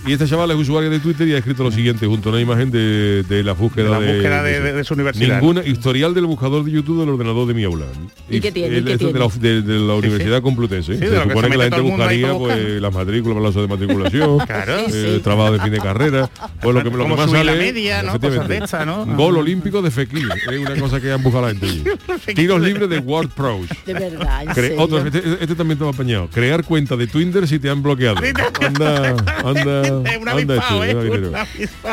Y 0.07 0.13
este 0.13 0.27
chaval 0.27 0.51
es 0.51 0.57
usuario 0.57 0.91
de 0.91 1.01
Twitter 1.01 1.27
y 1.29 1.35
ha 1.35 1.39
escrito 1.39 1.63
lo 1.63 1.71
siguiente 1.71 2.07
junto 2.07 2.29
a 2.29 2.33
una 2.33 2.41
imagen 2.41 2.71
de, 2.71 3.23
de 3.29 3.43
la 3.43 3.53
búsqueda 3.53 3.85
De 3.85 3.91
la 3.91 3.99
búsqueda 3.99 4.43
de- 4.43 4.61
de- 4.61 4.73
de 4.75 4.85
su 4.85 4.95
universidad. 4.95 5.41
Ninguna 5.41 5.65
historial 5.65 6.15
del 6.15 6.27
buscador 6.27 6.65
de 6.65 6.71
YouTube 6.73 7.01
del 7.01 7.09
ordenador 7.11 7.47
de 7.47 7.55
mi 7.55 7.65
aula. 7.65 7.87
¿Y 8.29 8.41
qué 8.41 8.53
tiene? 8.53 8.75
¿Y 8.75 8.79
el- 8.79 8.85
qué 8.85 8.93
esto 8.93 9.13
de 9.13 9.19
la, 9.19 9.29
de, 9.29 9.63
de 9.63 9.79
la 9.79 9.95
Universidad 9.95 10.43
Complutense. 10.43 10.95
Sí, 10.95 11.01
de 11.01 11.09
se 11.09 11.15
lo 11.15 11.23
que 11.23 11.29
supone 11.29 11.47
se 11.47 11.51
que, 11.53 11.57
la 11.59 11.65
gente 11.65 11.81
buscaría 11.81 12.35
pues, 12.35 12.83
las 12.83 12.95
matrículas, 12.95 13.55
de 13.55 13.67
matriculación, 13.67 14.39
Claro. 14.47 14.79
eh, 14.79 14.85
Sí, 14.91 15.15
sí. 15.17 15.21
trabajo 15.23 15.53
de 15.53 15.61
fin 15.61 15.71
de 15.73 15.79
carrera. 15.79 16.31
Pues 16.61 16.75
lo 16.75 16.83
que, 16.83 16.91
lo 16.91 17.05
que 17.05 17.17
más 17.17 17.31
sale 17.31 17.45
la 17.45 17.55
media, 17.55 18.03
¿no? 18.03 18.15
estas, 18.15 18.87
¿no? 18.87 19.07
Gol 19.17 19.39
olímpico 19.39 19.81
de 19.83 19.91
Fekir. 19.91 20.29
Es 20.51 20.59
una 20.59 20.77
cosa 20.77 21.01
que 21.01 21.13
han 21.13 21.23
buscado 21.23 21.47
la 21.47 21.51
gente 21.55 21.67
allí. 21.67 21.85
Tiros 22.35 22.61
libres 22.61 22.89
de 22.89 22.99
World 22.99 23.31
Pros. 23.33 23.67
De 23.87 23.95
verdad, 23.95 24.45
otro, 24.79 24.99
este, 24.99 25.19
este 25.41 25.55
también 25.55 25.79
te 25.79 25.85
va 25.85 25.91
apañado. 25.91 26.29
Crear 26.33 26.65
cuenta 26.65 26.97
de 26.97 27.07
Twitter 27.07 27.47
si 27.49 27.59
te 27.59 27.69
han 27.71 27.83
bloqueado. 27.83 28.17
Anda, 28.61 29.17
anda, 29.45 29.94
¿eh? 30.03 30.21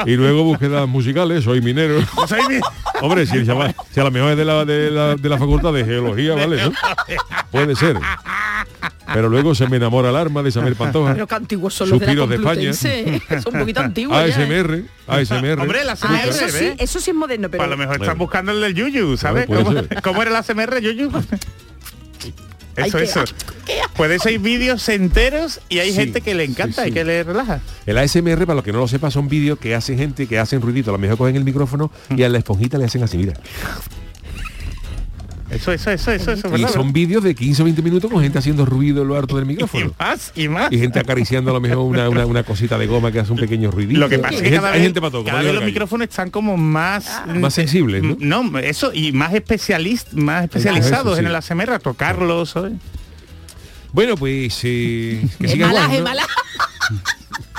Y 0.05 0.15
luego 0.15 0.43
búsquedas 0.43 0.87
musicales, 0.87 1.43
soy 1.43 1.61
minero. 1.61 1.99
Soy 2.27 2.39
mi- 2.49 2.59
Hombre, 3.01 3.25
si, 3.25 3.37
el 3.37 3.47
chaval- 3.47 3.75
si 3.91 3.99
a 3.99 4.03
lo 4.03 4.11
mejor 4.11 4.31
es 4.31 4.37
de 4.37 4.45
la, 4.45 4.63
de, 4.65 4.91
la, 4.91 5.15
de 5.15 5.29
la 5.29 5.37
facultad 5.37 5.73
de 5.73 5.83
geología, 5.85 6.35
¿vale? 6.35 6.63
¿no? 6.63 6.71
Puede 7.51 7.75
ser. 7.75 7.97
Pero 9.13 9.27
luego 9.27 9.53
se 9.55 9.67
me 9.67 9.77
enamora 9.77 10.09
el 10.09 10.15
arma 10.15 10.41
de 10.43 10.51
Samuel 10.51 10.75
Pantoja. 10.75 11.13
Pero 11.13 11.27
qué 11.27 11.35
antiguos 11.35 11.73
son 11.73 11.89
los 11.89 11.99
de 11.99 12.05
la 12.05 12.11
España. 12.23 12.37
Complutense. 12.37 13.21
Son 13.43 13.53
un 13.55 13.59
poquito 13.61 13.81
antiguos 13.81 14.17
ya, 14.17 14.27
¿eh? 14.27 14.31
ASMR, 14.31 14.83
ASMR. 15.07 15.59
Hombre, 15.61 15.83
la 15.83 15.93
Ah, 15.93 15.95
ASMR, 16.23 16.29
eso 16.29 16.49
sí, 16.49 16.71
eso 16.77 16.99
sí 16.99 17.09
es 17.11 17.15
moderno, 17.15 17.49
pero 17.49 17.61
Pues 17.63 17.67
a 17.67 17.71
lo 17.71 17.77
mejor 17.77 17.95
están 18.01 18.17
buscando 18.17 18.51
el 18.53 18.61
del 18.61 18.73
Yuyu, 18.73 19.17
¿sabes? 19.17 19.47
¿Cómo, 19.47 19.73
cómo 20.03 20.21
era 20.21 20.31
el 20.31 20.37
ASMR, 20.37 20.79
Yuyu? 20.79 21.11
Eso, 22.75 22.97
qué 22.97 23.03
eso. 23.03 23.19
asco, 23.21 23.53
qué 23.65 23.79
asco. 23.81 23.93
Puede 23.95 24.19
ser 24.19 24.39
vídeos 24.39 24.87
enteros 24.89 25.59
y 25.69 25.79
hay 25.79 25.91
Sí, 25.91 25.97
gente 25.97 26.21
que 26.21 26.33
le 26.33 26.43
encanta 26.43 26.83
sí, 26.83 26.89
y 26.89 26.91
que 26.93 27.03
le 27.03 27.23
relaja. 27.23 27.61
El 27.85 27.97
ASMR, 27.97 28.45
para 28.45 28.55
los 28.55 28.63
que 28.63 28.71
no 28.71 28.79
lo 28.79 28.87
sepan, 28.87 29.11
son 29.11 29.27
vídeos 29.27 29.59
que 29.59 29.75
hacen 29.75 29.97
gente 29.97 30.27
que 30.27 30.39
hacen 30.39 30.61
ruidito. 30.61 30.89
A 30.91 30.93
lo 30.93 30.97
mejor 30.99 31.17
cogen 31.17 31.35
el 31.35 31.43
micrófono 31.43 31.91
y 32.15 32.23
a 32.23 32.29
la 32.29 32.37
esponjita 32.37 32.77
le 32.77 32.85
hacen 32.85 33.03
así, 33.03 33.17
mira. 33.17 33.33
Eso, 35.51 35.71
eso, 35.71 35.91
eso, 35.91 36.11
eso, 36.11 36.31
eso, 36.31 36.57
Y 36.57 36.63
son 36.67 36.93
vídeos 36.93 37.23
de 37.23 37.35
15 37.35 37.61
o 37.61 37.65
20 37.65 37.81
minutos 37.81 38.09
con 38.11 38.21
gente 38.21 38.39
haciendo 38.39 38.65
ruido 38.65 39.01
en 39.01 39.07
lo 39.07 39.15
harto 39.17 39.35
del 39.35 39.45
y 39.45 39.47
micrófono. 39.49 39.93
más, 39.99 40.31
y 40.35 40.47
más. 40.47 40.71
Y 40.71 40.79
gente 40.79 40.99
acariciando 40.99 41.51
a 41.51 41.53
lo 41.53 41.61
mejor 41.61 41.79
una, 41.79 42.09
una, 42.09 42.25
una 42.25 42.43
cosita 42.43 42.77
de 42.77 42.87
goma 42.87 43.11
que 43.11 43.19
hace 43.19 43.31
un 43.31 43.37
pequeño 43.39 43.69
ruidito. 43.71 43.99
Lo 43.99 44.09
que 44.09 44.19
pasa 44.19 44.35
es 44.35 44.41
que 44.41 44.51
cada 44.51 44.69
hay 44.69 44.73
vez, 44.75 44.83
gente 44.83 45.01
para 45.01 45.11
todo, 45.11 45.23
cada 45.25 45.39
vez 45.39 45.49
el 45.49 45.55
los 45.55 45.63
micrófonos 45.65 46.07
están 46.07 46.29
como 46.29 46.57
más... 46.57 47.05
Ah. 47.09 47.25
Más 47.27 47.53
sensibles, 47.53 48.01
¿no? 48.03 48.17
No, 48.19 48.59
eso, 48.59 48.91
y 48.93 49.11
más 49.11 49.33
especialistas, 49.33 50.13
más 50.13 50.43
especializados 50.45 51.13
eso, 51.13 51.19
en 51.19 51.25
sí. 51.25 51.29
el 51.29 51.35
ASMR, 51.35 51.73
a 51.73 51.79
tocarlos, 51.79 52.51
¿sabes? 52.51 52.73
Bueno, 53.93 54.15
pues 54.15 54.59
eh, 54.63 55.21
que 55.39 55.45
Es 55.45 55.51
siga 55.51 55.67
mala, 55.67 55.81
Juan, 55.81 55.91
es 55.91 55.99
¿no? 55.99 56.03
mala. 56.05 56.27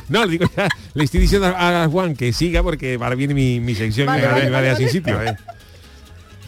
No, 0.08 0.24
le 0.26 0.32
digo, 0.32 0.50
ya, 0.54 0.68
le 0.94 1.04
estoy 1.04 1.20
diciendo 1.20 1.46
a 1.56 1.88
Juan 1.90 2.14
que 2.14 2.32
siga 2.34 2.62
porque 2.62 2.98
ahora 3.00 3.14
viene 3.14 3.32
mi, 3.32 3.60
mi 3.60 3.74
sección 3.74 4.06
Vale, 4.06 4.20
que 4.20 4.26
me 4.26 4.32
vale, 4.32 4.50
va 4.50 4.58
a 4.58 4.62
dejar 4.62 4.76
vale, 4.82 4.90
sin 4.90 5.02
vale. 5.04 5.28
sitio. 5.30 5.46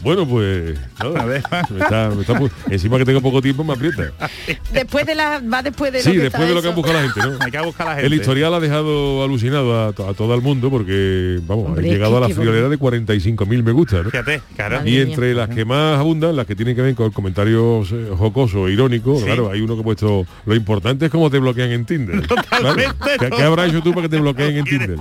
Bueno, 0.05 0.27
pues 0.27 0.77
nada, 0.99 1.19
A 1.21 1.25
ver. 1.25 1.43
me 1.71 1.79
está- 1.79 2.09
me 2.11 2.21
está 2.21 2.39
encima 2.69 2.97
que 2.99 3.05
tengo 3.05 3.21
poco 3.21 3.41
tiempo 3.41 3.63
me 3.63 3.73
aprieta. 3.73 4.11
Después 4.71 5.05
de 5.05 5.15
la, 5.15 5.39
va 5.39 5.63
después 5.63 5.91
de 5.91 5.97
lo 5.97 6.03
Sí, 6.05 6.11
que 6.11 6.19
después 6.19 6.43
está 6.43 6.47
de 6.47 6.53
lo 6.55 6.61
que 6.61 6.67
han 6.69 6.75
buscado 6.75 7.01
la 7.01 7.09
gente, 7.09 7.19
¿no? 7.27 7.37
Hay 7.43 7.51
que 7.51 7.59
buscar 7.61 7.87
a 7.87 7.89
la 7.89 7.95
gente. 7.95 8.07
El 8.07 8.13
historial 8.13 8.53
ha 8.53 8.59
dejado 8.59 9.23
alucinado 9.23 9.87
a, 9.87 9.93
to- 9.93 10.07
a 10.07 10.13
todo 10.13 10.35
el 10.35 10.41
mundo 10.41 10.69
porque, 10.69 11.39
vamos, 11.47 11.65
Hombre, 11.69 11.89
llegado 11.89 12.17
a 12.17 12.19
la 12.21 12.29
friolera 12.29 12.69
de 12.69 12.77
45.000 12.77 13.63
me 13.63 13.71
gusta, 13.71 14.03
¿no? 14.03 14.11
Fíjate, 14.11 14.41
claro. 14.55 14.77
Madre 14.77 14.91
Y 14.91 14.97
entre 15.01 15.33
las 15.33 15.49
que 15.49 15.65
más 15.65 15.99
abundan, 15.99 16.35
las 16.35 16.45
que 16.45 16.55
tienen 16.55 16.75
que 16.75 16.83
ver 16.83 16.93
con 16.95 17.11
comentarios 17.11 17.91
eh, 17.91 18.09
jocosos, 18.15 18.69
irónicos, 18.69 19.19
Sí. 19.19 19.25
claro, 19.25 19.49
hay 19.51 19.61
uno 19.61 19.73
que 19.75 19.81
ha 19.81 19.83
puesto, 19.83 20.27
lo 20.45 20.55
importante 20.55 21.05
es 21.05 21.11
cómo 21.11 21.31
te 21.31 21.39
bloquean 21.39 21.71
en 21.71 21.83
Tinder. 21.85 22.21
Claro. 22.55 22.75
¿Qué, 23.19 23.29
qué 23.35 23.41
habrá 23.43 23.65
hecho 23.65 23.81
tú 23.81 23.89
para 23.91 24.03
que 24.03 24.09
te 24.09 24.19
bloqueen 24.19 24.57
en 24.57 24.63
Tinder? 24.65 24.99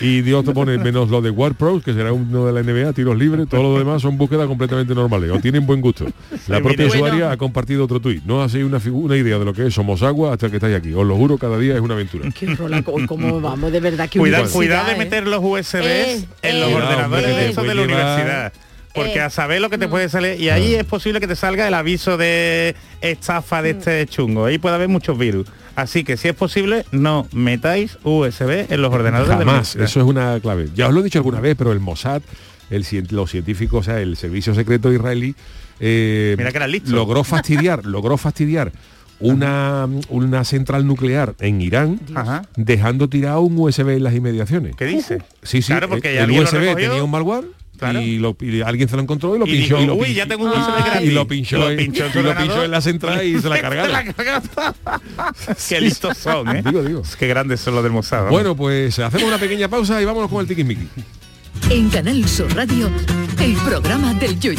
Y 0.00 0.22
Dios 0.22 0.44
te 0.44 0.52
pone 0.52 0.78
menos 0.78 1.08
lo 1.10 1.20
de 1.22 1.30
War 1.30 1.54
Pros, 1.54 1.82
que 1.84 1.92
será 1.92 2.12
uno 2.12 2.46
de 2.46 2.52
la 2.52 2.62
NBA, 2.62 2.92
tiros 2.92 3.16
libres, 3.16 3.48
todo 3.48 3.62
lo 3.62 3.78
demás 3.78 4.02
son 4.02 4.16
búsquedas 4.18 4.46
completamente 4.48 4.94
normales, 4.94 5.30
o 5.30 5.38
tienen 5.38 5.64
buen 5.66 5.80
gusto. 5.80 6.06
La 6.48 6.60
propia 6.60 6.86
mire. 6.86 6.96
usuaria 6.96 7.12
Bueno. 7.20 7.30
ha 7.30 7.36
compartido 7.36 7.84
otro 7.84 8.00
tuit. 8.00 8.24
No 8.24 8.42
hacéis 8.42 8.64
una, 8.64 8.80
una 8.90 9.16
idea 9.16 9.38
de 9.38 9.44
lo 9.44 9.52
que 9.54 9.66
es 9.66 9.74
Somos 9.74 10.02
Agua 10.02 10.32
hasta 10.32 10.48
que 10.50 10.56
estáis 10.56 10.76
aquí. 10.76 10.92
Os 10.92 11.06
lo 11.06 11.16
juro, 11.16 11.38
cada 11.38 11.58
día 11.58 11.74
es 11.74 11.80
una 11.80 11.94
aventura. 11.94 12.28
Qué 12.38 12.46
rola, 12.54 12.82
cómo 12.82 13.40
vamos, 13.40 13.70
de 13.72 13.80
verdad, 13.80 14.08
que 14.08 14.18
Cuidado, 14.18 14.46
de 14.86 14.92
¿eh? 14.92 14.96
meter 14.98 15.26
los 15.28 15.40
USBs 15.42 15.74
Eh, 15.84 16.24
en 16.42 16.56
eh. 16.56 16.60
los 16.60 16.70
Cuidado, 16.70 16.88
ordenadores 16.90 17.58
hombre, 17.58 17.74
de 17.74 17.74
de 17.74 17.74
la 17.74 17.82
llevar- 17.82 17.84
universidad. 17.84 18.52
Porque 18.94 19.18
Eh, 19.18 19.22
a 19.22 19.30
saber 19.30 19.60
lo 19.60 19.70
que 19.70 19.78
te 19.78 19.88
puede 19.88 20.08
salir 20.08 20.40
y 20.40 20.50
ahí 20.50 20.74
es 20.74 20.84
posible 20.84 21.18
que 21.20 21.26
te 21.26 21.36
salga 21.36 21.66
el 21.66 21.74
aviso 21.74 22.16
de 22.16 22.74
estafa 23.00 23.62
de 23.62 23.70
este 23.70 24.06
chungo. 24.06 24.44
Ahí 24.46 24.58
puede 24.58 24.74
haber 24.74 24.88
muchos 24.88 25.16
virus. 25.18 25.48
Así 25.76 26.04
que 26.04 26.16
si 26.18 26.28
es 26.28 26.34
posible, 26.34 26.84
no 26.92 27.26
metáis 27.32 27.96
USB 28.02 28.66
en 28.70 28.82
los 28.82 28.92
ordenadores 28.92 29.30
de 29.30 29.34
la 29.34 29.38
Jamás, 29.40 29.74
universidad. 29.74 29.84
eso 29.86 30.00
es 30.00 30.06
una 30.06 30.38
clave. 30.40 30.68
Ya 30.74 30.88
os 30.88 30.94
lo 30.94 31.00
he 31.00 31.04
dicho 31.04 31.18
alguna 31.18 31.40
vez, 31.40 31.54
pero 31.56 31.72
el 31.72 31.80
Mossad, 31.80 32.20
el, 32.68 32.84
los 33.10 33.30
científicos, 33.30 33.80
o 33.80 33.90
sea, 33.90 34.00
el 34.00 34.16
servicio 34.18 34.54
secreto 34.54 34.92
israelí, 34.92 35.34
eh, 35.80 36.34
Mira 36.36 36.52
que 36.52 36.82
logró 36.86 37.24
fastidiar, 37.24 37.86
logró 37.86 38.18
fastidiar 38.18 38.70
una, 39.20 39.88
una 40.08 40.44
central 40.44 40.86
nuclear 40.86 41.34
en 41.38 41.60
Irán, 41.62 42.00
Ajá. 42.14 42.42
dejando 42.56 43.08
tirado 43.08 43.40
un 43.40 43.56
USB 43.58 43.90
en 43.90 44.02
las 44.04 44.14
inmediaciones. 44.14 44.76
¿Qué 44.76 44.84
dice? 44.84 45.18
Sí, 45.42 45.62
sí, 45.62 45.68
Claro, 45.72 45.88
porque 45.88 46.10
el, 46.10 46.14
ya 46.16 46.24
el 46.24 46.30
lo 46.30 46.42
USB 46.42 46.76
tenía 46.76 47.02
un 47.04 47.10
malware 47.10 47.44
Claro. 47.90 48.00
y, 48.00 48.18
lo- 48.18 48.36
y 48.40 48.60
alguien 48.62 48.88
se 48.88 48.96
lo 48.96 49.02
encontró 49.02 49.34
y 49.36 49.38
lo 49.38 49.46
Y 49.46 49.50
pinchó. 49.52 49.76
dijo, 49.76 49.82
y 49.82 49.86
lo 49.86 49.94
"Uy, 49.94 50.06
pinchó- 50.06 50.16
ya 50.16 50.26
tengo 50.26 50.44
un 50.44 50.50
USB 50.50 50.58
Ah, 50.76 50.84
gratis". 50.86 51.08
y 51.08 51.12
lo 51.12 51.26
pinchó, 51.28 51.58
Lo 51.58 51.70
en- 51.70 51.76
pinchó 51.78 52.06
en 52.06 52.12
tu 52.12 52.18
y 52.18 52.22
lo 52.22 52.36
pinchó 52.36 52.64
en 52.64 52.70
la 52.70 52.80
central 52.80 53.26
y 53.26 53.40
se 53.40 53.48
la 53.48 53.60
cargaron. 53.60 54.14
Qué 55.68 55.80
listos 55.80 56.18
son, 56.18 56.56
¿eh? 56.56 56.62
Digo, 56.64 56.82
digo. 56.82 57.02
Qué 57.18 57.26
grandes 57.26 57.60
son 57.60 57.74
los 57.74 57.82
del 57.82 57.92
vamos. 57.92 58.30
Bueno, 58.30 58.56
pues 58.56 58.98
hacemos 58.98 59.26
una 59.28 59.38
pequeña 59.38 59.68
pausa 59.68 60.00
y 60.00 60.04
vámonos 60.04 60.30
con 60.30 60.40
el 60.40 60.46
tiquismiqui. 60.46 60.86
En 61.70 61.90
Canal 61.90 62.26
Sur 62.28 62.54
Radio, 62.54 62.90
el 63.40 63.54
programa 63.56 64.14
del 64.14 64.38
Yoyo. 64.40 64.58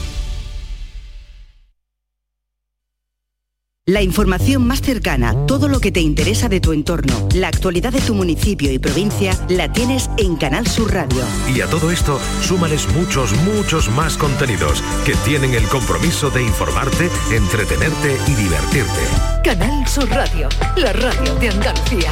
La 3.87 4.03
información 4.03 4.67
más 4.67 4.79
cercana, 4.79 5.47
todo 5.47 5.67
lo 5.67 5.79
que 5.79 5.91
te 5.91 6.01
interesa 6.01 6.47
de 6.47 6.59
tu 6.59 6.71
entorno, 6.71 7.27
la 7.33 7.47
actualidad 7.47 7.91
de 7.91 7.99
tu 7.99 8.13
municipio 8.13 8.71
y 8.71 8.77
provincia, 8.77 9.35
la 9.49 9.73
tienes 9.73 10.07
en 10.17 10.35
Canal 10.35 10.67
Sur 10.67 10.93
Radio. 10.93 11.23
Y 11.51 11.61
a 11.61 11.65
todo 11.65 11.89
esto, 11.89 12.19
súmales 12.43 12.87
muchos, 12.93 13.33
muchos 13.37 13.89
más 13.89 14.17
contenidos 14.17 14.83
que 15.03 15.15
tienen 15.25 15.55
el 15.55 15.63
compromiso 15.63 16.29
de 16.29 16.43
informarte, 16.43 17.09
entretenerte 17.31 18.17
y 18.27 18.35
divertirte. 18.35 19.01
Canal 19.43 19.87
Sur 19.87 20.07
Radio. 20.09 20.47
La 20.77 20.93
radio 20.93 21.33
de 21.39 21.49
Andalucía. 21.49 22.11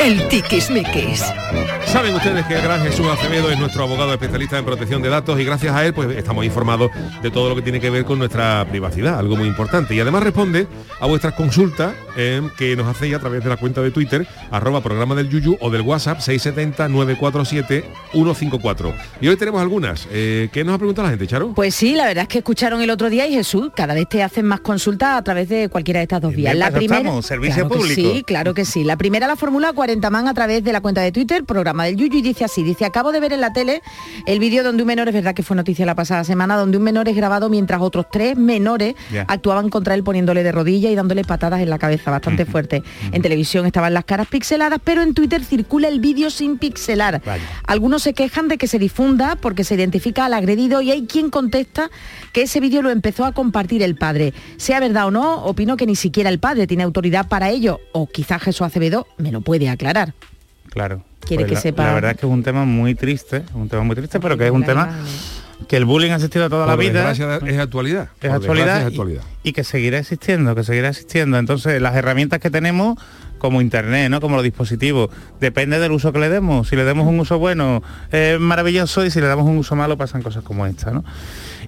El 0.00 0.26
Tiquismiquis. 0.28 1.24
Saben 1.86 2.14
ustedes 2.14 2.46
que 2.46 2.54
el 2.54 2.62
gran 2.62 2.80
Jesús 2.84 3.08
Acevedo 3.08 3.50
es 3.50 3.58
nuestro 3.58 3.82
abogado 3.82 4.12
especialista 4.12 4.56
en 4.56 4.64
protección 4.64 5.02
de 5.02 5.08
datos 5.08 5.40
y 5.40 5.44
gracias 5.44 5.74
a 5.74 5.84
él 5.84 5.92
pues 5.92 6.16
estamos 6.16 6.44
informados 6.44 6.92
de 7.20 7.32
todo 7.32 7.48
lo 7.48 7.56
que 7.56 7.62
tiene 7.62 7.80
que 7.80 7.90
ver 7.90 8.04
con 8.04 8.20
nuestra 8.20 8.64
privacidad, 8.70 9.18
algo 9.18 9.36
muy 9.36 9.48
importante. 9.48 9.96
Y 9.96 10.00
además 10.00 10.22
responde 10.22 10.68
a 11.00 11.06
vuestras 11.06 11.34
consultas 11.34 11.94
eh, 12.16 12.40
que 12.56 12.76
nos 12.76 12.86
hacéis 12.86 13.16
a 13.16 13.18
través 13.18 13.42
de 13.42 13.50
la 13.50 13.56
cuenta 13.56 13.82
de 13.82 13.90
Twitter, 13.90 14.24
arroba 14.52 14.80
programa 14.80 15.16
del 15.16 15.28
Yuyu 15.28 15.56
o 15.60 15.68
del 15.68 15.82
WhatsApp 15.82 16.20
670-947-154. 16.20 18.94
Y 19.20 19.26
hoy 19.26 19.36
tenemos 19.36 19.60
algunas. 19.60 20.06
Eh, 20.12 20.48
¿Qué 20.52 20.62
nos 20.62 20.76
ha 20.76 20.78
preguntado 20.78 21.06
la 21.06 21.10
gente, 21.10 21.26
Charo? 21.26 21.54
Pues 21.54 21.74
sí, 21.74 21.96
la 21.96 22.06
verdad 22.06 22.22
es 22.22 22.28
que 22.28 22.38
escucharon 22.38 22.80
el 22.82 22.90
otro 22.90 23.10
día 23.10 23.26
y 23.26 23.34
Jesús, 23.34 23.72
cada 23.74 23.94
vez 23.94 24.08
te 24.08 24.22
hacen 24.22 24.46
más 24.46 24.60
consultas 24.60 25.18
a 25.18 25.24
través 25.24 25.48
de 25.48 25.68
cualquiera 25.68 25.98
de 25.98 26.04
estas 26.04 26.20
dos 26.20 26.32
vías. 26.34 26.54
La 26.54 26.70
primera, 26.70 26.98
estamos, 26.98 27.26
servicio 27.26 27.54
claro 27.56 27.68
que 27.68 27.76
público. 27.78 28.12
sí, 28.14 28.22
claro 28.22 28.39
que 28.54 28.64
sí. 28.64 28.84
La 28.84 28.96
primera 28.96 29.26
la 29.26 29.36
formula 29.36 29.72
40 29.72 30.08
man 30.10 30.26
a 30.26 30.34
través 30.34 30.64
de 30.64 30.72
la 30.72 30.80
cuenta 30.80 31.02
de 31.02 31.12
Twitter, 31.12 31.44
programa 31.44 31.84
del 31.84 31.96
Yuyu, 31.96 32.18
y 32.18 32.22
dice 32.22 32.44
así, 32.44 32.62
dice, 32.62 32.84
acabo 32.84 33.12
de 33.12 33.20
ver 33.20 33.32
en 33.32 33.40
la 33.40 33.52
tele 33.52 33.82
el 34.26 34.38
vídeo 34.40 34.64
donde 34.64 34.82
un 34.82 34.86
menor, 34.86 35.08
es 35.08 35.14
verdad 35.14 35.34
que 35.34 35.42
fue 35.42 35.56
noticia 35.56 35.84
la 35.86 35.94
pasada 35.94 36.24
semana, 36.24 36.56
donde 36.56 36.78
un 36.78 36.82
menor 36.82 37.08
es 37.08 37.16
grabado 37.16 37.48
mientras 37.48 37.80
otros 37.80 38.06
tres 38.10 38.36
menores 38.36 38.94
actuaban 39.28 39.68
contra 39.68 39.94
él 39.94 40.02
poniéndole 40.02 40.42
de 40.42 40.52
rodillas 40.52 40.90
y 40.90 40.94
dándole 40.94 41.24
patadas 41.24 41.60
en 41.60 41.70
la 41.70 41.78
cabeza, 41.78 42.10
bastante 42.10 42.46
fuerte. 42.46 42.82
En 43.12 43.22
televisión 43.22 43.66
estaban 43.66 43.94
las 43.94 44.04
caras 44.04 44.26
pixeladas, 44.26 44.80
pero 44.82 45.02
en 45.02 45.14
Twitter 45.14 45.44
circula 45.44 45.88
el 45.88 46.00
vídeo 46.00 46.30
sin 46.30 46.58
pixelar. 46.58 47.22
Algunos 47.66 48.02
se 48.02 48.14
quejan 48.14 48.48
de 48.48 48.58
que 48.58 48.66
se 48.66 48.78
difunda 48.78 49.36
porque 49.36 49.64
se 49.64 49.74
identifica 49.74 50.24
al 50.24 50.34
agredido 50.34 50.80
y 50.82 50.90
hay 50.90 51.06
quien 51.06 51.30
contesta 51.30 51.90
que 52.32 52.42
ese 52.42 52.60
vídeo 52.60 52.82
lo 52.82 52.90
empezó 52.90 53.24
a 53.24 53.32
compartir 53.32 53.82
el 53.82 53.96
padre. 53.96 54.32
Sea 54.56 54.80
verdad 54.80 55.06
o 55.06 55.10
no, 55.10 55.44
opino 55.44 55.76
que 55.76 55.86
ni 55.86 55.96
siquiera 55.96 56.30
el 56.30 56.38
padre 56.38 56.66
tiene 56.66 56.82
autoridad 56.82 57.28
para 57.28 57.50
ello, 57.50 57.80
o 57.92 58.06
quizás 58.06 58.42
Jesús 58.42 58.62
Acevedo 58.62 59.06
me 59.18 59.32
lo 59.32 59.40
puede 59.40 59.68
aclarar. 59.68 60.14
Claro. 60.70 61.02
Quiere 61.26 61.44
que 61.46 61.54
la, 61.54 61.60
sepa- 61.60 61.84
La 61.84 61.94
verdad 61.94 62.10
es 62.12 62.16
que 62.18 62.26
es 62.26 62.32
un 62.32 62.42
tema 62.42 62.64
muy 62.64 62.94
triste, 62.94 63.42
un 63.54 63.68
tema 63.68 63.82
muy 63.82 63.94
triste, 63.96 64.20
pero 64.20 64.38
que 64.38 64.46
es 64.46 64.50
un 64.52 64.64
tema 64.64 65.00
que 65.68 65.76
el 65.76 65.84
bullying 65.84 66.10
ha 66.12 66.14
existido 66.14 66.48
toda 66.48 66.66
la 66.66 66.76
vida. 66.76 67.10
es 67.12 67.20
actualidad. 67.58 68.08
es 68.20 68.30
actualidad, 68.30 68.76
es 68.78 68.82
y- 68.84 68.86
actualidad. 68.86 69.22
Y, 69.42 69.52
que 69.52 69.64
seguirá 69.64 69.98
existiendo, 69.98 70.54
que 70.54 70.64
seguirá 70.64 70.88
existiendo. 70.88 71.38
Entonces, 71.38 71.80
las 71.82 71.94
herramientas 71.96 72.40
que 72.40 72.50
tenemos, 72.50 72.98
como 73.40 73.60
internet, 73.60 74.08
¿no? 74.08 74.20
Como 74.20 74.36
los 74.36 74.44
dispositivos, 74.44 75.10
depende 75.40 75.80
del 75.80 75.90
uso 75.90 76.12
que 76.12 76.20
le 76.20 76.28
demos. 76.28 76.68
Si 76.68 76.76
le 76.76 76.84
demos 76.84 77.08
un 77.08 77.18
uso 77.18 77.40
bueno, 77.40 77.82
es 78.12 78.38
maravilloso, 78.38 79.04
y 79.04 79.10
si 79.10 79.20
le 79.20 79.26
damos 79.26 79.46
un 79.46 79.58
uso 79.58 79.74
malo, 79.74 79.96
pasan 79.96 80.22
cosas 80.22 80.44
como 80.44 80.64
esta, 80.66 80.92
¿no? 80.92 81.04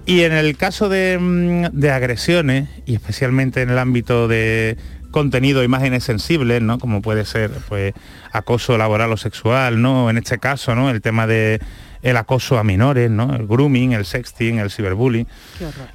Y 0.05 0.21
en 0.21 0.31
el 0.31 0.55
caso 0.55 0.87
de, 0.87 1.17
mm, 1.19 1.77
de 1.77 1.91
agresiones, 1.91 2.69
y 2.85 2.95
especialmente 2.95 3.61
en 3.61 3.69
el 3.69 3.77
ámbito 3.77 4.29
de 4.29 4.77
contenido, 5.11 5.63
imágenes 5.63 6.03
sensibles, 6.03 6.61
¿no? 6.61 6.79
Como 6.79 7.01
puede 7.01 7.25
ser 7.25 7.51
pues 7.69 7.93
acoso 8.31 8.77
laboral 8.77 9.11
o 9.11 9.17
sexual, 9.17 9.81
¿no? 9.81 10.09
En 10.09 10.17
este 10.17 10.39
caso, 10.39 10.75
¿no? 10.75 10.89
El 10.89 11.01
tema 11.01 11.27
de 11.27 11.59
el 12.01 12.17
acoso 12.17 12.59
a 12.59 12.63
menores, 12.63 13.09
¿no? 13.09 13.33
El 13.33 13.47
grooming, 13.47 13.93
el 13.93 14.05
sexting, 14.05 14.59
el 14.59 14.69
ciberbullying. 14.69 15.25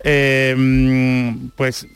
Eh, 0.02 0.54
mm, 0.56 1.48
pues 1.54 1.86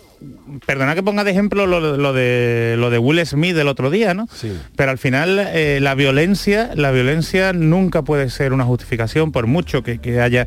perdona 0.66 0.94
que 0.94 1.02
ponga 1.02 1.24
de 1.24 1.30
ejemplo 1.30 1.66
lo, 1.66 1.80
lo 1.80 2.12
de 2.12 2.76
lo 2.78 2.90
de 2.90 2.98
Will 2.98 3.24
Smith 3.26 3.54
del 3.54 3.68
otro 3.68 3.90
día, 3.90 4.14
¿no? 4.14 4.28
Sí. 4.32 4.52
Pero 4.76 4.90
al 4.90 4.98
final 4.98 5.38
eh, 5.38 5.78
la 5.80 5.94
violencia, 5.94 6.70
la 6.74 6.90
violencia 6.90 7.52
nunca 7.52 8.02
puede 8.02 8.30
ser 8.30 8.52
una 8.52 8.64
justificación 8.64 9.32
por 9.32 9.46
mucho 9.46 9.82
que, 9.82 9.98
que 9.98 10.20
haya 10.20 10.46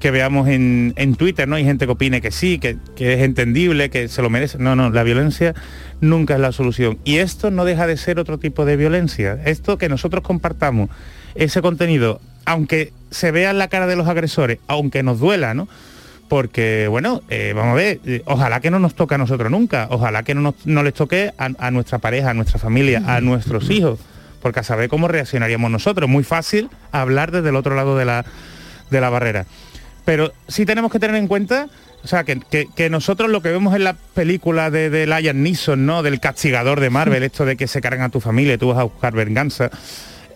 que 0.00 0.10
veamos 0.10 0.48
en, 0.48 0.92
en 0.96 1.14
Twitter, 1.14 1.48
¿no? 1.48 1.56
Hay 1.56 1.64
gente 1.64 1.86
que 1.86 1.92
opine 1.92 2.20
que 2.20 2.30
sí, 2.30 2.58
que, 2.58 2.76
que 2.94 3.14
es 3.14 3.22
entendible, 3.22 3.88
que 3.88 4.08
se 4.08 4.20
lo 4.20 4.28
merece. 4.28 4.58
No, 4.58 4.76
no, 4.76 4.90
la 4.90 5.02
violencia 5.02 5.54
nunca 6.02 6.34
es 6.34 6.40
la 6.40 6.52
solución. 6.52 6.98
Y 7.04 7.16
esto 7.18 7.50
no 7.50 7.64
deja 7.64 7.86
de 7.86 7.96
ser 7.96 8.18
otro 8.18 8.38
tipo 8.38 8.66
de 8.66 8.76
violencia. 8.76 9.38
Esto 9.46 9.78
que 9.78 9.88
nosotros 9.88 10.22
compartamos 10.22 10.90
ese 11.34 11.62
contenido, 11.62 12.20
aunque 12.44 12.92
se 13.10 13.30
vea 13.30 13.50
en 13.50 13.58
la 13.58 13.68
cara 13.68 13.86
de 13.86 13.96
los 13.96 14.06
agresores, 14.06 14.58
aunque 14.66 15.02
nos 15.02 15.20
duela, 15.20 15.54
¿no? 15.54 15.68
Porque 16.28 16.86
bueno, 16.88 17.22
eh, 17.28 17.52
vamos 17.54 17.72
a 17.72 17.74
ver, 17.76 18.00
eh, 18.06 18.22
ojalá 18.26 18.60
que 18.60 18.70
no 18.70 18.78
nos 18.78 18.94
toque 18.94 19.14
a 19.14 19.18
nosotros 19.18 19.50
nunca, 19.50 19.86
ojalá 19.90 20.22
que 20.22 20.34
no, 20.34 20.40
nos- 20.40 20.54
no 20.66 20.82
les 20.82 20.94
toque 20.94 21.32
a, 21.38 21.50
a 21.58 21.70
nuestra 21.70 21.98
pareja, 21.98 22.30
a 22.30 22.34
nuestra 22.34 22.58
familia, 22.58 23.02
a 23.06 23.20
nuestros 23.20 23.70
hijos, 23.70 23.98
porque 24.42 24.60
a 24.60 24.62
saber 24.62 24.88
cómo 24.88 25.08
reaccionaríamos 25.08 25.70
nosotros. 25.70 26.08
Muy 26.08 26.24
fácil 26.24 26.70
hablar 26.92 27.30
desde 27.30 27.50
el 27.50 27.56
otro 27.56 27.74
lado 27.74 27.96
de 27.96 28.04
la, 28.04 28.24
de 28.90 29.00
la 29.00 29.10
barrera. 29.10 29.46
Pero 30.04 30.32
sí 30.48 30.66
tenemos 30.66 30.92
que 30.92 30.98
tener 30.98 31.16
en 31.16 31.28
cuenta 31.28 31.68
O 32.04 32.06
sea, 32.06 32.24
que, 32.24 32.38
que- 32.38 32.66
que 32.76 32.90
nosotros 32.90 33.30
lo 33.30 33.40
que 33.40 33.48
vemos 33.50 33.74
en 33.74 33.82
la 33.84 33.94
película 33.94 34.70
de, 34.70 34.90
de 34.90 35.06
Liam 35.06 35.42
Neeson, 35.42 35.86
¿no? 35.86 36.02
Del 36.02 36.20
castigador 36.20 36.80
de 36.80 36.90
Marvel, 36.90 37.22
esto 37.22 37.46
de 37.46 37.56
que 37.56 37.66
se 37.66 37.80
cargan 37.80 38.02
a 38.02 38.08
tu 38.10 38.20
familia 38.20 38.52
y 38.52 38.58
tú 38.58 38.68
vas 38.68 38.78
a 38.78 38.82
buscar 38.82 39.14
venganza. 39.14 39.70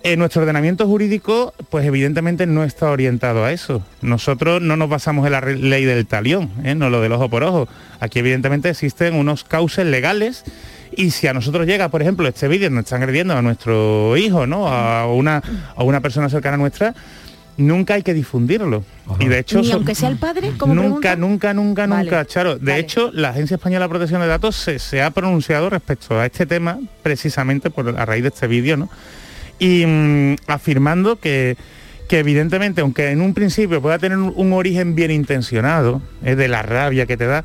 En 0.03 0.19
nuestro 0.19 0.43
ordenamiento 0.43 0.87
jurídico, 0.87 1.55
pues 1.71 1.85
evidentemente 1.85 2.47
no 2.47 2.65
está 2.65 2.91
orientado 2.91 3.45
a 3.45 3.53
eso. 3.53 3.83
Nosotros 4.01 4.63
no 4.63 4.77
nos 4.77 4.89
basamos 4.89 5.27
en 5.27 5.33
la 5.33 5.41
ley 5.41 5.85
del 5.85 6.07
talión, 6.07 6.51
¿eh? 6.65 6.75
no 6.75 6.89
lo 6.91 7.01
del 7.01 7.13
ojo 7.13 7.29
por 7.29 7.43
ojo. 7.43 7.69
Aquí 8.01 8.21
evidentemente 8.21 8.69
existen 8.69 9.15
unos 9.15 9.45
cauces 9.45 9.87
legales 9.87 10.45
y 10.97 11.11
si 11.11 11.27
a 11.27 11.33
nosotros 11.33 11.67
llega, 11.67 11.89
por 11.89 12.03
ejemplo, 12.03 12.27
este 12.29 12.49
vídeo 12.49 12.71
nos 12.71 12.85
están 12.85 13.03
agrediendo 13.03 13.35
a 13.37 13.43
nuestro 13.43 14.17
hijo, 14.17 14.47
¿no? 14.47 14.69
A 14.69 15.07
una, 15.13 15.43
a 15.77 15.83
una 15.83 16.01
persona 16.01 16.29
cercana 16.29 16.55
a 16.55 16.59
nuestra, 16.59 16.95
nunca 17.57 17.95
hay 17.95 18.03
que 18.03 18.15
difundirlo. 18.15 18.85
Y 19.19 19.27
de 19.27 19.41
hecho, 19.41 19.61
Ni 19.61 19.73
aunque 19.73 19.95
sea 19.95 20.09
el 20.09 20.17
padre, 20.17 20.53
como 20.57 20.75
nunca, 20.75 21.17
nunca, 21.17 21.53
nunca, 21.53 21.87
Vale, 21.87 22.05
nunca, 22.05 22.25
Charo. 22.25 22.57
De 22.59 22.73
vale. 22.73 22.79
hecho, 22.79 23.11
la 23.13 23.31
Agencia 23.31 23.57
Española 23.57 23.87
de 23.87 23.89
Protección 23.91 24.21
de 24.21 24.27
Datos 24.29 24.57
se, 24.57 24.79
se 24.79 25.03
ha 25.03 25.11
pronunciado 25.11 25.69
respecto 25.69 26.19
a 26.19 26.27
este 26.27 26.47
tema 26.47 26.79
precisamente 27.03 27.71
por 27.71 27.99
a 27.99 28.05
raíz 28.05 28.23
de 28.23 28.29
este 28.29 28.47
vídeo, 28.47 28.77
¿no? 28.77 28.89
Y 29.59 29.85
mm, 29.87 30.37
afirmando 30.47 31.19
que 31.19 31.57
que 32.09 32.19
evidentemente, 32.19 32.81
aunque 32.81 33.11
en 33.11 33.21
un 33.21 33.35
principio 33.35 33.81
pueda 33.83 33.99
tener 33.99 34.19
un, 34.19 34.53
origen 34.53 34.95
bien 34.95 35.11
intencionado, 35.11 36.01
es 36.25 36.37
de 36.37 36.49
la 36.49 36.63
rabia 36.63 37.07
que 37.07 37.17
te 37.17 37.27
da, 37.27 37.45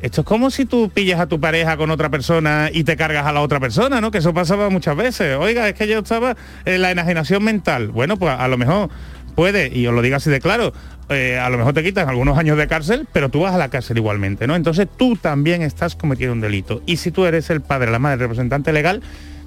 esto 0.00 0.22
es 0.22 0.26
como 0.26 0.50
si 0.50 0.64
tú 0.64 0.90
pillas 0.92 1.20
a 1.20 1.26
tu 1.26 1.38
pareja 1.38 1.76
con 1.76 1.90
otra 1.90 2.08
persona 2.08 2.70
y 2.72 2.84
te 2.84 2.96
cargas 2.96 3.26
a 3.26 3.32
la 3.32 3.42
otra 3.42 3.60
persona, 3.60 4.00
¿no? 4.00 4.10
Que 4.10 4.18
eso 4.18 4.32
pasaba 4.32 4.70
muchas 4.70 4.96
veces. 4.96 5.36
Oiga, 5.38 5.68
es 5.68 5.74
que 5.74 5.86
yo 5.86 5.98
estaba 5.98 6.34
en 6.64 6.80
la 6.80 6.90
enajenación 6.90 7.44
mental. 7.44 7.88
Bueno, 7.88 8.16
pues 8.16 8.34
a 8.36 8.48
lo 8.48 8.56
mejor 8.56 8.88
puede, 9.34 9.68
y 9.68 9.86
os 9.86 9.94
lo 9.94 10.00
digo 10.00 10.16
así 10.16 10.30
de 10.30 10.40
claro, 10.40 10.72
eh, 11.10 11.38
a 11.38 11.50
lo 11.50 11.58
mejor 11.58 11.74
te 11.74 11.82
quitan 11.82 12.08
algunos 12.08 12.38
años 12.38 12.56
de 12.56 12.66
cárcel, 12.66 13.06
pero 13.12 13.28
tú 13.28 13.40
vas 13.40 13.54
a 13.54 13.58
la 13.58 13.68
cárcel 13.68 13.98
igualmente, 13.98 14.46
¿no? 14.46 14.56
Entonces 14.56 14.88
tú 14.96 15.16
también 15.16 15.60
estás 15.60 15.94
cometiendo 15.96 16.32
un 16.32 16.40
delito. 16.40 16.80
Y 16.86 16.96
si 16.96 17.10
tú 17.10 17.26
eres 17.26 17.50
el 17.50 17.60
padre, 17.60 17.90
la 17.90 17.98
madre, 17.98 18.14
el 18.14 18.20
representante 18.20 18.72
legal, 18.72 19.02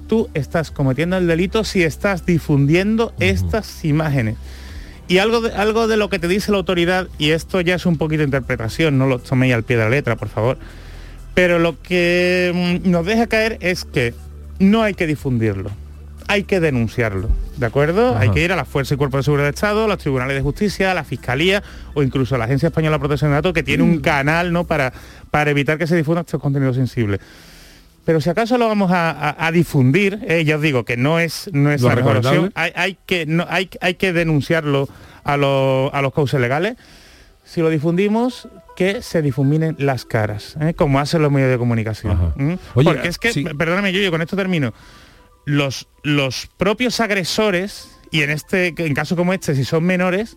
tú 0.06 0.28
estás 0.34 0.70
cometiendo 0.70 1.16
el 1.16 1.26
delito 1.26 1.64
si 1.64 1.82
estás 1.82 2.26
difundiendo 2.26 3.12
estas 3.20 3.84
imágenes. 3.84 4.36
Y 5.06 5.18
algo 5.18 5.40
de, 5.42 5.52
algo 5.52 5.86
de 5.86 5.96
lo 5.96 6.08
que 6.08 6.18
te 6.18 6.28
dice 6.28 6.50
la 6.50 6.58
autoridad, 6.58 7.08
y 7.18 7.30
esto 7.30 7.60
ya 7.60 7.74
es 7.74 7.84
un 7.84 7.98
poquito 7.98 8.20
de 8.20 8.24
interpretación, 8.24 8.96
no 8.96 9.06
lo 9.06 9.18
toméis 9.18 9.54
al 9.54 9.62
pie 9.62 9.76
de 9.76 9.84
la 9.84 9.90
letra, 9.90 10.16
por 10.16 10.28
favor, 10.28 10.56
pero 11.34 11.58
lo 11.58 11.80
que 11.82 12.80
mm, 12.84 12.90
nos 12.90 13.04
deja 13.04 13.26
caer 13.26 13.58
es 13.60 13.84
que 13.84 14.14
no 14.58 14.82
hay 14.82 14.94
que 14.94 15.06
difundirlo, 15.06 15.70
hay 16.26 16.44
que 16.44 16.58
denunciarlo, 16.58 17.28
¿de 17.58 17.66
acuerdo? 17.66 18.16
Hay 18.16 18.30
que 18.30 18.42
ir 18.42 18.52
a 18.52 18.56
la 18.56 18.64
Fuerza 18.64 18.94
y 18.94 18.96
Cuerpo 18.96 19.18
de 19.18 19.24
Seguridad 19.24 19.46
de 19.46 19.50
Estado, 19.50 19.86
los 19.86 19.98
tribunales 19.98 20.36
de 20.36 20.42
justicia, 20.42 20.92
a 20.92 20.94
la 20.94 21.04
Fiscalía 21.04 21.62
o 21.92 22.02
incluso 22.02 22.36
a 22.36 22.38
la 22.38 22.46
Agencia 22.46 22.68
Española 22.68 22.96
de 22.96 23.00
Protección 23.00 23.30
de 23.30 23.34
Datos, 23.34 23.52
que 23.52 23.62
tiene 23.62 23.82
un 23.82 24.00
canal 24.00 24.54
¿no? 24.54 24.64
para, 24.64 24.94
para 25.30 25.50
evitar 25.50 25.76
que 25.76 25.86
se 25.86 25.96
difundan 25.96 26.24
estos 26.24 26.40
contenidos 26.40 26.76
sensibles. 26.76 27.20
Pero 28.04 28.20
si 28.20 28.28
acaso 28.30 28.58
lo 28.58 28.68
vamos 28.68 28.90
a, 28.92 29.10
a- 29.10 29.46
a 29.46 29.50
difundir, 29.52 30.20
eh, 30.28 30.44
ya 30.44 30.56
os 30.56 30.62
digo 30.62 30.84
que 30.84 30.96
no 30.96 31.18
es, 31.18 31.48
no 31.52 31.70
es 31.72 31.80
la 31.82 31.96
mejor 31.96 32.16
opción, 32.28 32.52
hay, 32.54 32.72
hay 32.76 32.98
que, 33.06 33.26
no, 33.26 33.46
hay, 33.48 33.70
hay 33.80 33.94
que 33.94 34.12
denunciarlo 34.12 34.88
a, 35.24 35.36
los- 35.36 35.92
a 35.94 36.02
los 36.02 36.12
cauces 36.12 36.40
legales. 36.40 36.76
Si 37.44 37.60
lo 37.60 37.70
difundimos, 37.70 38.48
que 38.76 39.02
se 39.02 39.22
difuminen 39.22 39.76
las 39.78 40.04
caras, 40.04 40.56
¿eh? 40.60 40.74
como 40.74 40.98
hacen 40.98 41.22
los 41.22 41.30
medios 41.30 41.50
de 41.50 41.58
comunicación. 41.58 42.34
Porque 42.74 43.08
es 43.08 43.18
que, 43.18 43.32
sí. 43.32 43.44
perdóname, 43.44 43.92
yo 43.92 44.10
con 44.10 44.20
esto 44.22 44.36
termino. 44.36 44.74
Los, 45.46 45.88
los 46.02 46.48
propios 46.56 47.00
agresores, 47.00 47.88
y 48.10 48.22
en 48.22 48.30
este, 48.30 48.74
en 48.76 48.94
caso 48.94 49.14
como 49.14 49.32
este, 49.34 49.54
si 49.54 49.64
son 49.64 49.84
menores, 49.84 50.36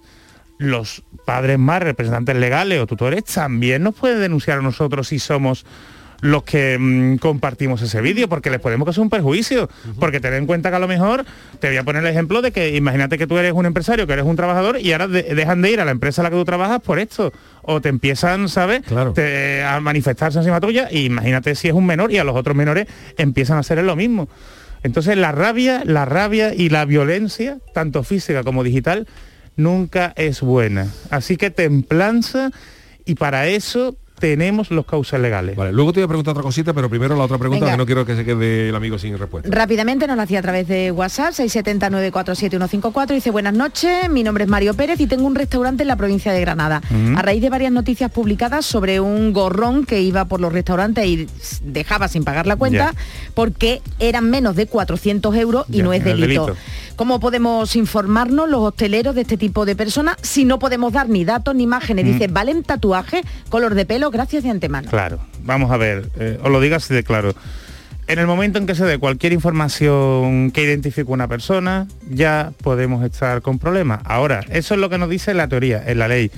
los 0.59 1.03
padres 1.25 1.57
más, 1.59 1.81
representantes 1.81 2.35
legales 2.35 2.79
o 2.81 2.87
tutores, 2.87 3.23
también 3.25 3.83
nos 3.83 3.95
pueden 3.95 4.19
denunciar 4.19 4.59
a 4.59 4.61
nosotros 4.61 5.07
si 5.07 5.17
somos 5.19 5.65
los 6.21 6.43
que 6.43 6.77
mm, 6.79 7.17
compartimos 7.17 7.81
ese 7.81 8.01
vídeo, 8.01 8.27
porque 8.27 8.49
les 8.49 8.59
podemos 8.59 8.85
causar 8.85 9.03
un 9.03 9.09
perjuicio. 9.09 9.69
Porque 9.99 10.19
ten 10.19 10.33
en 10.33 10.45
cuenta 10.47 10.69
que 10.69 10.75
a 10.75 10.79
lo 10.79 10.87
mejor, 10.87 11.25
te 11.59 11.67
voy 11.67 11.77
a 11.77 11.83
poner 11.83 12.03
el 12.03 12.09
ejemplo 12.09 12.41
de 12.41 12.51
que 12.51 12.75
imagínate 12.75 13.17
que 13.17 13.27
tú 13.27 13.37
eres 13.37 13.53
un 13.53 13.65
empresario, 13.65 14.07
que 14.07 14.13
eres 14.13 14.25
un 14.25 14.35
trabajador, 14.35 14.79
y 14.79 14.91
ahora 14.93 15.07
de- 15.07 15.23
dejan 15.35 15.61
de 15.61 15.71
ir 15.71 15.79
a 15.81 15.85
la 15.85 15.91
empresa 15.91 16.21
a 16.21 16.23
la 16.23 16.29
que 16.29 16.35
tú 16.35 16.45
trabajas 16.45 16.81
por 16.81 16.99
esto. 16.99 17.31
O 17.61 17.81
te 17.81 17.89
empiezan, 17.89 18.49
¿sabes? 18.49 18.81
Te- 19.13 19.63
a 19.63 19.79
manifestarse 19.79 20.37
encima 20.39 20.59
tuya, 20.59 20.87
y 20.91 21.05
imagínate 21.05 21.53
si 21.55 21.67
es 21.67 21.73
un 21.73 21.85
menor 21.85 22.11
y 22.11 22.17
a 22.17 22.23
los 22.23 22.35
otros 22.35 22.55
menores 22.55 22.87
empiezan 23.17 23.57
a 23.57 23.59
hacer 23.59 23.83
lo 23.83 23.95
mismo. 23.95 24.27
Entonces 24.83 25.17
la 25.17 25.31
rabia, 25.31 25.81
la 25.85 26.05
rabia 26.05 26.53
y 26.53 26.69
la 26.69 26.85
violencia, 26.85 27.57
tanto 27.73 28.03
física 28.03 28.43
como 28.43 28.63
digital, 28.63 29.07
nunca 29.55 30.13
es 30.15 30.41
buena. 30.41 30.87
Así 31.09 31.35
que 31.37 31.49
templanza 31.51 32.51
y 33.05 33.15
para 33.15 33.47
eso 33.47 33.97
tenemos 34.19 34.71
los 34.71 34.85
causas 34.85 35.19
legales. 35.19 35.55
Vale, 35.55 35.71
luego 35.71 35.93
te 35.93 35.99
voy 35.99 36.05
a 36.05 36.07
preguntar 36.07 36.31
otra 36.31 36.43
cosita, 36.43 36.73
pero 36.73 36.89
primero 36.89 37.15
la 37.15 37.23
otra 37.23 37.37
pregunta 37.37 37.65
Venga. 37.65 37.75
que 37.75 37.77
no 37.77 37.85
quiero 37.85 38.05
que 38.05 38.15
se 38.15 38.25
quede 38.25 38.69
el 38.69 38.75
amigo 38.75 38.97
sin 38.97 39.17
respuesta. 39.17 39.49
Rápidamente 39.51 40.07
nos 40.07 40.17
la 40.17 40.23
hacía 40.23 40.39
a 40.39 40.41
través 40.41 40.67
de 40.67 40.91
WhatsApp 40.91 41.33
679475154 41.33 43.07
dice 43.07 43.31
buenas 43.31 43.53
noches, 43.53 44.09
mi 44.09 44.23
nombre 44.23 44.43
es 44.45 44.49
Mario 44.49 44.73
Pérez 44.73 44.99
y 44.99 45.07
tengo 45.07 45.25
un 45.25 45.35
restaurante 45.35 45.83
en 45.83 45.87
la 45.87 45.95
provincia 45.95 46.31
de 46.33 46.41
Granada. 46.41 46.81
A 47.15 47.21
raíz 47.21 47.41
de 47.41 47.49
varias 47.49 47.71
noticias 47.71 48.11
publicadas 48.11 48.65
sobre 48.65 48.99
un 48.99 49.33
gorrón 49.33 49.85
que 49.85 50.01
iba 50.01 50.25
por 50.25 50.41
los 50.41 50.51
restaurantes 50.51 51.05
y 51.05 51.27
dejaba 51.63 52.07
sin 52.07 52.23
pagar 52.23 52.47
la 52.47 52.55
cuenta 52.55 52.93
porque 53.33 53.81
eran 53.99 54.29
menos 54.29 54.55
de 54.55 54.67
400 54.67 55.35
euros 55.35 55.65
y 55.71 55.81
no 55.81 55.93
es 55.93 56.03
delito. 56.03 56.55
¿Cómo 56.97 57.19
podemos 57.19 57.75
informarnos 57.75 58.49
los 58.49 58.59
hosteleros 58.61 59.13
de 59.15 59.21
este 59.21 59.37
tipo 59.37 59.65
de 59.65 59.75
personas 59.75 60.17
si 60.23 60.43
no 60.45 60.57
podemos 60.59 60.91
dar 60.91 61.07
ni 61.07 61.23
datos 61.23 61.53
ni 61.55 61.63
imágenes? 61.63 62.03
Mm. 62.05 62.11
Dice, 62.11 62.27
¿valen 62.27 62.63
tatuajes, 62.63 63.21
color 63.49 63.75
de 63.75 63.85
pelo? 63.85 64.09
Gracias 64.11 64.43
de 64.43 64.49
antemano. 64.49 64.89
Claro, 64.89 65.19
vamos 65.43 65.71
a 65.71 65.77
ver, 65.77 66.09
eh, 66.19 66.39
os 66.43 66.49
lo 66.51 66.59
digo 66.59 66.75
así 66.75 66.93
de 66.93 67.03
claro. 67.03 67.33
En 68.07 68.19
el 68.19 68.25
momento 68.25 68.57
en 68.57 68.65
que 68.65 68.73
se 68.73 68.83
dé 68.85 68.97
cualquier 68.97 69.31
información 69.33 70.49
que 70.51 70.63
identifique 70.63 71.11
una 71.11 71.27
persona, 71.27 71.87
ya 72.09 72.51
podemos 72.63 73.03
estar 73.05 73.41
con 73.43 73.59
problemas. 73.59 73.99
Ahora, 74.05 74.43
eso 74.49 74.73
es 74.73 74.79
lo 74.79 74.89
que 74.89 74.97
nos 74.97 75.09
dice 75.09 75.33
la 75.35 75.47
teoría, 75.47 75.83
en 75.85 75.99
la 75.99 76.07
ley. 76.07 76.31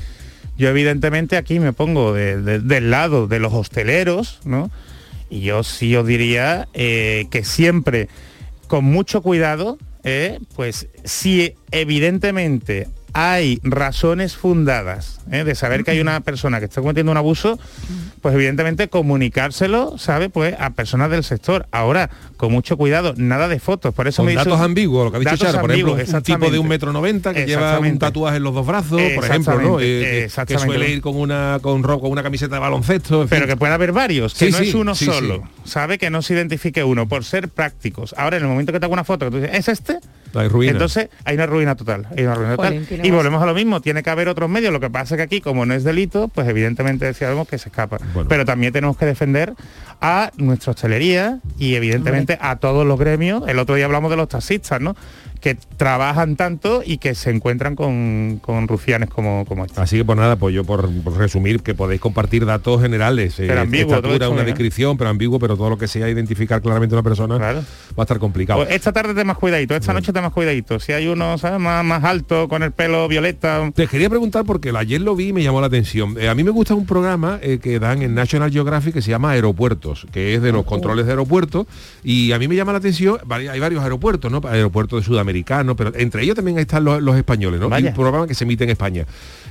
Yo 0.58 0.68
evidentemente 0.68 1.38
aquí 1.38 1.60
me 1.60 1.72
pongo 1.72 2.12
de- 2.14 2.42
de- 2.42 2.60
del 2.60 2.92
lado 2.92 3.28
de 3.28 3.40
los 3.40 3.54
hosteleros, 3.54 4.40
¿no? 4.44 4.70
Y 5.30 5.40
yo 5.42 5.64
sí 5.64 5.96
os 5.96 6.06
diría 6.06 6.68
eh, 6.74 7.28
que 7.32 7.46
siempre 7.46 8.10
con 8.68 8.84
mucho 8.84 9.22
cuidado, 9.22 9.78
eh, 10.04 10.40
pues 10.56 10.88
si 11.04 11.56
evidentemente 11.72 12.88
hay 13.14 13.60
razones 13.64 14.36
fundadas 14.36 15.20
eh, 15.32 15.44
de 15.44 15.56
saber 15.56 15.84
que 15.84 15.92
hay 15.92 16.00
una 16.00 16.20
persona 16.22 16.60
que 16.60 16.66
está 16.66 16.82
cometiendo 16.82 17.12
un 17.12 17.18
abuso, 17.18 17.60
pues 18.22 18.36
evidentemente 18.36 18.88
comunicárselo, 18.90 19.98
¿sabe? 19.98 20.30
Pues 20.30 20.56
a 20.60 20.72
personas 20.72 21.10
del 21.12 21.24
sector. 21.24 21.68
Ahora, 21.72 22.10
con 22.38 22.52
mucho 22.52 22.78
cuidado, 22.78 23.14
nada 23.18 23.48
de 23.48 23.60
fotos. 23.60 23.94
Por 23.94 24.08
eso 24.08 24.18
Con 24.24 24.28
me 24.28 24.34
hizo- 24.34 24.46
datos 24.46 24.62
ambiguos, 24.62 25.06
lo 25.06 25.12
que 25.12 25.18
ha 25.18 25.20
dicho 25.32 25.38
Charo, 25.46 25.62
por 25.62 25.72
ejemplo, 25.72 25.94
un 25.94 26.22
tipo 26.24 26.50
de 26.52 26.60
un 26.60 26.68
metro 26.68 26.92
noventa 26.94 27.34
que 27.34 27.46
lleva 27.46 27.80
un 27.80 28.00
tatuaje 28.00 28.38
en 28.38 28.44
los 28.44 28.54
dos 28.54 28.66
brazos, 28.66 29.02
por 29.16 29.26
ejemplo, 29.26 29.62
¿no? 29.62 29.80
Eh, 29.80 30.30
que- 30.48 30.58
suele 30.60 30.90
ir 30.90 31.02
con 31.02 31.16
una 31.16 31.60
con 31.62 31.84
ro- 31.84 32.00
con 32.00 32.12
una 32.12 32.24
camiseta 32.24 32.56
de 32.56 32.62
baloncesto. 32.62 33.22
en 33.24 33.28
fin. 33.30 33.38
Pero 33.38 33.48
que 33.48 33.58
puede 33.58 33.74
haber 33.74 33.92
varios, 33.92 34.34
que 34.34 34.46
Sí, 34.48 34.52
no 34.52 34.58
sí, 34.60 34.70
es 34.70 34.74
uno 34.76 34.96
sí, 34.96 35.06
solo. 35.06 35.44
Sabe 35.64 35.98
que 35.98 36.10
no 36.10 36.22
se 36.22 36.34
identifique 36.34 36.84
uno, 36.84 37.08
por 37.08 37.24
ser 37.24 37.50
prácticos. 37.50 38.14
Ahora, 38.18 38.38
en 38.38 38.44
el 38.44 38.50
momento 38.50 38.72
que 38.72 38.80
te 38.80 38.86
hago 38.86 38.94
una 38.94 39.04
foto, 39.04 39.26
que 39.26 39.32
tú 39.32 39.38
dices, 39.42 39.56
¿es 39.56 39.68
este? 39.68 40.00
Hay 40.34 40.48
ruina. 40.48 40.72
Entonces 40.72 41.10
hay 41.24 41.36
una 41.36 41.46
ruina 41.46 41.76
total. 41.76 42.08
Hay 42.16 42.24
una 42.24 42.36
ruina 42.36 42.56
total. 42.56 42.88
Y 43.04 43.12
volvemos 43.12 43.42
a 43.42 43.46
lo 43.46 43.54
mismo, 43.54 43.82
tiene 43.82 44.04
que 44.04 44.10
haber 44.10 44.28
otros 44.28 44.50
medios. 44.50 44.72
Lo 44.72 44.80
que 44.80 44.90
pasa 44.90 45.16
es 45.16 45.18
que 45.18 45.24
aquí, 45.24 45.42
como 45.42 45.66
no 45.66 45.74
es 45.74 45.84
delito, 45.84 46.28
pues 46.28 46.48
evidentemente 46.48 47.14
sabemos 47.14 47.48
que 47.48 47.58
se 47.58 47.70
escapa. 47.70 47.98
Pero 48.28 48.46
también 48.46 48.74
tenemos 48.74 48.98
que 48.98 49.06
defender 49.06 49.54
a 50.02 50.32
nuestra 50.38 50.72
hostelería 50.72 51.40
y 51.58 51.76
evidentemente 51.76 52.38
a 52.42 52.58
todos 52.58 52.86
los 52.86 52.98
gremios. 52.98 53.44
El 53.48 53.60
otro 53.60 53.76
día 53.76 53.86
hablamos 53.86 54.10
de 54.10 54.18
los 54.18 54.30
taxistas, 54.30 54.80
¿no? 54.80 54.96
Que 55.42 55.56
trabajan 55.78 56.36
tanto 56.36 56.82
y 56.86 56.98
que 56.98 57.16
se 57.16 57.30
encuentran 57.30 57.76
con, 57.76 58.40
con 58.42 58.68
rufianes 58.68 59.10
como, 59.10 59.46
como 59.46 59.66
este. 59.66 59.80
Así 59.80 59.98
que 59.98 60.04
por 60.04 60.18
nada, 60.18 60.36
pues 60.36 60.54
yo 60.54 60.66
por, 60.66 60.90
por 61.02 61.18
resumir 61.18 61.62
que 61.62 61.74
podéis 61.74 62.02
compartir 62.02 62.46
datos 62.46 62.82
generales, 62.82 63.40
eh, 63.40 63.46
Pero 63.48 63.62
ambiguo, 63.62 63.96
estatura, 63.96 64.30
una 64.30 64.42
¿eh? 64.42 64.46
descripción, 64.46 64.98
pero 64.98 65.10
ambiguo, 65.10 65.40
pero 65.40 65.56
todo 65.56 65.70
lo 65.70 65.78
que 65.78 65.88
sea 65.88 66.10
identificar 66.10 66.62
claramente 66.62 66.94
una 66.94 67.04
persona 67.04 67.38
va 67.38 67.62
a 67.98 68.02
estar 68.02 68.20
complicado. 68.20 68.60
Pues 68.60 68.76
esta 68.76 68.92
tarde 68.92 69.14
te 69.14 69.24
más 69.24 69.38
cuidadito, 69.38 69.76
esta 69.76 69.94
noche 69.94 70.12
te 70.12 70.20
más 70.20 70.34
cuidadito. 70.34 70.80
Si 70.80 70.92
hay 70.92 71.08
uno, 71.08 71.38
¿sabes? 71.38 71.60
Más, 71.60 71.86
más 71.86 72.04
alto, 72.04 72.50
con 72.50 72.64
el 72.64 72.72
pelo 72.72 73.08
violeta. 73.08 73.72
Te 73.74 73.88
quería 73.88 74.10
preguntar 74.10 74.44
porque 74.44 74.74
ayer 74.76 75.00
lo 75.00 75.16
vi 75.16 75.30
y 75.30 75.34
me 75.34 75.42
llamó 75.42 75.62
la 75.62 75.68
atención. 75.68 76.16
Eh, 76.20 76.28
a 76.28 76.36
mí 76.36 76.44
me 76.44 76.52
gusta 76.52 76.74
un 76.76 76.86
programa 76.86 77.40
eh, 77.42 77.60
que 77.60 77.80
dan 77.80 78.02
en 78.02 78.14
National 78.14 78.52
Geographic 78.52 78.94
que 78.94 79.02
se 79.02 79.10
llama 79.10 79.38
Aeropuertos, 79.90 80.12
que 80.12 80.36
es 80.36 80.42
de 80.42 80.52
los 80.52 80.66
controles 80.66 81.06
de 81.06 81.12
aeropuertos. 81.12 81.68
Y 82.04 82.32
a 82.32 82.40
mí 82.40 82.48
me 82.48 82.56
llama 82.56 82.72
la 82.72 82.78
atención, 82.80 83.18
hay 83.30 83.60
varios 83.60 83.84
aeropuertos, 83.84 84.32
¿no? 84.32 84.42
Aeropuertos 84.48 85.02
de 85.02 85.06
sudamericanos, 85.06 85.76
pero 85.76 85.92
entre 85.96 86.24
ellos 86.24 86.36
también 86.36 86.58
están 86.60 86.84
los, 86.84 87.02
los 87.02 87.16
españoles, 87.16 87.60
¿no? 87.60 87.68
Y 87.68 87.70
Vaya. 87.70 87.90
un 87.90 87.96
programa 87.96 88.28
que 88.28 88.34
se 88.36 88.44
emite 88.44 88.64
en 88.64 88.70
España. 88.72 89.06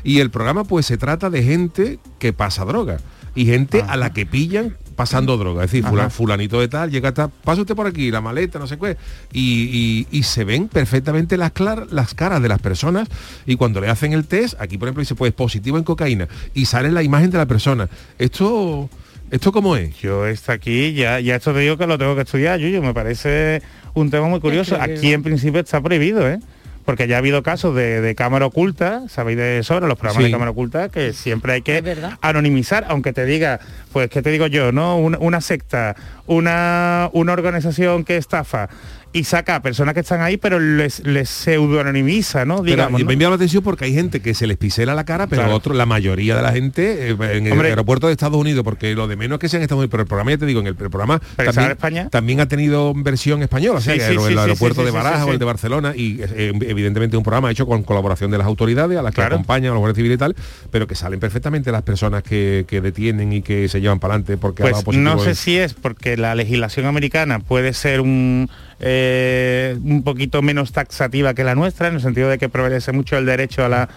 Y 0.05 0.21
el 0.21 0.31
programa 0.31 0.65
pues 0.65 0.87
se 0.87 0.97
trata 0.97 1.31
de 1.31 1.43
gente 1.43 1.99
que 2.19 2.33
pasa 2.33 2.65
droga 2.65 2.99
y 3.35 3.47
gente 3.47 3.83
Ah. 3.87 3.93
a 3.93 3.97
la 3.97 4.13
que 4.13 4.27
pillan 4.27 4.77
pasando 4.97 5.37
droga. 5.37 5.63
Es 5.65 5.71
decir, 5.71 5.85
fula- 5.85 6.11
fulanito 6.11 6.59
de 6.61 6.67
tal, 6.67 6.91
llega 6.91 7.11
hasta, 7.11 7.29
pasa 7.29 7.61
usted 7.61 7.77
por 7.77 7.87
aquí, 7.87 8.11
la 8.11 8.21
maleta, 8.21 8.59
no 8.59 8.67
sé 8.67 8.77
qué. 8.79 8.97
Y, 9.33 10.07
y- 10.11 10.19
y 10.19 10.23
se 10.25 10.43
ven 10.43 10.67
perfectamente 10.67 11.37
las, 11.37 11.55
clar- 11.55 11.87
las 11.91 12.15
caras 12.15 12.43
de 12.43 12.49
las 12.49 12.61
personas 12.61 13.09
y 13.47 13.55
cuando 13.55 13.81
le 13.81 13.89
hacen 13.89 14.13
el 14.13 14.25
test, 14.27 14.61
aquí 14.61 14.77
por 14.77 14.89
ejemplo 14.89 15.03
dice, 15.03 15.15
pues 15.15 15.33
positivo 15.33 15.79
en 15.79 15.85
cocaína 15.85 16.27
y 16.53 16.65
sale 16.65 16.91
la 16.91 17.05
imagen 17.05 17.31
de 17.31 17.39
la 17.39 17.47
persona. 17.47 17.89
Esto, 18.19 18.91
¿esto 19.31 19.53
cómo 19.53 19.77
es? 19.77 19.97
Yo 20.01 20.27
está 20.27 20.53
aquí, 20.55 20.93
ya, 20.95 21.21
ya 21.21 21.37
esto 21.37 21.53
te 21.53 21.61
digo 21.61 21.77
que 21.77 21.87
lo 21.87 21.99
tengo 21.99 22.15
que 22.15 22.23
estudiar, 22.23 22.59
Yuyu, 22.59 22.83
me 22.83 22.95
parece 22.95 23.63
un 23.95 24.11
tema 24.11 24.29
muy 24.29 24.41
curioso. 24.41 24.77
Aquí 24.81 25.13
en 25.13 25.23
principio 25.23 25.61
está 25.61 25.81
prohibido, 25.81 26.29
¿eh? 26.29 26.39
Porque 26.85 27.07
ya 27.07 27.17
ha 27.17 27.19
habido 27.19 27.43
casos 27.43 27.75
de, 27.75 28.01
de 28.01 28.15
cámara 28.15 28.47
oculta, 28.47 29.03
sabéis 29.11 29.37
de 29.37 29.63
sobra 29.63 29.87
los 29.87 29.99
programas 29.99 30.23
Sí. 30.23 30.25
de 30.29 30.31
cámara 30.33 30.53
oculta, 30.53 30.89
que 30.89 31.13
siempre 31.13 31.53
hay 31.53 31.61
que 31.61 31.97
anonimizar, 32.23 32.87
aunque 32.89 33.13
te 33.13 33.27
diga, 33.27 33.61
pues 33.93 34.09
qué 34.09 34.23
te 34.23 34.31
digo 34.31 34.47
yo, 34.47 34.73
¿no? 34.73 34.97
Una, 34.97 35.19
una 35.19 35.43
secta, 35.43 35.97
una, 36.27 37.11
una 37.13 37.35
organización 37.35 38.05
que 38.05 38.17
estafa 38.17 38.71
y 39.13 39.25
saca 39.25 39.57
a 39.57 39.63
personas 39.63 39.95
que 39.95 40.01
están 40.01 40.21
ahí, 40.21 40.37
pero 40.37 40.61
les, 40.61 41.01
les 41.07 41.29
pseudo-anonimiza, 41.31 42.45
¿no? 42.45 42.57
Pero 42.57 42.65
Digamos, 42.77 43.01
me 43.01 43.05
¿no? 43.05 43.11
ha 43.11 43.13
llamado 43.15 43.31
la 43.31 43.37
atención 43.37 43.63
porque 43.63 43.85
hay 43.87 43.95
gente 43.95 44.21
que 44.21 44.35
se 44.35 44.47
les 44.47 44.57
pisela 44.57 44.95
la 44.95 45.05
cara, 45.05 45.27
pero 45.27 45.43
Claro. 45.43 45.57
otro, 45.57 45.75
la 45.75 45.87
mayoría 45.87 46.37
de 46.37 46.43
la 46.43 46.53
gente 46.53 47.11
eh, 47.11 47.17
en 47.33 47.47
el 47.47 47.53
Hombre. 47.53 47.69
aeropuerto 47.71 48.07
de 48.07 48.13
Estados 48.13 48.37
Unidos, 48.37 48.65
porque 48.65 48.95
lo 48.95 49.09
de 49.09 49.17
menos 49.17 49.37
es 49.37 49.41
que 49.41 49.49
sean 49.49 49.63
Estados 49.63 49.81
Unidos, 49.81 49.91
pero 49.91 50.03
el 50.03 50.09
programa, 50.09 50.31
ya 50.33 50.39
te 50.39 50.47
digo, 50.47 50.61
en 50.61 50.67
el, 50.67 50.77
el 50.79 50.91
programa 50.91 51.21
Pero 51.37 51.53
también, 51.53 51.55
¿sabe 51.55 51.73
España? 51.73 52.09
también 52.11 52.41
ha 52.41 52.49
tenido 52.49 52.93
versión 52.95 53.43
española, 53.43 53.79
o 53.79 53.81
sea, 53.81 53.95
Sí, 53.95 54.01
sí, 54.01 54.07
el, 54.13 54.19
sí, 54.19 54.25
el 54.27 54.33
sí, 54.35 54.39
aeropuerto 54.39 54.81
sí, 54.81 54.85
de 54.85 54.91
sí, 54.91 54.97
Barajas 54.97 55.21
sí, 55.23 55.25
o 55.25 55.29
el 55.29 55.35
sí. 55.35 55.39
de 55.39 55.45
Barcelona, 55.45 55.93
y 55.97 56.19
eh, 56.21 56.53
evidentemente 56.69 57.17
un 57.17 57.23
programa 57.23 57.51
hecho 57.51 57.67
con 57.67 57.83
colaboración 57.83 58.31
de 58.31 58.39
las 58.39 58.47
autoridades, 58.47 58.99
a 58.99 59.03
las 59.03 59.13
que 59.13 59.17
Claro. 59.23 59.37
acompañan 59.37 59.71
a 59.71 59.75
los 59.75 59.79
guardias 59.81 59.97
civiles 59.97 60.17
y 60.17 60.19
tal, 60.19 60.37
pero 60.71 60.87
que 60.87 60.95
salen 60.95 61.19
perfectamente 61.19 61.73
las 61.73 61.83
personas 61.83 62.23
que, 62.23 62.65
que 62.69 62.81
detienen 62.81 63.33
y 63.33 63.43
que 63.43 63.69
se 63.69 63.81
llevan 63.81 63.99
para 64.01 64.15
adelante 64.15 64.37
porque 64.37 64.63
ha 64.63 64.67
dado 64.67 64.77
Pues 64.77 64.85
positivo 64.85 65.15
no 65.17 65.19
sé 65.19 65.35
si 65.35 65.57
es 65.59 65.75
porque 65.75 66.17
la 66.17 66.35
legislación 66.35 66.87
americana 66.87 67.39
puede 67.41 67.73
ser 67.73 68.01
un, 68.01 68.49
eh, 68.81 69.77
un 69.83 70.03
poquito 70.03 70.43
menos 70.43 70.73
taxativa 70.73 71.35
que 71.35 71.45
la 71.45 71.55
nuestra, 71.55 71.89
en 71.89 71.95
el 71.95 72.01
sentido 72.01 72.29
de 72.29 72.39
que 72.39 72.49
prevalece 72.49 72.93
mucho 72.93 73.17
el 73.17 73.27
derecho 73.27 73.65
a 73.65 73.69
la, 73.69 73.89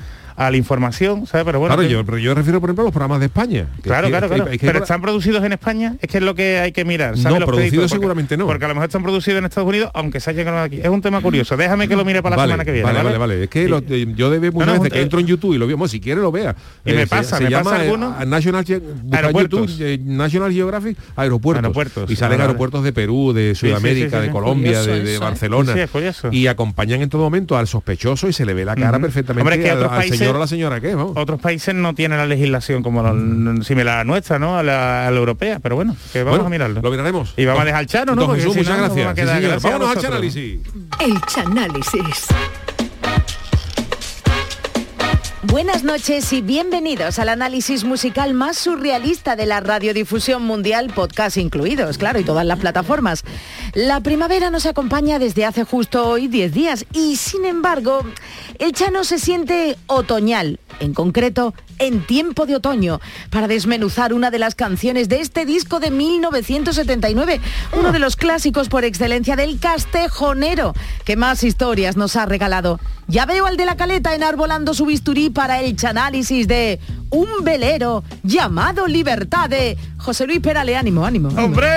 a 0.47 0.51
la 0.51 0.57
información, 0.57 1.25
¿sabes? 1.27 1.45
Pero 1.45 1.59
bueno, 1.59 1.75
claro, 1.75 1.87
que- 1.87 1.93
yo, 1.93 2.05
pero 2.05 2.17
yo 2.17 2.33
refiero, 2.33 2.59
por 2.59 2.69
ejemplo, 2.69 2.83
a 2.83 2.85
los 2.85 2.93
programas 2.93 3.19
de 3.19 3.25
España. 3.27 3.67
Claro, 3.81 4.07
es 4.07 4.13
que- 4.13 4.17
claro, 4.19 4.25
es 4.25 4.31
que- 4.31 4.35
claro. 4.35 4.51
es 4.51 4.59
que- 4.59 4.65
Pero 4.67 4.79
están 4.79 5.01
producidos 5.01 5.43
en 5.43 5.51
España, 5.53 5.95
es 6.01 6.09
que 6.09 6.17
es 6.17 6.23
lo 6.23 6.35
que 6.35 6.59
hay 6.59 6.71
que 6.71 6.85
mirar. 6.85 7.17
¿sabes? 7.17 7.23
No, 7.33 7.39
Los 7.39 7.47
producidos 7.47 7.69
créditos, 7.69 7.89
porque- 7.91 7.95
seguramente 8.01 8.37
no. 8.37 8.45
Porque 8.47 8.65
a 8.65 8.67
lo 8.67 8.73
mejor 8.75 8.87
están 8.89 9.03
producidos 9.03 9.39
en 9.39 9.45
Estados 9.45 9.67
Unidos, 9.69 9.91
aunque 9.93 10.19
se 10.19 10.29
hayan 10.29 10.45
ganado 10.45 10.63
aquí. 10.63 10.79
Es 10.81 10.87
un 10.89 11.01
tema 11.01 11.21
curioso. 11.21 11.55
Déjame 11.57 11.87
que 11.87 11.95
lo 11.95 12.03
mire 12.05 12.21
para 12.23 12.35
la 12.35 12.37
vale, 12.41 12.51
semana 12.53 12.65
que 12.65 12.71
viene. 12.71 12.85
Vale, 12.85 12.97
¿vale? 12.97 13.17
vale, 13.17 13.33
vale. 13.35 13.43
Es 13.43 13.49
que 13.49 13.67
lo- 13.67 13.77
eh, 13.87 14.07
yo 14.15 14.29
de 14.29 14.39
muchas 14.51 14.67
No, 14.67 14.73
no, 14.73 14.79
veces 14.79 14.93
que 14.93 14.99
eh, 14.99 15.03
entro 15.03 15.19
en 15.19 15.27
YouTube 15.27 15.53
y 15.53 15.57
lo 15.57 15.67
veo, 15.67 15.77
bueno, 15.77 15.89
si 15.89 15.99
quiere 15.99 16.21
lo 16.21 16.31
vea. 16.31 16.55
Y 16.85 16.91
me 16.93 17.01
se- 17.01 17.07
pasa, 17.07 17.37
se, 17.37 17.43
me 17.43 17.49
llama 17.49 17.71
pasa 17.71 17.77
eh, 17.83 17.85
alguno. 17.87 18.15
a 18.17 18.25
National, 18.25 18.65
Ge-. 18.65 18.81
YouTube, 19.33 19.69
eh, 19.79 19.99
National 20.03 20.51
Geographic 20.51 20.97
aeropuertos. 21.15 21.63
Aeropuertos, 21.63 22.09
y 22.11 22.15
salen 22.15 22.37
vale, 22.39 22.47
aeropuertos 22.49 22.83
de 22.83 22.93
Perú, 22.93 23.33
de 23.33 23.55
Sudamérica, 23.55 24.19
de 24.21 24.29
Colombia, 24.29 24.81
de, 24.81 25.15
¿eh? 25.15 25.19
Barcelona. 25.19 25.73
Y 26.31 26.47
acompañan 26.47 27.01
en 27.01 27.09
todo 27.09 27.21
momento 27.23 27.57
al 27.57 27.67
sospechoso 27.67 28.27
y 28.27 28.33
se 28.33 28.45
le 28.45 28.53
ve 28.53 28.65
la 28.65 28.75
cara 28.75 28.99
perfectamente 28.99 29.41
Hombre, 29.41 29.55
es 29.55 29.61
que 29.63 29.69
al, 29.71 29.77
otros 29.77 29.91
al 29.91 29.97
países- 29.99 30.17
señor 30.19 30.30
o 30.35 30.39
la 30.39 30.47
señora 30.47 30.79
que 30.81 30.89
es, 30.89 30.95
vamos. 30.95 31.13
Otros 31.17 31.39
países 31.39 31.73
no 31.75 31.93
tienen 31.93 32.17
la 32.17 32.25
legislación 32.25 32.83
como 32.83 33.01
la, 33.03 33.13
similar 33.63 33.95
a 33.95 33.97
la 33.99 34.03
nuestra, 34.03 34.39
¿no? 34.39 34.57
A 34.57 34.63
la, 34.63 35.07
a 35.07 35.11
la 35.11 35.17
europea. 35.17 35.59
Pero 35.61 35.75
bueno, 35.75 35.95
que 36.13 36.19
vamos 36.23 36.39
Bueno, 36.39 36.47
a 36.47 36.49
mirarlo. 36.49 36.81
Lo 36.81 36.91
miraremos. 36.91 37.33
Y 37.37 37.45
vamos 37.45 37.61
a 37.61 37.65
dejar 37.65 37.79
al 37.79 37.87
Chano, 37.87 38.15
¿no? 38.15 38.25
Don 38.25 38.35
Jesús, 38.35 38.53
si 38.53 38.59
muchas 38.59 38.77
no, 38.77 38.83
gracias. 38.95 39.07
va 39.07 39.15
Sí, 39.59 39.63
Vámonos 39.67 39.89
al 39.89 39.95
vosotros. 39.95 40.05
análisis. 40.05 40.59
El 40.99 41.21
Chanálisis. 41.21 42.27
Buenas 45.51 45.83
noches 45.83 46.31
y 46.31 46.41
bienvenidos 46.41 47.19
al 47.19 47.27
análisis 47.27 47.83
musical 47.83 48.33
más 48.33 48.57
surrealista 48.57 49.35
de 49.35 49.45
la 49.45 49.59
radiodifusión 49.59 50.43
mundial, 50.43 50.93
podcast 50.95 51.35
incluidos, 51.35 51.97
claro, 51.97 52.21
y 52.21 52.23
todas 52.23 52.45
las 52.45 52.57
plataformas. 52.57 53.25
La 53.73 53.99
primavera 53.99 54.49
nos 54.49 54.65
acompaña 54.65 55.19
desde 55.19 55.43
hace 55.43 55.65
justo 55.65 56.07
hoy 56.07 56.29
10 56.29 56.53
días 56.53 56.85
y 56.93 57.17
sin 57.17 57.43
embargo, 57.43 58.05
el 58.59 58.71
Chano 58.71 59.03
se 59.03 59.19
siente 59.19 59.77
otoñal, 59.87 60.61
en 60.79 60.93
concreto 60.93 61.53
en 61.79 62.05
tiempo 62.05 62.45
de 62.45 62.55
otoño, 62.55 63.01
para 63.29 63.47
desmenuzar 63.47 64.13
una 64.13 64.31
de 64.31 64.39
las 64.39 64.55
canciones 64.55 65.09
de 65.09 65.19
este 65.19 65.45
disco 65.45 65.79
de 65.79 65.91
1979, 65.91 67.41
uno 67.77 67.91
de 67.91 67.99
los 67.99 68.15
clásicos 68.15 68.69
por 68.69 68.85
excelencia 68.85 69.35
del 69.35 69.59
castejonero, 69.59 70.73
que 71.03 71.17
más 71.17 71.43
historias 71.43 71.97
nos 71.97 72.15
ha 72.15 72.25
regalado. 72.25 72.79
Ya 73.11 73.25
veo 73.25 73.45
al 73.45 73.57
de 73.57 73.65
la 73.65 73.75
caleta 73.75 74.15
enarbolando 74.15 74.73
su 74.73 74.85
bisturí 74.85 75.29
para 75.29 75.59
el 75.59 75.75
chanálisis 75.75 76.47
de 76.47 76.79
un 77.09 77.43
velero 77.43 78.05
llamado 78.23 78.87
Libertad 78.87 79.49
de 79.49 79.77
José 80.01 80.25
Luis 80.27 80.39
Perale. 80.39 80.75
Ánimo, 80.75 81.05
ánimo. 81.05 81.29
ánimo. 81.29 81.43
¡Hombre! 81.45 81.67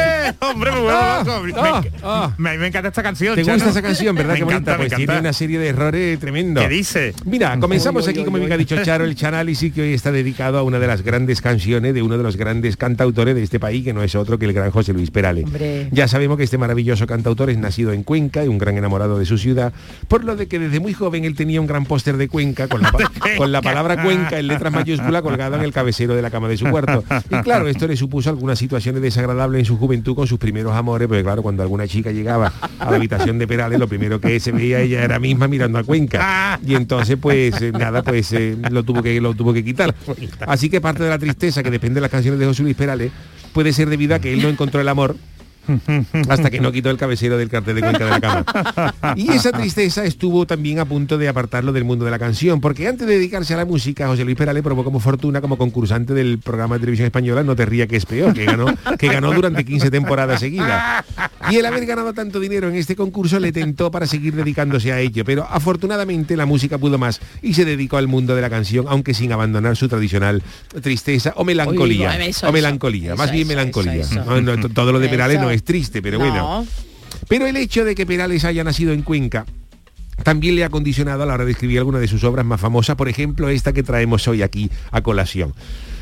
¡Hombre, 0.40 0.70
me 0.72 0.78
Ah, 0.90 1.22
loco! 1.24 1.40
Me- 1.42 1.52
ah, 1.56 1.80
me- 1.82 1.90
ah. 2.02 2.32
Me, 2.38 2.58
me 2.58 2.66
encanta 2.68 2.88
esta 2.88 3.02
canción, 3.02 3.34
¿Te 3.34 3.42
Chano. 3.42 3.54
gusta 3.56 3.70
esa 3.70 3.82
canción, 3.82 4.14
verdad? 4.16 4.32
Me 4.32 4.38
Qué 4.38 4.44
bonita. 4.44 4.60
encanta, 4.72 4.82
me 4.82 4.88
Pues 4.88 4.96
tiene 4.96 5.18
una 5.18 5.32
serie 5.32 5.58
de 5.58 5.68
errores 5.68 6.18
tremendos. 6.18 6.64
¿Qué 6.64 6.70
dice? 6.70 7.14
Mira, 7.24 7.58
comenzamos 7.60 8.08
aquí, 8.08 8.24
como 8.24 8.38
bien 8.38 8.52
ha 8.52 8.56
dicho 8.56 8.82
Charo, 8.82 9.04
el 9.04 9.14
Chanálisis 9.14 9.72
que 9.72 9.82
hoy 9.82 9.92
está 9.94 10.10
dedicado 10.12 10.58
a 10.58 10.62
una 10.62 10.78
de 10.78 10.86
las 10.86 11.02
grandes 11.02 11.40
canciones 11.40 11.92
de 11.94 12.02
uno 12.02 12.16
de 12.16 12.22
los 12.22 12.36
grandes 12.36 12.76
cantautores 12.76 13.34
de 13.34 13.42
este 13.42 13.60
país, 13.60 13.84
que 13.84 13.92
no 13.92 14.02
es 14.02 14.14
otro 14.14 14.38
que 14.38 14.46
el 14.46 14.52
gran 14.52 14.70
José 14.70 14.92
Luis 14.92 15.10
Perale. 15.10 15.44
Hombre. 15.44 15.88
Ya 15.92 16.08
sabemos 16.08 16.36
que 16.38 16.44
este 16.44 16.56
maravilloso 16.58 17.06
cantautor 17.06 17.50
es 17.50 17.58
nacido 17.58 17.92
en 17.92 18.02
Cuenca 18.04 18.44
y 18.44 18.48
un 18.48 18.58
gran 18.58 18.76
enamorado 18.78 19.18
de 19.18 19.26
su 19.26 19.36
ciudad, 19.38 19.72
por 20.08 20.24
lo 20.24 20.34
de 20.36 20.48
que 20.48 20.58
desde 20.58 20.80
muy 20.80 20.94
joven 20.94 21.24
él 21.24 21.34
tenía 21.36 21.60
un 21.60 21.66
gran 21.66 21.84
póster 21.84 22.16
de 22.16 22.28
Cuenca 22.28 22.68
con 22.68 22.80
la, 22.82 22.90
pa- 22.90 23.10
con 23.36 23.52
la 23.52 23.60
palabra 23.60 24.02
Cuenca 24.02 24.38
en 24.38 24.46
letras 24.46 24.72
mayúsculas 24.72 25.20
colgado 25.22 25.56
en 25.56 25.62
el 25.62 25.72
cabecero 25.72 26.14
de 26.14 26.22
la 26.22 26.30
cama 26.30 26.48
de 26.48 26.56
su 26.56 26.66
cuarto. 26.70 27.04
Y 27.30 27.36
claro, 27.42 27.68
esto 27.68 27.86
le 27.86 27.96
supuso 27.96 28.13
algunas 28.26 28.58
situaciones 28.58 29.02
desagradables 29.02 29.60
en 29.60 29.64
su 29.64 29.76
juventud 29.76 30.14
con 30.14 30.26
sus 30.26 30.38
primeros 30.38 30.72
amores, 30.74 31.08
porque 31.08 31.22
claro, 31.22 31.42
cuando 31.42 31.62
alguna 31.62 31.86
chica 31.86 32.12
llegaba 32.12 32.52
a 32.78 32.90
la 32.90 32.96
habitación 32.96 33.38
de 33.38 33.46
Perales, 33.46 33.78
lo 33.78 33.88
primero 33.88 34.20
que 34.20 34.38
se 34.40 34.52
veía 34.52 34.80
ella 34.80 35.02
era 35.02 35.18
misma 35.18 35.48
mirando 35.48 35.78
a 35.78 35.84
Cuenca. 35.84 36.58
Y 36.66 36.74
entonces, 36.74 37.16
pues 37.20 37.60
eh, 37.60 37.72
nada, 37.72 38.02
pues 38.02 38.32
eh, 38.32 38.56
lo 38.70 38.82
tuvo 38.82 39.02
que 39.02 39.20
lo 39.20 39.34
tuvo 39.34 39.52
que 39.52 39.64
quitar. 39.64 39.94
Así 40.46 40.70
que 40.70 40.80
parte 40.80 41.02
de 41.02 41.10
la 41.10 41.18
tristeza 41.18 41.62
que 41.62 41.70
depende 41.70 41.96
de 41.96 42.02
las 42.02 42.10
canciones 42.10 42.40
de 42.40 42.46
José 42.46 42.62
Luis 42.62 42.76
Perales 42.76 43.12
puede 43.52 43.72
ser 43.72 43.88
debido 43.88 44.14
a 44.14 44.18
que 44.18 44.32
él 44.32 44.42
no 44.42 44.48
encontró 44.48 44.80
el 44.80 44.88
amor 44.88 45.16
hasta 46.28 46.50
que 46.50 46.60
no 46.60 46.72
quitó 46.72 46.90
el 46.90 46.96
cabecero 46.96 47.36
del 47.38 47.48
cartel 47.48 47.76
de 47.76 47.80
Cuenca 47.82 48.04
de 48.04 48.10
la 48.10 48.20
cama. 48.20 48.44
Y 49.16 49.30
esa 49.30 49.52
tristeza 49.52 50.04
estuvo 50.04 50.46
también 50.46 50.78
a 50.78 50.84
punto 50.84 51.18
de 51.18 51.28
apartarlo 51.28 51.72
del 51.72 51.84
mundo 51.84 52.04
de 52.04 52.10
la 52.10 52.18
canción, 52.18 52.60
porque 52.60 52.88
antes 52.88 53.06
de 53.06 53.14
dedicarse 53.14 53.54
a 53.54 53.56
la 53.58 53.64
música, 53.64 54.06
José 54.08 54.24
Luis 54.24 54.36
Perales 54.36 54.62
probó 54.62 54.82
como 54.84 54.98
fortuna 55.00 55.40
como 55.40 55.56
concursante 55.58 56.14
del 56.14 56.38
programa 56.38 56.74
de 56.76 56.80
televisión 56.80 57.06
española 57.06 57.42
No 57.42 57.54
te 57.56 57.64
ría 57.66 57.86
que 57.86 57.96
es 57.96 58.06
peor, 58.06 58.34
que 58.34 58.44
ganó, 58.44 58.66
que 58.98 59.08
ganó 59.08 59.32
durante 59.32 59.64
15 59.64 59.90
temporadas 59.90 60.40
seguidas. 60.40 61.04
Y 61.50 61.56
el 61.56 61.66
haber 61.66 61.86
ganado 61.86 62.12
tanto 62.14 62.40
dinero 62.40 62.68
en 62.68 62.74
este 62.76 62.96
concurso 62.96 63.38
le 63.38 63.52
tentó 63.52 63.90
para 63.90 64.06
seguir 64.06 64.34
dedicándose 64.34 64.92
a 64.92 65.00
ello, 65.00 65.24
pero 65.24 65.46
afortunadamente 65.50 66.36
la 66.36 66.46
música 66.46 66.78
pudo 66.78 66.98
más 66.98 67.20
y 67.42 67.54
se 67.54 67.64
dedicó 67.64 67.96
al 67.96 68.08
mundo 68.08 68.34
de 68.34 68.42
la 68.42 68.50
canción, 68.50 68.86
aunque 68.88 69.14
sin 69.14 69.32
abandonar 69.32 69.76
su 69.76 69.88
tradicional 69.88 70.42
tristeza 70.82 71.32
o 71.36 71.44
melancolía. 71.44 72.14
Uy, 72.18 72.26
eso, 72.26 72.48
o 72.48 72.52
melancolía, 72.52 73.14
eso, 73.14 73.16
más 73.22 73.30
bien 73.30 73.46
melancolía. 73.48 73.94
eso, 73.94 74.20
eso. 74.20 74.24
No, 74.24 74.40
no, 74.40 74.58
to- 74.58 74.68
todo 74.70 74.92
lo 74.92 74.98
de 75.00 75.08
Perales 75.08 75.36
Eso. 75.36 75.44
no 75.44 75.50
es 75.54 75.64
triste, 75.64 76.02
pero 76.02 76.18
No. 76.18 76.24
bueno. 76.24 76.66
Pero 77.28 77.46
el 77.46 77.56
hecho 77.56 77.84
de 77.84 77.94
que 77.94 78.06
Perales 78.06 78.44
haya 78.44 78.64
nacido 78.64 78.92
en 78.92 79.02
Cuenca 79.02 79.46
también 80.22 80.56
le 80.56 80.64
ha 80.64 80.68
condicionado 80.70 81.22
a 81.22 81.26
la 81.26 81.34
hora 81.34 81.44
de 81.44 81.52
escribir 81.52 81.78
alguna 81.78 81.98
de 81.98 82.08
sus 82.08 82.22
obras 82.24 82.44
más 82.46 82.60
famosas, 82.60 82.96
por 82.96 83.08
ejemplo, 83.08 83.48
esta 83.48 83.72
que 83.72 83.82
traemos 83.82 84.26
hoy 84.28 84.42
aquí 84.42 84.70
a 84.90 85.00
colación. 85.02 85.54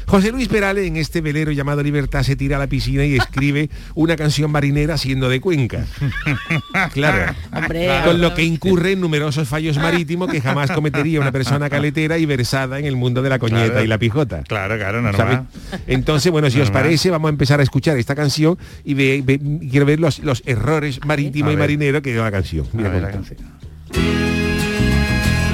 José 0.07 0.30
Luis 0.32 0.48
Perales 0.48 0.86
en 0.86 0.96
este 0.96 1.20
velero 1.20 1.53
llamado 1.53 1.82
Libertad 1.82 2.22
se 2.22 2.36
tira 2.36 2.57
a 2.57 2.59
la 2.59 2.66
piscina 2.66 3.05
y 3.05 3.16
escribe 3.16 3.70
una 3.94 4.16
canción 4.16 4.50
marinera 4.50 4.96
siendo 4.98 5.28
de 5.28 5.40
Cuenca. 5.40 5.84
Claro. 6.92 7.34
Hombre, 7.55 7.88
Con 8.05 8.20
lo 8.20 8.34
que 8.34 8.42
incurre 8.44 8.92
en 8.92 9.00
numerosos 9.00 9.48
fallos 9.48 9.76
marítimos 9.78 10.30
que 10.30 10.40
jamás 10.40 10.70
cometería 10.70 11.20
una 11.20 11.32
persona 11.32 11.68
caletera 11.70 12.18
y 12.18 12.26
versada 12.26 12.78
en 12.78 12.84
el 12.86 12.96
mundo 12.96 13.22
de 13.22 13.28
la 13.30 13.38
coñeta 13.38 13.66
Claro. 13.66 13.84
y 13.84 13.86
la 13.88 13.98
pijota. 13.98 14.42
Claro, 14.42 14.76
claro, 14.76 15.00
¿sabes? 15.12 15.16
normal. 15.18 15.46
Entonces, 15.86 16.32
bueno, 16.32 16.50
si 16.50 16.61
os 16.61 16.70
parece, 16.70 17.11
vamos 17.11 17.28
a 17.28 17.30
empezar 17.30 17.61
a 17.61 17.62
escuchar 17.62 17.96
esta 17.98 18.14
canción 18.14 18.59
y 18.84 18.94
ve- 18.94 19.22
ve- 19.24 19.40
quiero 19.70 19.86
ver 19.86 20.00
los, 20.00 20.18
los 20.20 20.42
errores 20.46 21.00
marítimos 21.05 21.53
y 21.53 21.57
marineros 21.57 22.03
que 22.03 22.12
dio 22.12 22.22
la 22.22 22.30
canción. 22.30 22.66
A 22.72 22.76
Mira 22.76 22.88
ver, 22.90 23.00
cómo 23.03 23.12
la 23.12 23.20
está. 23.20 23.34
canción. 23.36 24.32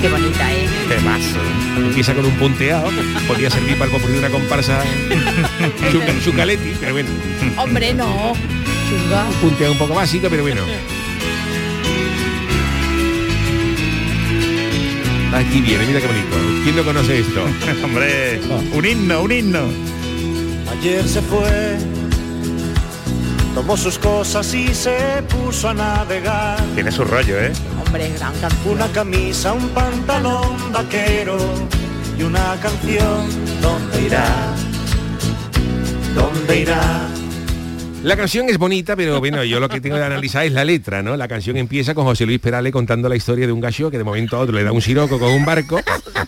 Qué 0.01 0.09
bonita, 0.09 0.53
¿eh? 0.53 0.68
Temazo. 0.88 1.38
Empieza 1.76 2.14
con 2.14 2.24
un 2.24 2.34
punteado, 2.34 2.90
podría 3.26 3.51
servir 3.51 3.76
para 3.76 3.90
de 3.90 4.18
una 4.18 4.30
comparsa 4.30 4.82
su, 5.92 6.01
su 6.22 6.36
caleti, 6.36 6.74
pero 6.80 6.92
bueno, 6.92 7.09
Hombre, 7.57 7.94
no. 7.94 8.32
Chunga. 8.88 9.26
un 9.28 9.34
punteado 9.34 9.72
un 9.72 9.78
poco 9.78 9.94
básico, 9.94 10.28
pero 10.30 10.42
bueno. 10.42 10.62
Aquí 15.34 15.61
viene, 15.61 15.86
mira 15.86 16.01
qué 16.01 16.07
bonito. 16.07 16.36
¿Quién 16.64 16.76
no 16.76 16.84
conoce 16.84 17.20
esto? 17.20 17.44
Hombre, 17.84 18.40
un 18.72 18.84
himno, 18.84 19.22
un 19.22 19.32
himno. 19.32 19.68
Ayer 20.72 21.07
se 21.07 21.20
fue, 21.22 21.78
tomó 23.55 23.76
sus 23.76 23.99
cosas 23.99 24.53
y 24.55 24.74
se 24.74 25.22
puso 25.28 25.68
a 25.68 25.74
navegar. 25.74 26.59
Tiene 26.74 26.90
su 26.90 27.05
rollo, 27.05 27.38
¿eh? 27.38 27.53
Hombre, 27.84 28.11
gran 28.11 28.34
canción. 28.40 28.74
Una 28.74 28.86
camisa, 28.88 29.53
un 29.53 29.68
pantalón 29.70 30.72
vaquero 30.72 31.38
y 32.18 32.22
una 32.22 32.57
canción. 32.61 33.28
¿Dónde 33.61 34.03
irá? 34.03 34.26
¿Dónde 36.14 36.61
irá? 36.61 37.09
La 38.03 38.16
canción 38.16 38.49
es 38.49 38.59
bonita, 38.59 38.94
pero 38.94 39.18
bueno, 39.18 39.42
yo 39.42 39.59
lo 39.59 39.68
que 39.68 39.80
tengo 39.80 39.96
que 39.96 40.03
analizar 40.03 40.46
es 40.46 40.53
la 40.53 40.64
letra, 40.64 41.03
¿no? 41.03 41.16
La 41.16 41.26
canción 41.26 41.57
empieza 41.57 41.94
con 41.94 42.05
José 42.05 42.26
Luis 42.26 42.38
Perales 42.38 42.72
contando 42.72 43.09
la 43.09 43.16
historia 43.16 43.44
de 43.44 43.53
un 43.53 43.61
gallo 43.61 43.90
que 43.90 43.99
de 43.99 44.05
momento 44.05 44.36
a 44.36 44.40
otro 44.40 44.55
le 44.55 44.62
da 44.62 44.70
un 44.70 44.80
siroco 44.80 45.18
con 45.18 45.32
un 45.32 45.44
barco 45.44 45.80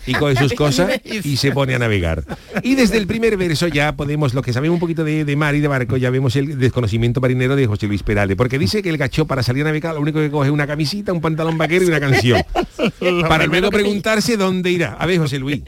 y 0.04 0.12
coge 0.14 0.34
sus 0.34 0.52
cosas 0.54 1.00
y 1.04 1.36
se 1.36 1.52
pone 1.52 1.76
a 1.76 1.78
navegar. 1.78 2.24
Y 2.64 2.74
desde 2.74 2.98
el 2.98 3.06
primer 3.06 3.36
verso 3.36 3.68
ya 3.68 3.92
podemos, 3.94 4.34
lo 4.34 4.42
que 4.42 4.52
sabemos 4.52 4.74
un 4.74 4.80
poquito 4.80 5.04
de, 5.04 5.24
de 5.24 5.36
mar 5.36 5.54
y 5.54 5.60
de 5.60 5.68
barco, 5.68 5.96
ya 5.96 6.10
vemos 6.10 6.34
el 6.34 6.58
desconocimiento 6.58 7.20
marinero 7.20 7.54
de 7.54 7.68
José 7.68 7.86
Luis 7.86 8.02
Perales, 8.02 8.36
porque 8.36 8.58
dice 8.58 8.82
que 8.82 8.90
el 8.90 8.98
gacho 8.98 9.26
para 9.26 9.44
salir 9.44 9.62
a 9.62 9.66
navegar 9.66 9.94
lo 9.94 10.00
único 10.00 10.18
que 10.18 10.30
coge 10.30 10.48
es 10.48 10.52
una 10.52 10.66
camisita, 10.66 11.12
un 11.12 11.20
pantalón 11.20 11.56
vaquero 11.56 11.84
y 11.84 11.88
una 11.88 12.00
canción. 12.00 12.42
para 13.28 13.46
luego 13.46 13.70
preguntarse 13.70 14.36
dónde 14.36 14.72
irá. 14.72 14.96
A 14.98 15.06
ver, 15.06 15.18
José 15.18 15.38
Luis, 15.38 15.62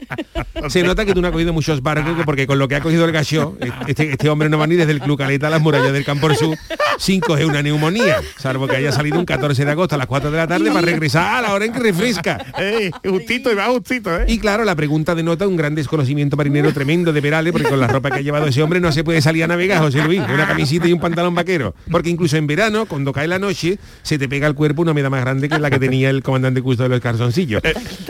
se 0.67 0.83
nota 0.83 1.05
que 1.05 1.13
tú 1.13 1.21
no 1.21 1.27
has 1.27 1.33
cogido 1.33 1.53
muchos 1.53 1.81
barcos 1.81 2.13
porque 2.25 2.45
con 2.45 2.59
lo 2.59 2.67
que 2.67 2.75
ha 2.75 2.81
cogido 2.81 3.05
el 3.05 3.13
gallo, 3.13 3.57
este, 3.87 4.11
este 4.11 4.29
hombre 4.29 4.49
no 4.49 4.57
va 4.57 4.67
ni 4.67 4.75
desde 4.75 4.91
el 4.91 4.99
Club 4.99 5.17
Caleta 5.17 5.47
a 5.47 5.49
las 5.49 5.61
murallas 5.61 5.92
del 5.93 6.03
Campo 6.03 6.33
Sur 6.33 6.57
sin 6.97 7.19
coger 7.19 7.45
una 7.45 7.61
neumonía, 7.61 8.21
salvo 8.37 8.67
que 8.67 8.75
haya 8.75 8.91
salido 8.91 9.19
un 9.19 9.25
14 9.25 9.65
de 9.65 9.71
agosto 9.71 9.95
a 9.95 9.97
las 9.97 10.07
4 10.07 10.31
de 10.31 10.37
la 10.37 10.47
tarde 10.47 10.71
para 10.71 10.81
regresar 10.81 11.35
a 11.35 11.41
la 11.41 11.53
hora 11.53 11.65
en 11.65 11.73
que 11.73 11.79
refresca. 11.79 12.45
Ey, 12.57 12.91
justito 13.07 13.51
y 13.51 13.55
va 13.55 13.65
justito, 13.67 14.19
¿eh? 14.19 14.25
Y 14.27 14.39
claro, 14.39 14.63
la 14.63 14.75
pregunta 14.75 15.15
denota 15.15 15.47
un 15.47 15.57
gran 15.57 15.75
desconocimiento 15.75 16.37
marinero 16.37 16.71
tremendo 16.73 17.13
de 17.13 17.21
Perales, 17.21 17.51
porque 17.51 17.67
con 17.67 17.79
la 17.79 17.87
ropa 17.87 18.11
que 18.11 18.17
ha 18.17 18.21
llevado 18.21 18.47
ese 18.47 18.61
hombre 18.61 18.79
no 18.79 18.91
se 18.91 19.03
puede 19.03 19.21
salir 19.21 19.43
a 19.43 19.47
navegar, 19.47 19.81
José 19.81 20.03
Luis, 20.03 20.21
una 20.21 20.47
camisita 20.47 20.87
y 20.87 20.93
un 20.93 20.99
pantalón 20.99 21.35
vaquero. 21.35 21.75
Porque 21.89 22.09
incluso 22.09 22.37
en 22.37 22.47
verano, 22.47 22.85
cuando 22.85 23.13
cae 23.13 23.27
la 23.27 23.39
noche, 23.39 23.79
se 24.01 24.17
te 24.17 24.27
pega 24.29 24.47
al 24.47 24.55
cuerpo 24.55 24.81
una 24.81 24.91
humedad 24.91 25.09
más 25.09 25.21
grande 25.21 25.49
que 25.49 25.59
la 25.59 25.69
que 25.69 25.79
tenía 25.79 26.09
el 26.09 26.23
comandante 26.23 26.61
Custo 26.61 26.83
de 26.83 26.89
los 26.89 27.01
Calzoncillos. 27.01 27.61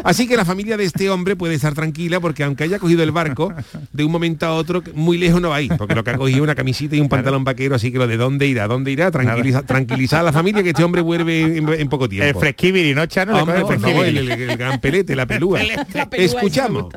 Así 0.04 0.28
que 0.28 0.38
la 0.38 0.46
familia 0.46 0.78
de 0.78 0.84
este 0.84 1.10
hombre 1.10 1.36
puede 1.36 1.56
estar 1.56 1.74
tranquila 1.74 2.20
porque 2.20 2.44
aunque 2.44 2.64
haya 2.64 2.80
cogido 2.80 3.04
el 3.04 3.12
barco, 3.12 3.54
de 3.92 4.04
un 4.04 4.12
momento 4.12 4.46
a 4.46 4.54
otro, 4.54 4.84
muy 4.94 5.18
lejos 5.18 5.42
no 5.42 5.50
va 5.50 5.58
a 5.58 5.62
ir, 5.62 5.74
porque 5.78 5.96
lo 5.96 6.04
que 6.04 6.12
ha 6.12 6.18
cogido 6.18 6.38
es 6.38 6.44
una 6.44 6.56
camisita 6.56 6.96
y 6.96 7.00
un 7.00 7.10
pantalón 7.10 7.44
vaquero, 7.44 7.73
así 7.76 7.92
que 7.92 7.98
lo 7.98 8.08
de 8.08 8.18
dónde 8.18 8.48
irá, 8.48 8.68
dónde 8.68 8.92
irá, 8.92 9.12
tranquiliza, 9.12 9.64
tranquilizar 9.64 10.20
a 10.22 10.24
la 10.24 10.32
familia 10.34 10.64
que 10.64 10.70
este 10.70 10.84
hombre 10.84 11.02
vuelve 11.02 11.58
en, 11.58 11.68
en 11.70 11.90
poco 11.90 12.06
El 12.06 12.10
tiempo. 12.12 12.40
fresquibiri, 12.40 12.94
¿no, 12.96 13.06
Chano? 13.06 13.38
Hombre, 13.38 13.60
el 13.70 13.80
favor, 13.80 14.06
el, 14.06 14.18
el- 14.18 14.32
el 14.50 14.58
gran 14.58 14.80
pelete, 14.80 15.16
la 15.16 15.26
pelúa. 15.26 15.60
La 15.94 16.10
pelúa 16.10 16.26
Escuchamos. 16.26 16.94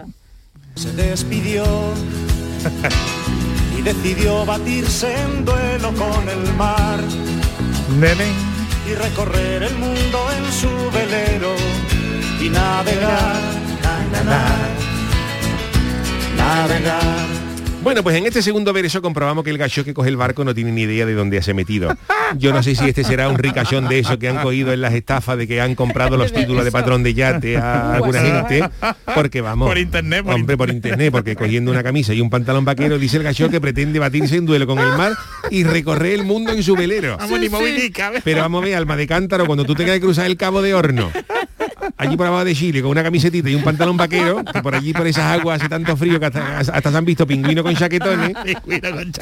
Se 0.74 0.92
despidió 0.92 1.64
y 3.78 3.82
decidió 3.82 4.44
batirse 4.44 5.08
en 5.20 5.44
duelo 5.44 5.92
con 5.94 6.28
el 6.28 6.54
mar 6.54 7.00
Nene. 7.98 8.26
y 8.90 8.94
recorrer 8.94 9.62
el 9.62 9.74
mundo 9.78 10.18
en 10.36 10.52
su 10.52 10.68
velero 10.92 11.54
y 12.42 12.48
navegar, 12.50 13.40
na, 13.82 14.04
na, 14.12 14.24
na, 14.24 14.42
navegar. 16.36 17.45
Bueno, 17.86 18.02
pues 18.02 18.16
en 18.16 18.26
este 18.26 18.42
segundo 18.42 18.72
verso 18.72 19.00
comprobamos 19.00 19.44
que 19.44 19.50
el 19.50 19.58
gallo 19.58 19.84
que 19.84 19.94
coge 19.94 20.08
el 20.08 20.16
barco 20.16 20.44
no 20.44 20.52
tiene 20.52 20.72
ni 20.72 20.82
idea 20.82 21.06
de 21.06 21.14
dónde 21.14 21.40
se 21.40 21.52
ha 21.52 21.54
metido. 21.54 21.96
Yo 22.36 22.52
no 22.52 22.60
sé 22.60 22.74
si 22.74 22.88
este 22.88 23.04
será 23.04 23.28
un 23.28 23.38
ricachón 23.38 23.86
de 23.86 24.00
eso 24.00 24.18
que 24.18 24.28
han 24.28 24.42
cogido 24.42 24.72
en 24.72 24.80
las 24.80 24.92
estafas 24.92 25.38
de 25.38 25.46
que 25.46 25.60
han 25.60 25.76
comprado 25.76 26.16
los 26.16 26.32
títulos 26.34 26.64
de 26.64 26.72
patrón 26.72 27.04
de 27.04 27.14
yate 27.14 27.58
a 27.58 27.94
alguna 27.94 28.20
gente, 28.20 28.68
porque 29.14 29.40
vamos. 29.40 29.68
Por 29.68 29.78
internet, 29.78 30.24
por 30.24 30.34
hombre, 30.34 30.56
por 30.56 30.68
internet, 30.68 31.12
porque 31.12 31.36
cogiendo 31.36 31.70
una 31.70 31.84
camisa 31.84 32.12
y 32.12 32.20
un 32.20 32.28
pantalón 32.28 32.64
vaquero 32.64 32.98
dice 32.98 33.18
el 33.18 33.22
gallo 33.22 33.48
que 33.50 33.60
pretende 33.60 34.00
batirse 34.00 34.34
en 34.34 34.46
duelo 34.46 34.66
con 34.66 34.80
el 34.80 34.88
mar 34.96 35.12
y 35.52 35.62
recorrer 35.62 36.14
el 36.14 36.24
mundo 36.24 36.50
en 36.50 36.64
su 36.64 36.74
velero. 36.74 37.16
Vamos, 37.18 37.38
ni. 37.38 37.48
Pero 38.24 38.40
vamos 38.40 38.62
a 38.62 38.64
ver, 38.64 38.74
alma 38.74 38.96
de 38.96 39.06
cántaro, 39.06 39.46
cuando 39.46 39.64
tú 39.64 39.76
tengas 39.76 39.94
que 39.94 40.00
cruzar 40.00 40.26
el 40.26 40.36
cabo 40.36 40.60
de 40.60 40.74
horno, 40.74 41.12
allí 41.96 42.16
por 42.16 42.26
abajo 42.26 42.44
de 42.44 42.54
Chile, 42.54 42.82
con 42.82 42.90
una 42.90 43.02
camisetita 43.02 43.48
y 43.48 43.54
un 43.54 43.62
pantalón 43.62 43.96
vaquero, 43.96 44.44
que 44.44 44.62
por 44.62 44.74
allí 44.74 44.92
por 44.92 45.06
esas 45.06 45.24
aguas 45.38 45.60
hace 45.60 45.68
tanto 45.68 45.96
frío 45.96 46.18
que 46.20 46.26
hasta, 46.26 46.58
hasta 46.58 46.90
se 46.90 46.96
han 46.96 47.04
visto 47.04 47.26
pingüinos 47.26 47.64
con 47.64 47.74
chaquetones. 47.74 48.32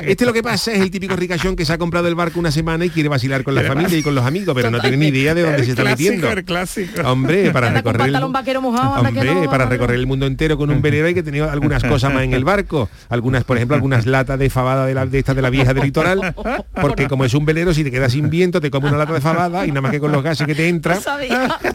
Este 0.04 0.24
lo 0.24 0.32
que 0.32 0.42
pasa 0.42 0.72
es 0.72 0.80
el 0.80 0.90
típico 0.90 1.16
ricachón 1.16 1.56
que 1.56 1.64
se 1.64 1.72
ha 1.72 1.78
comprado 1.78 2.08
el 2.08 2.14
barco 2.14 2.38
una 2.38 2.50
semana 2.50 2.84
y 2.84 2.90
quiere 2.90 3.08
vacilar 3.08 3.44
con 3.44 3.54
la 3.54 3.62
familia 3.62 3.98
y 3.98 4.02
con 4.02 4.14
los 4.14 4.24
amigos, 4.24 4.54
pero 4.54 4.70
no 4.70 4.80
tiene 4.80 4.96
ni 4.96 5.08
idea 5.08 5.34
de 5.34 5.42
dónde 5.42 5.58
El 5.58 5.64
se 5.64 5.70
está 5.70 5.82
clásico, 5.82 6.10
metiendo. 6.10 6.30
el 6.30 6.44
clásico. 6.44 7.02
Hombre, 7.02 7.50
para 7.50 7.70
recorrer 7.70 8.00
el, 8.00 8.06
pantalón 8.06 8.32
vaquero 8.32 8.62
mojado, 8.62 8.94
anda 8.94 9.12
que 9.12 9.28
Hombre, 9.28 9.48
para 9.48 9.66
recorrer 9.66 9.98
el 9.98 10.06
mundo 10.06 10.26
entero 10.26 10.56
con 10.56 10.70
un 10.70 10.82
velero 10.82 11.06
hay 11.06 11.14
que 11.14 11.22
tener 11.22 11.42
algunas 11.42 11.82
cosas 11.82 12.12
más 12.12 12.24
en 12.24 12.34
el 12.34 12.44
barco. 12.44 12.88
Algunas, 13.08 13.44
por 13.44 13.56
ejemplo, 13.56 13.74
algunas 13.74 14.06
latas 14.06 14.38
de 14.38 14.50
fabada 14.50 14.86
de, 14.86 14.94
la, 14.94 15.06
de 15.06 15.18
estas 15.18 15.36
de 15.36 15.42
la 15.42 15.50
vieja 15.50 15.74
del 15.74 15.84
litoral, 15.84 16.34
porque 16.80 17.08
como 17.08 17.24
es 17.24 17.34
un 17.34 17.44
velero, 17.44 17.74
si 17.74 17.84
te 17.84 17.90
quedas 17.90 18.12
sin 18.12 18.30
viento, 18.30 18.60
te 18.60 18.70
come 18.70 18.88
una 18.88 18.98
lata 18.98 19.12
de 19.12 19.20
fabada 19.20 19.66
y 19.66 19.68
nada 19.68 19.82
más 19.82 19.90
que 19.90 20.00
con 20.00 20.12
los 20.12 20.22
gases 20.22 20.46
que 20.46 20.54
te 20.54 20.68
entra, 20.68 20.98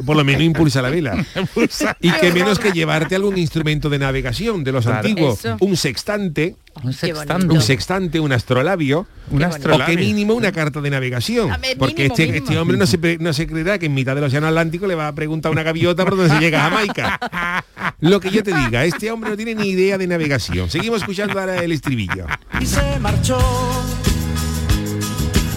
por 0.05 0.15
lo 0.15 0.23
menos 0.23 0.41
impulsa 0.41 0.78
la 0.81 0.89
vela. 0.89 1.25
y 2.01 2.11
que 2.11 2.31
menos 2.31 2.59
que 2.59 2.71
llevarte 2.71 3.15
algún 3.15 3.37
instrumento 3.37 3.89
de 3.89 3.99
navegación 3.99 4.63
de 4.63 4.71
los 4.71 4.85
Claro. 4.85 4.99
antiguos, 5.07 5.39
Eso. 5.45 5.57
un 5.59 5.75
sextante, 5.77 6.55
Un 6.83 6.93
sextante. 6.93 7.47
un 7.53 7.61
sextante, 7.61 8.19
un 8.19 8.31
astrolabio, 8.31 9.05
Un 9.31 9.43
o 9.43 9.47
astrolabio. 9.47 9.85
que 9.85 9.97
mínimo 10.01 10.33
una 10.33 10.51
carta 10.51 10.81
de 10.81 10.89
navegación. 10.89 11.49
Ver, 11.61 11.77
Porque 11.77 12.03
mínimo, 12.03 12.13
este, 12.13 12.25
mínimo. 12.27 12.43
este 12.45 12.57
hombre 12.59 12.77
no 12.77 12.85
se, 12.87 13.17
no 13.19 13.33
se 13.33 13.47
creerá 13.47 13.77
que 13.79 13.87
en 13.87 13.93
mitad 13.93 14.15
del 14.15 14.23
océano 14.23 14.47
Atlántico 14.47 14.87
le 14.87 14.95
va 14.95 15.07
a 15.07 15.13
preguntar 15.15 15.49
a 15.49 15.53
una 15.53 15.63
gaviota 15.63 16.03
por 16.05 16.15
dónde 16.17 16.33
se 16.33 16.39
llega 16.39 16.65
a 16.65 16.69
Jamaica. 16.69 17.19
Lo 18.01 18.19
que 18.19 18.29
yo 18.31 18.43
te 18.43 18.53
diga, 18.55 18.85
este 18.85 19.11
hombre 19.11 19.29
no 19.31 19.35
tiene 19.37 19.55
ni 19.55 19.69
idea 19.69 19.97
de 19.97 20.07
navegación. 20.07 20.69
Seguimos 20.69 21.01
escuchando 21.01 21.39
ahora 21.39 21.61
el 21.63 21.71
estribillo. 21.73 22.25
y 22.61 22.65
se 22.65 22.99
marchó 22.99 23.37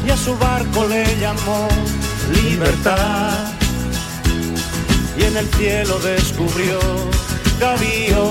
y 0.07 0.11
a 0.11 0.17
su 0.17 0.37
barco 0.37 0.87
le 0.89 1.05
llamó 1.21 1.69
libertad 2.43 3.53
y 5.23 5.27
en 5.27 5.37
el 5.37 5.49
cielo 5.55 5.99
descubrió 6.01 6.81
gaviotas 7.61 8.25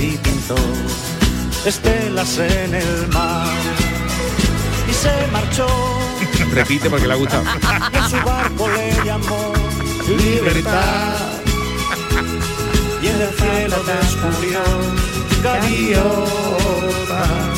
y 0.00 0.16
pintó 0.18 0.54
estelas 1.66 2.38
en 2.38 2.74
el 2.74 3.08
mar 3.08 3.48
y 4.88 4.92
se 4.92 5.10
marchó 5.32 5.66
Repite 6.52 6.90
porque 6.90 7.06
le 7.06 7.14
ha 7.14 7.16
gustado. 7.16 7.44
y 7.92 7.96
a 7.96 8.08
su 8.08 8.16
barco 8.16 8.68
le 8.68 8.92
llamó 9.04 9.52
libertad 10.08 11.14
y 13.02 13.06
en 13.06 13.20
el 13.20 13.30
cielo 13.34 13.76
descubrió 13.84 14.60
gaviotas 15.42 17.51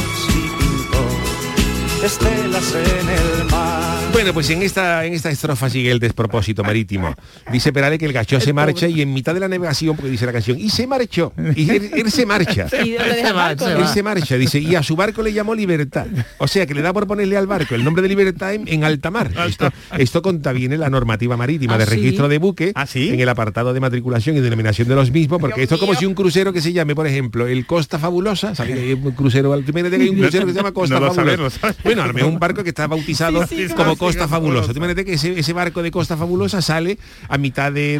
estelas 2.04 2.74
en 2.74 3.08
el 3.08 3.50
mar. 3.50 3.94
Bueno, 4.12 4.32
pues 4.32 4.48
en 4.50 4.62
esta, 4.62 5.04
en 5.04 5.12
esta 5.12 5.28
estrofa 5.28 5.68
sigue 5.68 5.90
el 5.90 5.98
despropósito 5.98 6.62
marítimo. 6.62 7.12
Dice 7.50 7.72
Perales 7.72 7.98
que 7.98 8.06
el 8.06 8.12
gacho 8.12 8.40
se 8.40 8.52
marcha 8.52 8.86
y 8.86 9.02
en 9.02 9.12
mitad 9.12 9.34
de 9.34 9.40
la 9.40 9.48
navegación, 9.48 9.96
porque 9.96 10.08
dice 10.08 10.24
la 10.24 10.32
canción, 10.32 10.56
y 10.56 10.70
se 10.70 10.86
marchó. 10.86 11.32
Y 11.56 11.68
él, 11.68 11.90
él 11.96 12.10
se 12.12 12.24
marcha. 12.24 12.68
Y 12.84 12.94
Él 12.94 13.88
se 13.92 14.02
marcha, 14.02 14.36
dice, 14.36 14.60
y 14.60 14.74
a 14.76 14.82
su 14.82 14.94
barco 14.94 15.22
le 15.22 15.32
llamó 15.32 15.54
Libertad. 15.54 16.06
O 16.38 16.46
sea, 16.46 16.64
que 16.66 16.74
le 16.74 16.82
da 16.82 16.92
por 16.92 17.06
ponerle 17.06 17.36
al 17.36 17.46
barco 17.46 17.74
el 17.74 17.82
nombre 17.82 18.02
de 18.02 18.08
Libertad 18.08 18.54
en, 18.54 18.68
en 18.68 18.84
alta 18.84 19.10
mar. 19.10 19.32
Esto, 19.48 19.70
esto 19.98 20.22
contraviene 20.22 20.76
la 20.78 20.90
normativa 20.90 21.36
marítima 21.36 21.74
¿Ah, 21.74 21.78
de 21.78 21.86
sí? 21.86 21.90
registro 21.90 22.28
de 22.28 22.38
buque 22.38 22.72
¿Ah, 22.74 22.86
sí? 22.86 23.08
en 23.08 23.18
el 23.18 23.28
apartado 23.28 23.72
de 23.74 23.80
matriculación 23.80 24.36
y 24.36 24.40
denominación 24.40 24.86
de 24.86 24.94
los 24.94 25.10
mismos, 25.10 25.40
porque 25.40 25.62
esto 25.62 25.74
es 25.74 25.80
como 25.80 25.94
si 25.94 26.06
un 26.06 26.14
crucero 26.14 26.52
que 26.52 26.60
se 26.60 26.72
llame, 26.72 26.94
por 26.94 27.06
ejemplo, 27.06 27.48
el 27.48 27.66
Costa 27.66 27.98
Fabulosa, 27.98 28.54
¿sabe 28.54 28.74
que 28.74 28.80
hay 28.80 28.92
un 28.92 29.10
crucero, 29.12 29.50
que 29.64 29.72
hay 29.96 30.08
un 30.08 30.18
crucero 30.18 30.46
que 30.46 30.52
se 30.52 30.58
llama 30.58 30.72
Costa 30.72 30.94
No 30.94 31.06
lo 31.06 31.14
sabe, 31.14 31.32
Fabulosa. 31.32 31.66
lo 31.66 31.72
sabe. 31.74 31.93
Bueno, 31.94 32.02
a 32.02 32.06
lo 32.08 32.14
mejor 32.14 32.30
un 32.32 32.38
barco 32.38 32.62
que 32.62 32.70
está 32.70 32.86
bautizado 32.86 33.46
Sí, 33.46 33.68
sí, 33.68 33.74
como 33.74 33.96
Costa 33.96 34.26
Fabulosa. 34.28 34.72
Tú 34.72 34.78
imagínate 34.78 35.04
que 35.04 35.14
ese, 35.14 35.38
ese 35.38 35.52
barco 35.52 35.82
de 35.82 35.90
Costa 35.90 36.16
Fabulosa 36.16 36.60
sale 36.62 36.98
a 37.28 37.38
mitad 37.38 37.70
de, 37.72 37.98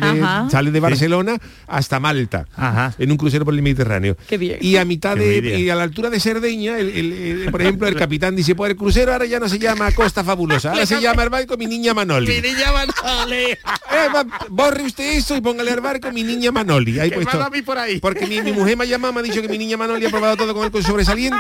sale 0.51 0.71
de 0.71 0.81
Barcelona 0.81 1.39
hasta 1.67 2.01
Malta, 2.01 2.47
Ajá. 2.57 2.95
en 2.99 3.11
un 3.11 3.17
crucero 3.17 3.45
por 3.45 3.55
el 3.55 3.63
Mediterráneo. 3.63 4.17
Qué 4.29 4.39
bien. 4.39 4.59
Y 4.61 4.77
a 4.77 4.85
mitad 4.85 5.15
Qué 5.17 5.41
de 5.41 5.61
y 5.61 5.71
a 5.71 5.75
la 5.75 5.83
altura 5.85 6.11
de 6.11 6.19
Cerdeña, 6.21 6.79
el- 6.79 6.91
el- 6.91 7.13
el- 7.13 7.51
por 7.51 7.63
ejemplo, 7.63 7.87
el 7.89 7.95
capitán 7.97 8.35
dice, 8.37 8.55
pues 8.55 8.71
el 8.71 8.77
crucero 8.77 9.13
ahora 9.13 9.27
ya 9.27 9.39
no 9.41 9.49
se 9.49 9.59
llama 9.59 9.91
Costa 9.93 10.25
Fabulosa, 10.25 10.71
ahora 10.73 10.87
se 10.87 11.01
llama 11.01 11.23
el 11.23 11.31
barco 11.31 11.57
Mi 11.57 11.67
Niña 11.67 11.95
Manoli. 11.95 12.41
niña 12.41 12.73
Manoli. 12.73 13.35
Eh, 13.95 14.09
va, 14.13 14.25
borre 14.49 14.83
usted 14.83 15.13
eso 15.17 15.37
y 15.37 15.41
póngale 15.41 15.71
al 15.71 15.81
barco 15.81 16.11
mi 16.11 16.25
niña 16.25 16.51
Manoli. 16.51 16.99
Ahí 16.99 17.11
Que 17.11 17.17
puesto. 17.17 17.41
a 17.41 17.49
mí 17.49 17.63
por 17.63 17.79
ahí. 17.79 18.01
Porque 18.01 18.27
mi, 18.27 18.41
mi 18.43 18.51
mujer 18.53 18.77
me 18.77 18.83
ha 18.85 18.87
llamado, 18.87 19.13
me 19.13 19.21
ha 19.21 19.23
dicho 19.23 19.41
que 19.41 19.49
mi 19.49 19.57
niña 19.57 19.77
Manoli 19.77 20.05
ha 20.07 20.11
probado 20.11 20.37
todo 20.37 20.53
con 20.53 20.69
el 20.75 20.85
sobresaliente 20.85 21.39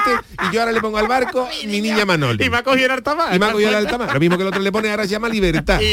y 0.48 0.54
yo 0.54 0.60
ahora 0.60 0.70
le 0.72 0.80
pongo 0.80 0.98
al 0.98 1.08
barco 1.08 1.48
mi 1.66 1.80
niña 1.80 2.04
Manoli. 2.04 2.43
Y 2.44 2.50
me 2.50 2.56
ha 2.58 2.62
cogido 2.62 2.86
el 2.86 2.92
altamar. 2.92 3.34
Y 3.34 3.38
me 3.38 3.46
ha 3.46 3.52
cogido 3.52 3.70
el 3.70 3.76
alta 3.76 3.98
mar. 3.98 4.10
Lo 4.14 4.20
mismo 4.20 4.36
que 4.36 4.42
el 4.42 4.48
otro 4.48 4.60
le 4.60 4.72
pone 4.72 4.90
ahora 4.90 5.04
se 5.04 5.10
llama 5.10 5.28
Libertad. 5.28 5.80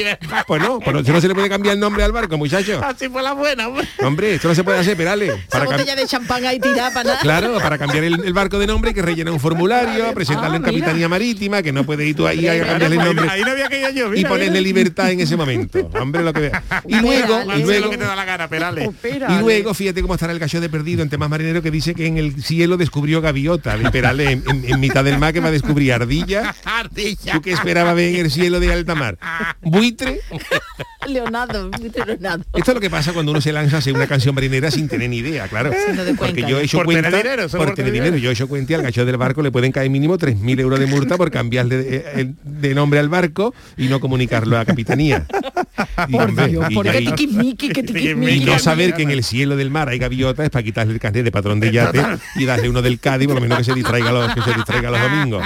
Pues 0.47 0.61
no, 0.61 0.79
pues 0.79 0.93
no, 0.93 0.99
eso 1.01 1.13
no 1.13 1.21
se 1.21 1.27
le 1.27 1.33
puede 1.35 1.49
cambiar 1.49 1.75
el 1.75 1.79
nombre 1.79 2.03
al 2.03 2.11
barco, 2.11 2.37
muchacho. 2.37 2.81
Así 2.83 3.07
fue 3.09 3.21
la 3.21 3.33
buena, 3.33 3.67
hombre. 3.67 3.87
Hombre, 4.03 4.35
esto 4.35 4.47
no 4.47 4.55
se 4.55 4.63
puede 4.63 4.79
hacer, 4.79 4.97
Perales. 4.97 5.29
Esa 5.33 5.47
Para 5.49 5.65
cam- 5.65 5.71
botella 5.71 5.95
de 5.95 6.05
champán 6.07 6.45
ahí 6.45 6.59
tirada 6.59 6.91
para 6.91 7.03
nada. 7.09 7.19
Claro, 7.21 7.57
para 7.59 7.77
cambiar 7.77 8.03
el, 8.03 8.23
el 8.25 8.33
barco 8.33 8.59
de 8.59 8.67
nombre 8.67 8.93
que 8.93 9.01
rellenar 9.01 9.33
un 9.33 9.39
formulario, 9.39 10.13
presentarlo 10.13 10.53
Ah, 10.53 10.55
en 10.57 10.61
mira. 10.63 10.71
Capitanía 10.73 11.07
Marítima, 11.09 11.61
que 11.61 11.71
no 11.71 11.85
puede 11.85 12.05
ir 12.05 12.15
tú 12.15 12.27
ahí 12.27 12.47
a 12.47 12.65
cambiarle 12.65 12.95
el 12.97 13.03
nombre 13.03 13.29
ahí 13.29 13.41
no 13.43 13.51
había 13.51 13.67
que 13.67 13.81
ir 13.81 13.93
yo, 13.95 14.07
y 14.07 14.17
mira, 14.17 14.29
ponerle 14.29 14.51
mira. 14.51 14.61
libertad 14.61 15.11
en 15.11 15.19
ese 15.21 15.35
momento. 15.37 15.79
Hombre, 15.99 16.23
lo 16.23 16.33
que 16.33 16.39
vea. 16.41 16.63
Y 16.87 16.95
luego, 16.99 17.41
y 17.55 17.61
luego, 17.63 17.85
lo 17.85 17.91
que 17.91 17.97
te 17.97 18.03
da 18.03 18.15
la 18.15 18.25
gana, 18.25 18.47
Perales. 18.49 18.89
y 19.03 19.39
luego, 19.39 19.73
fíjate 19.73 20.01
cómo 20.01 20.15
estará 20.15 20.33
el 20.33 20.39
gallo 20.39 20.59
de 20.61 20.69
perdido 20.69 21.03
en 21.03 21.09
temas 21.09 21.29
marineros 21.29 21.61
que 21.63 21.71
dice 21.71 21.93
que 21.95 22.07
en 22.07 22.17
el 22.17 22.43
cielo 22.43 22.77
descubrió 22.77 23.21
gaviota 23.21 23.77
de 23.77 23.89
Perales 23.91 24.29
en, 24.31 24.43
en- 24.49 24.65
en 24.73 24.79
mitad 24.79 25.03
del 25.03 25.17
mar 25.19 25.33
que 25.33 25.39
va 25.39 25.47
a 25.49 25.51
descubrir 25.51 25.93
ardilla 25.93 26.30
ella. 26.33 26.55
¿Tú 27.33 27.41
qué 27.41 27.51
esperabas 27.51 27.95
ver 27.95 28.15
en 28.15 28.25
el 28.25 28.31
cielo 28.31 28.59
de 28.59 28.73
alta 28.73 28.95
mar? 28.95 29.17
¿Buitre? 29.61 30.21
Leonardo, 31.07 31.69
Leonardo. 32.05 32.43
Esto 32.53 32.71
es 32.71 32.75
lo 32.75 32.81
que 32.81 32.89
pasa 32.89 33.13
cuando 33.13 33.31
uno 33.31 33.41
se 33.41 33.51
lanza 33.51 33.77
a 33.77 33.79
hacer 33.79 33.93
una 33.93 34.07
canción 34.07 34.35
marinera 34.35 34.69
sin 34.71 34.87
tener 34.87 35.09
ni 35.09 35.17
idea, 35.17 35.47
claro. 35.47 35.71
De 35.71 36.13
Porque 36.15 36.43
yo 36.47 36.59
he 36.59 36.63
hecho 36.63 36.77
Por 36.77 36.85
cuenta, 36.85 37.09
tener 37.09 37.23
dinero, 37.23 37.49
por 37.49 37.73
tener 37.73 37.91
dinero, 37.91 38.17
yo 38.17 38.29
he 38.29 38.33
hecho 38.33 38.47
cuenta 38.47 38.71
y 38.73 38.75
al 38.75 38.81
gacho 38.83 39.05
del 39.05 39.17
barco 39.17 39.41
le 39.41 39.51
pueden 39.51 39.71
caer 39.71 39.89
mínimo 39.89 40.17
3.000 40.17 40.59
euros 40.59 40.79
de 40.79 40.85
multa 40.85 41.17
por 41.17 41.31
cambiarle 41.31 41.77
de, 41.77 42.05
el- 42.15 42.35
de 42.43 42.75
nombre 42.75 42.99
al 42.99 43.09
barco 43.09 43.53
y 43.77 43.87
no 43.87 43.99
comunicarlo 43.99 44.57
a 44.57 44.65
capitanía. 44.65 45.25
Y, 46.07 46.11
Por 46.11 46.29
hombre, 46.29 46.47
Dios, 46.47 46.65
y 46.69 48.39
no 48.45 48.59
saber 48.59 48.93
que 48.93 49.03
en 49.03 49.11
el 49.11 49.23
cielo 49.23 49.55
del 49.55 49.69
mar 49.71 49.89
hay 49.89 49.99
gaviotas 49.99 50.45
es 50.45 50.49
para 50.49 50.63
quitarle 50.63 50.93
el 50.93 50.99
carnet 50.99 51.23
de 51.23 51.31
patrón 51.31 51.59
de 51.59 51.71
yate 51.71 52.03
y 52.35 52.45
darle 52.45 52.69
uno 52.69 52.81
del 52.81 52.99
Cádiz, 52.99 53.27
por 53.27 53.35
lo 53.35 53.41
menos 53.41 53.57
que 53.59 53.63
se 53.63 53.73
distraiga 53.73 54.11
los, 54.11 54.33
que 54.33 54.41
se 54.41 54.53
distraiga 54.53 54.91
los 54.91 55.01
domingos. 55.01 55.43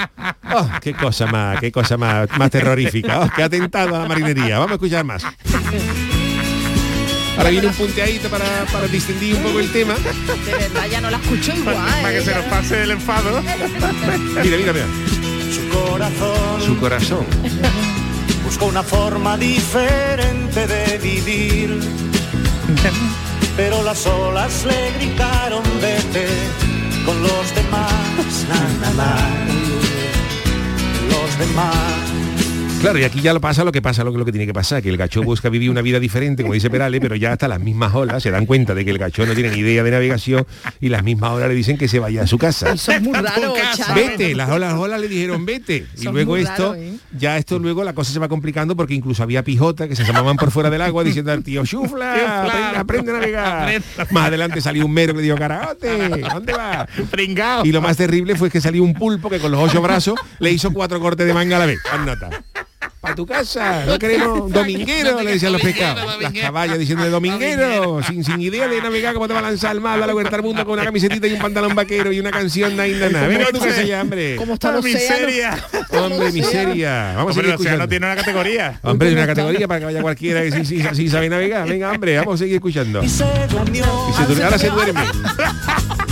Oh, 0.54 0.70
qué 0.80 0.94
cosa 0.94 1.26
más, 1.26 1.60
qué 1.60 1.72
cosa 1.72 1.96
más, 1.96 2.28
más 2.38 2.50
terrorífica. 2.50 3.20
Oh, 3.20 3.30
qué 3.34 3.42
atentado 3.42 3.96
a 3.96 4.00
la 4.00 4.08
marinería. 4.08 4.58
Vamos 4.58 4.72
a 4.72 4.74
escuchar 4.74 5.04
más. 5.04 5.24
Ahora 7.36 7.50
viene 7.50 7.66
un 7.66 7.74
punteadito 7.74 8.28
para, 8.30 8.64
para 8.72 8.88
distendir 8.88 9.34
un 9.36 9.42
poco 9.42 9.60
el 9.60 9.70
tema. 9.70 9.94
De 9.94 10.52
verdad, 10.54 10.86
ya 10.90 11.00
no 11.02 11.10
la 11.10 11.18
escucho 11.18 11.52
igual. 11.54 11.76
Para 11.76 12.12
que 12.12 12.22
se 12.22 12.34
nos 12.34 12.44
pase 12.46 12.82
el 12.82 12.90
enfado. 12.92 13.42
Mira, 14.42 14.56
mira, 14.56 14.72
mira. 14.72 14.86
Su 15.54 15.68
corazón 15.68 16.62
Su 16.64 16.76
corazón. 16.78 17.26
buscó 18.44 18.66
una 18.66 18.82
forma 18.82 19.36
diferente 19.36 20.66
de 20.66 20.98
vivir. 20.98 21.78
Pero 23.56 23.82
las 23.82 24.06
olas 24.06 24.64
le 24.64 24.92
gritaron 24.98 25.62
vete 25.80 26.26
con 27.04 27.22
los 27.22 27.54
demás, 27.54 28.46
na, 28.48 28.60
na, 28.80 28.92
na. 28.94 29.16
los 31.10 31.38
demás. 31.38 32.15
Claro, 32.86 33.00
y 33.00 33.02
aquí 33.02 33.20
ya 33.20 33.32
lo 33.32 33.40
pasa 33.40 33.64
lo 33.64 33.72
que 33.72 33.82
pasa, 33.82 34.04
lo 34.04 34.12
que, 34.12 34.18
lo 34.18 34.24
que 34.24 34.30
tiene 34.30 34.46
que 34.46 34.54
pasar, 34.54 34.80
que 34.80 34.88
el 34.88 34.96
gacho 34.96 35.20
busca 35.20 35.48
vivir 35.48 35.70
una 35.70 35.82
vida 35.82 35.98
diferente, 35.98 36.44
como 36.44 36.54
dice 36.54 36.70
Perales, 36.70 37.00
pero 37.00 37.16
ya 37.16 37.32
hasta 37.32 37.48
las 37.48 37.58
mismas 37.58 37.92
olas 37.92 38.22
se 38.22 38.30
dan 38.30 38.46
cuenta 38.46 38.76
de 38.76 38.84
que 38.84 38.92
el 38.92 38.98
gacho 38.98 39.26
no 39.26 39.34
tiene 39.34 39.50
ni 39.50 39.58
idea 39.58 39.82
de 39.82 39.90
navegación 39.90 40.46
y 40.80 40.88
las 40.88 41.02
mismas 41.02 41.32
olas 41.32 41.48
le 41.48 41.56
dicen 41.56 41.78
que 41.78 41.88
se 41.88 41.98
vaya 41.98 42.22
a 42.22 42.28
su 42.28 42.38
casa. 42.38 42.70
Eso 42.70 42.92
es 42.92 43.02
muy 43.02 43.12
raro, 43.12 43.54
Charo. 43.74 43.94
Vete, 43.96 44.36
las 44.36 44.50
olas, 44.50 44.70
las 44.70 44.80
olas 44.80 45.00
le 45.00 45.08
dijeron 45.08 45.44
vete. 45.44 45.84
Y 45.96 46.04
Son 46.04 46.14
luego 46.14 46.36
esto, 46.36 46.76
¿eh? 46.76 46.94
ya 47.18 47.36
esto 47.36 47.58
luego 47.58 47.82
la 47.82 47.92
cosa 47.92 48.12
se 48.12 48.20
va 48.20 48.28
complicando 48.28 48.76
porque 48.76 48.94
incluso 48.94 49.24
había 49.24 49.42
pijotas 49.42 49.88
que 49.88 49.96
se 49.96 50.04
llamaban 50.04 50.36
por 50.36 50.52
fuera 50.52 50.70
del 50.70 50.82
agua 50.82 51.02
diciendo 51.02 51.32
al 51.32 51.42
tío, 51.42 51.66
chufla, 51.66 52.44
aprende, 52.44 52.78
aprende 52.78 53.10
a 53.10 53.14
navegar. 53.14 53.82
Más 54.12 54.28
adelante 54.28 54.60
salió 54.60 54.86
un 54.86 54.92
mero 54.92 55.12
que 55.12 55.22
le 55.22 55.24
dijo, 55.24 55.36
caraote, 55.36 56.20
¿dónde 56.20 56.52
va? 56.52 56.86
Pringao. 57.10 57.66
Y 57.66 57.72
lo 57.72 57.80
más 57.80 57.96
terrible 57.96 58.36
fue 58.36 58.48
que 58.48 58.60
salió 58.60 58.84
un 58.84 58.94
pulpo 58.94 59.28
que 59.28 59.40
con 59.40 59.50
los 59.50 59.60
ocho 59.60 59.82
brazos 59.82 60.20
le 60.38 60.52
hizo 60.52 60.72
cuatro 60.72 61.00
cortes 61.00 61.26
de 61.26 61.34
manga 61.34 61.56
a 61.56 61.58
la 61.58 61.66
vez. 61.66 61.80
Para 63.06 63.14
tu 63.14 63.24
casa, 63.24 63.84
no 63.86 63.96
queremos 64.00 64.50
dominguero, 64.50 65.22
le 65.22 65.30
decían 65.34 65.52
los 65.52 65.62
pescados. 65.62 66.20
Las 66.20 66.32
caballas 66.32 66.76
diciéndole 66.76 67.08
dominguero, 67.08 68.02
sin, 68.02 68.24
sin 68.24 68.40
idea 68.40 68.66
de 68.66 68.80
navegar, 68.82 69.14
cómo 69.14 69.28
te 69.28 69.32
va 69.32 69.38
a 69.38 69.42
lanzar 69.42 69.70
al 69.70 69.80
mar, 69.80 70.02
a 70.02 70.06
la 70.08 70.12
vuelta 70.12 70.34
al 70.34 70.42
mundo 70.42 70.64
con 70.64 70.72
una 70.74 70.84
camisetita 70.84 71.24
y 71.28 71.34
un 71.34 71.38
pantalón 71.38 71.72
vaquero 71.76 72.10
y 72.10 72.18
una 72.18 72.32
canción, 72.32 72.74
na, 72.76 72.84
na, 72.84 73.08
na. 73.08 73.28
Venga 73.28 73.44
a 73.46 73.52
tu 73.52 73.60
casa 73.60 73.82
ya, 73.84 74.02
hombre. 74.02 74.34
¿Cómo 74.34 74.54
está 74.54 74.72
La 74.72 74.80
miseria. 74.80 75.56
Hombre, 75.90 76.32
miseria. 76.32 77.12
Vamos 77.14 77.18
a 77.18 77.20
Hombre, 77.20 77.34
seguir 77.34 77.46
el 77.46 77.54
océano 77.54 77.54
escuchando. 77.54 77.88
tiene 77.88 78.06
una 78.06 78.16
categoría. 78.16 78.80
Hombre, 78.82 79.08
hay 79.08 79.14
una 79.14 79.26
categoría 79.26 79.68
para 79.68 79.78
que 79.78 79.86
vaya 79.86 80.02
cualquiera 80.02 80.42
que 80.42 80.50
sí, 80.50 80.64
sí, 80.64 80.82
sí 80.92 81.08
sabe 81.08 81.28
navegar. 81.28 81.68
Venga, 81.68 81.92
hombre, 81.92 82.18
vamos 82.18 82.34
a 82.34 82.38
seguir 82.38 82.56
escuchando. 82.56 83.04
Y 83.04 83.08
se 83.08 83.24
durmió. 83.48 83.84
Ahora 83.84 84.58
se 84.58 84.68
duerme. 84.68 85.00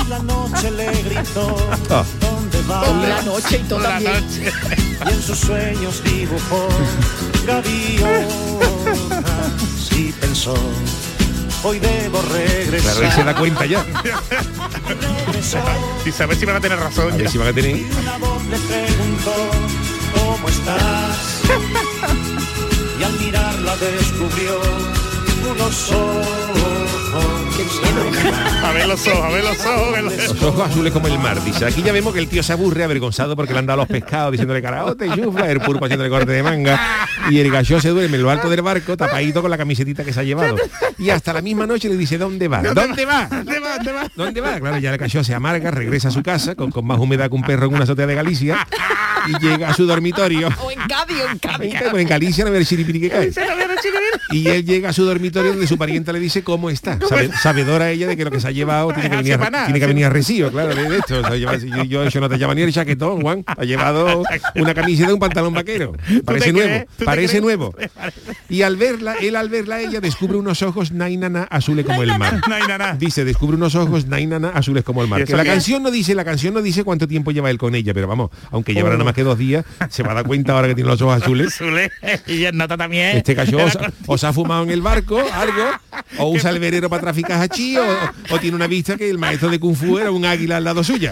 Y 0.07 0.09
la 0.09 0.19
noche 0.21 0.71
le 0.71 0.87
gritó, 1.03 1.57
Ah. 1.91 2.05
¿dónde 2.21 2.59
va? 2.71 2.87
La 3.09 3.23
noche 3.23 3.57
y 3.61 3.69
todo 3.69 3.81
La 3.81 3.99
noche. 3.99 4.53
Y 5.07 5.13
en 5.13 5.23
sus 5.23 5.39
sueños 5.39 6.03
dibujó 6.05 6.69
gaviotas 7.47 8.33
y 9.97 10.13
pensó, 10.13 10.55
hoy 11.63 11.79
debo 11.79 12.21
regresar. 12.23 12.93
Claro, 12.93 13.07
él 13.07 13.13
se 13.13 13.25
da 13.25 13.35
cuenta 13.35 13.67
ya. 13.67 13.85
Y 16.05 16.13
saber 16.13 16.37
si 16.39 16.45
van 16.47 16.57
a 16.57 16.61
tener 16.61 16.79
razón. 16.79 17.13
A 17.13 17.17
ver 17.17 17.31
si 17.31 17.39
van 17.39 17.49
a 17.49 17.53
tener. 17.53 17.77
y 17.77 17.87
una 18.01 18.19
voz 18.19 18.45
le 18.47 18.59
preguntó, 18.59 19.35
¿cómo 20.15 20.49
estás? 20.49 21.41
Y 22.97 23.03
al 23.03 23.13
mirarla 23.19 23.77
descubrió 23.77 24.61
unos 25.51 25.91
ojos. 25.91 26.74
A 28.65 28.73
ver 28.73 28.89
los 28.89 29.07
ojos, 29.07 29.21
a 29.23 29.29
ver 29.29 29.45
los 29.45 29.67
ojos. 29.67 30.03
los 30.03 30.43
ojos. 30.43 30.69
Azules 30.69 30.93
como 30.93 31.07
el 31.07 31.19
mar, 31.19 31.43
dice. 31.45 31.65
Aquí 31.65 31.83
ya 31.83 31.93
vemos 31.93 32.12
que 32.12 32.19
el 32.21 32.29
tío 32.29 32.43
se 32.43 32.53
aburre 32.53 32.85
avergonzado 32.85 33.37
porque 33.37 33.53
le 33.53 33.61
han 33.61 33.67
dado 33.67 33.79
los 33.79 33.89
pescados 33.89 34.33
diciéndole 34.33 34.61
caraote, 34.61 35.09
chufla, 35.11 35.51
el 35.51 35.61
pulpo 35.61 35.85
haciéndole 35.85 36.11
corte 36.11 36.33
de 36.33 36.43
manga 36.43 36.81
y 37.31 37.39
el 37.39 37.51
gallo 37.51 37.81
se 37.81 37.91
duerme 37.91 38.17
en 38.17 38.23
lo 38.23 38.31
alto 38.31 38.49
del 38.49 38.62
barco 38.62 38.97
tapadito 38.97 39.43
con 39.43 39.51
la 39.51 39.59
camisetita 39.59 40.05
que 40.05 40.12
se 40.12 40.21
ha 40.21 40.23
llevado. 40.25 40.57
Y 40.99 41.11
hasta 41.11 41.33
la 41.33 41.43
misma 41.43 41.67
noche 41.67 41.89
le 41.89 41.97
dice, 41.97 42.19
¿dónde 42.19 42.49
va? 42.49 42.62
¿Dónde 42.62 43.05
va? 43.05 43.27
¿Dónde 43.27 43.61
va? 43.61 43.77
¿Dónde 43.77 43.93
va? 43.93 44.11
¿Dónde 44.15 44.41
va? 44.41 44.61
Claro, 44.61 44.79
ya 44.79 44.91
el 44.93 44.99
gallo 44.99 45.23
se 45.25 45.35
amarga, 45.35 45.71
regresa 45.71 46.09
a 46.09 46.11
su 46.11 46.23
casa 46.23 46.55
con, 46.55 46.71
con 46.71 46.87
más 46.87 46.99
humedad 46.99 47.29
que 47.29 47.37
un 47.37 47.43
perro 47.43 47.67
en 47.67 47.75
una 47.75 47.85
azotea 47.85 48.07
de 48.07 48.15
Galicia 48.15 48.67
y 49.27 49.39
llega 49.45 49.70
a 49.70 49.75
su 49.75 49.87
dormitorio. 49.87 50.49
O 50.64 50.70
en 50.70 50.79
Cádiz, 50.89 51.16
en 51.31 51.39
Cádiz. 51.39 51.75
En, 51.75 52.09
Galicia 52.09 52.45
no 52.45 52.51
ve 52.51 52.59
el 52.59 52.66
chiripiri 52.66 53.01
que 53.01 53.11
cae. 53.11 53.33
Y 54.31 54.49
él 54.49 54.64
llega 54.64 54.91
a 54.91 54.93
su 54.93 55.05
dormitorio 55.05 55.51
donde 55.53 55.66
su 55.66 55.77
parienta 55.77 56.12
le 56.12 56.20
dice 56.20 56.43
cómo 56.43 56.70
está. 56.70 56.99
Sabe- 57.07 57.31
sabedora 57.43 57.91
ella 57.91 58.07
de 58.07 58.16
que 58.16 58.25
lo 58.25 58.31
que 58.31 58.41
se 58.41 58.49
ha 58.49 58.51
llevado 58.51 58.89
tiene 58.93 59.03
que 59.11 59.16
Hace 59.16 59.22
venir, 59.22 59.35
a- 59.35 59.39
pa' 59.39 59.51
nada, 59.51 59.64
tiene 59.66 59.81
que 59.81 59.85
sí. 59.87 59.89
venir 59.89 60.05
a 60.07 60.11
recibo, 60.11 60.51
claro, 60.51 60.75
de 60.75 60.97
esto. 60.99 61.18
O 61.20 61.27
sea, 61.27 61.37
lleva- 61.37 61.57
yo, 61.87 62.20
no 62.20 62.29
te 62.29 62.39
llama 62.39 62.55
ni 62.55 62.62
el 62.62 62.72
chaquetón, 62.72 63.20
Juan. 63.22 63.45
Ha 63.47 63.64
llevado 63.64 64.22
una 64.57 64.75
camiseta 64.75 65.11
y 65.11 65.12
un 65.12 65.18
pantalón 65.20 65.53
vaquero. 65.55 65.93
Parece 66.25 66.53
nuevo, 66.53 66.85
parece 67.05 67.41
nuevo. 67.41 67.75
Y 68.49 68.62
al 68.62 68.77
verla, 68.77 69.14
él 69.20 69.37
al 69.37 69.49
verla, 69.49 69.81
ella 69.81 70.01
descubre 70.01 70.37
unos 70.39 70.62
ojos 70.62 70.93
nainana 70.93 71.45
azules 71.45 71.85
como 71.85 72.03
el 72.03 72.16
mar. 72.18 72.41
Dice, 72.99 73.25
descubre 73.25 73.57
unos 73.57 73.75
ojos 73.75 74.07
nainana 74.07 74.51
azules 74.51 74.85
como 74.85 75.03
el 75.03 75.09
mar. 75.09 75.20
¿Y 75.20 75.25
Que 75.25 75.37
la 75.37 75.45
canción 75.45 75.83
no 75.83 75.91
dice, 75.91 76.14
la 76.14 76.25
canción 76.25 76.55
no 76.55 76.62
dice 76.62 76.85
cuánto 76.85 77.07
tiempo 77.09 77.31
lleva 77.31 77.51
él 77.51 77.59
con 77.59 77.75
ella, 77.75 77.93
pero 77.95 78.07
vamos, 78.07 78.31
aunque 78.51 78.75
llevará 78.75 78.95
nada 78.95 79.05
más 79.05 79.14
que 79.15 79.23
dos 79.23 79.39
días, 79.39 79.65
se 79.91 80.03
va 80.03 80.12
a 80.12 80.15
dar 80.15 80.27
cuenta 80.27 80.53
ahora 80.53 80.69
que 80.69 80.75
tiene 80.75 80.91
los 80.91 81.01
ojos 81.01 81.23
azules. 81.23 81.55
Zule. 81.59 81.91
Y 82.27 82.45
el 82.45 82.57
nota 82.57 82.77
también. 82.77 83.17
Este 83.17 83.35
gallo 83.35 83.65
os, 83.65 83.79
os 84.07 84.25
ha 84.25 84.33
fumado 84.33 84.65
en 84.65 84.71
el 84.71 84.83
barco 84.83 85.23
algo, 85.33 85.65
o 86.19 86.29
usa 86.31 86.51
el 86.51 86.59
verero 86.59 86.91
para 86.91 87.03
traficar 87.03 87.41
hachí, 87.41 87.77
o, 87.79 87.85
o 88.31 88.39
tiene 88.39 88.57
una 88.57 88.67
vista 88.67 88.97
que 88.97 89.09
el 89.09 89.19
maestro 89.19 89.49
de 89.51 89.59
Kung 89.59 89.77
Fu 89.77 89.99
era 89.99 90.11
un 90.11 90.25
águila 90.25 90.57
al 90.59 90.65
lado 90.65 90.85
suya. 90.85 91.11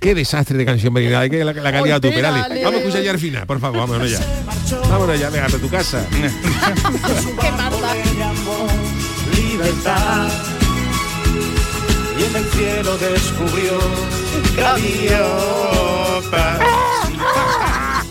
Qué 0.00 0.14
desastre 0.14 0.56
de 0.56 0.64
canción 0.64 0.92
marinada, 0.92 1.28
que 1.28 1.44
la, 1.44 1.52
la 1.52 1.72
calidad 1.72 2.00
tú, 2.00 2.08
Perales. 2.08 2.62
Vamos 2.62 2.74
a 2.74 2.78
escuchar 2.78 3.02
ya 3.02 3.10
al 3.10 3.18
final, 3.18 3.46
por 3.46 3.60
favor, 3.60 3.80
vámonos 3.80 4.10
ya. 4.10 4.20
Vámonos 4.88 5.18
ya, 5.18 5.30
déjate 5.30 5.56
a 5.56 5.58
tu 5.58 5.68
casa. 5.68 6.06
Qué 7.40 7.50
Y 12.18 12.24
en 12.24 12.36
el 12.36 12.44
cielo 12.52 12.96
descubrió 12.98 13.78
Gaviota. 14.56 16.58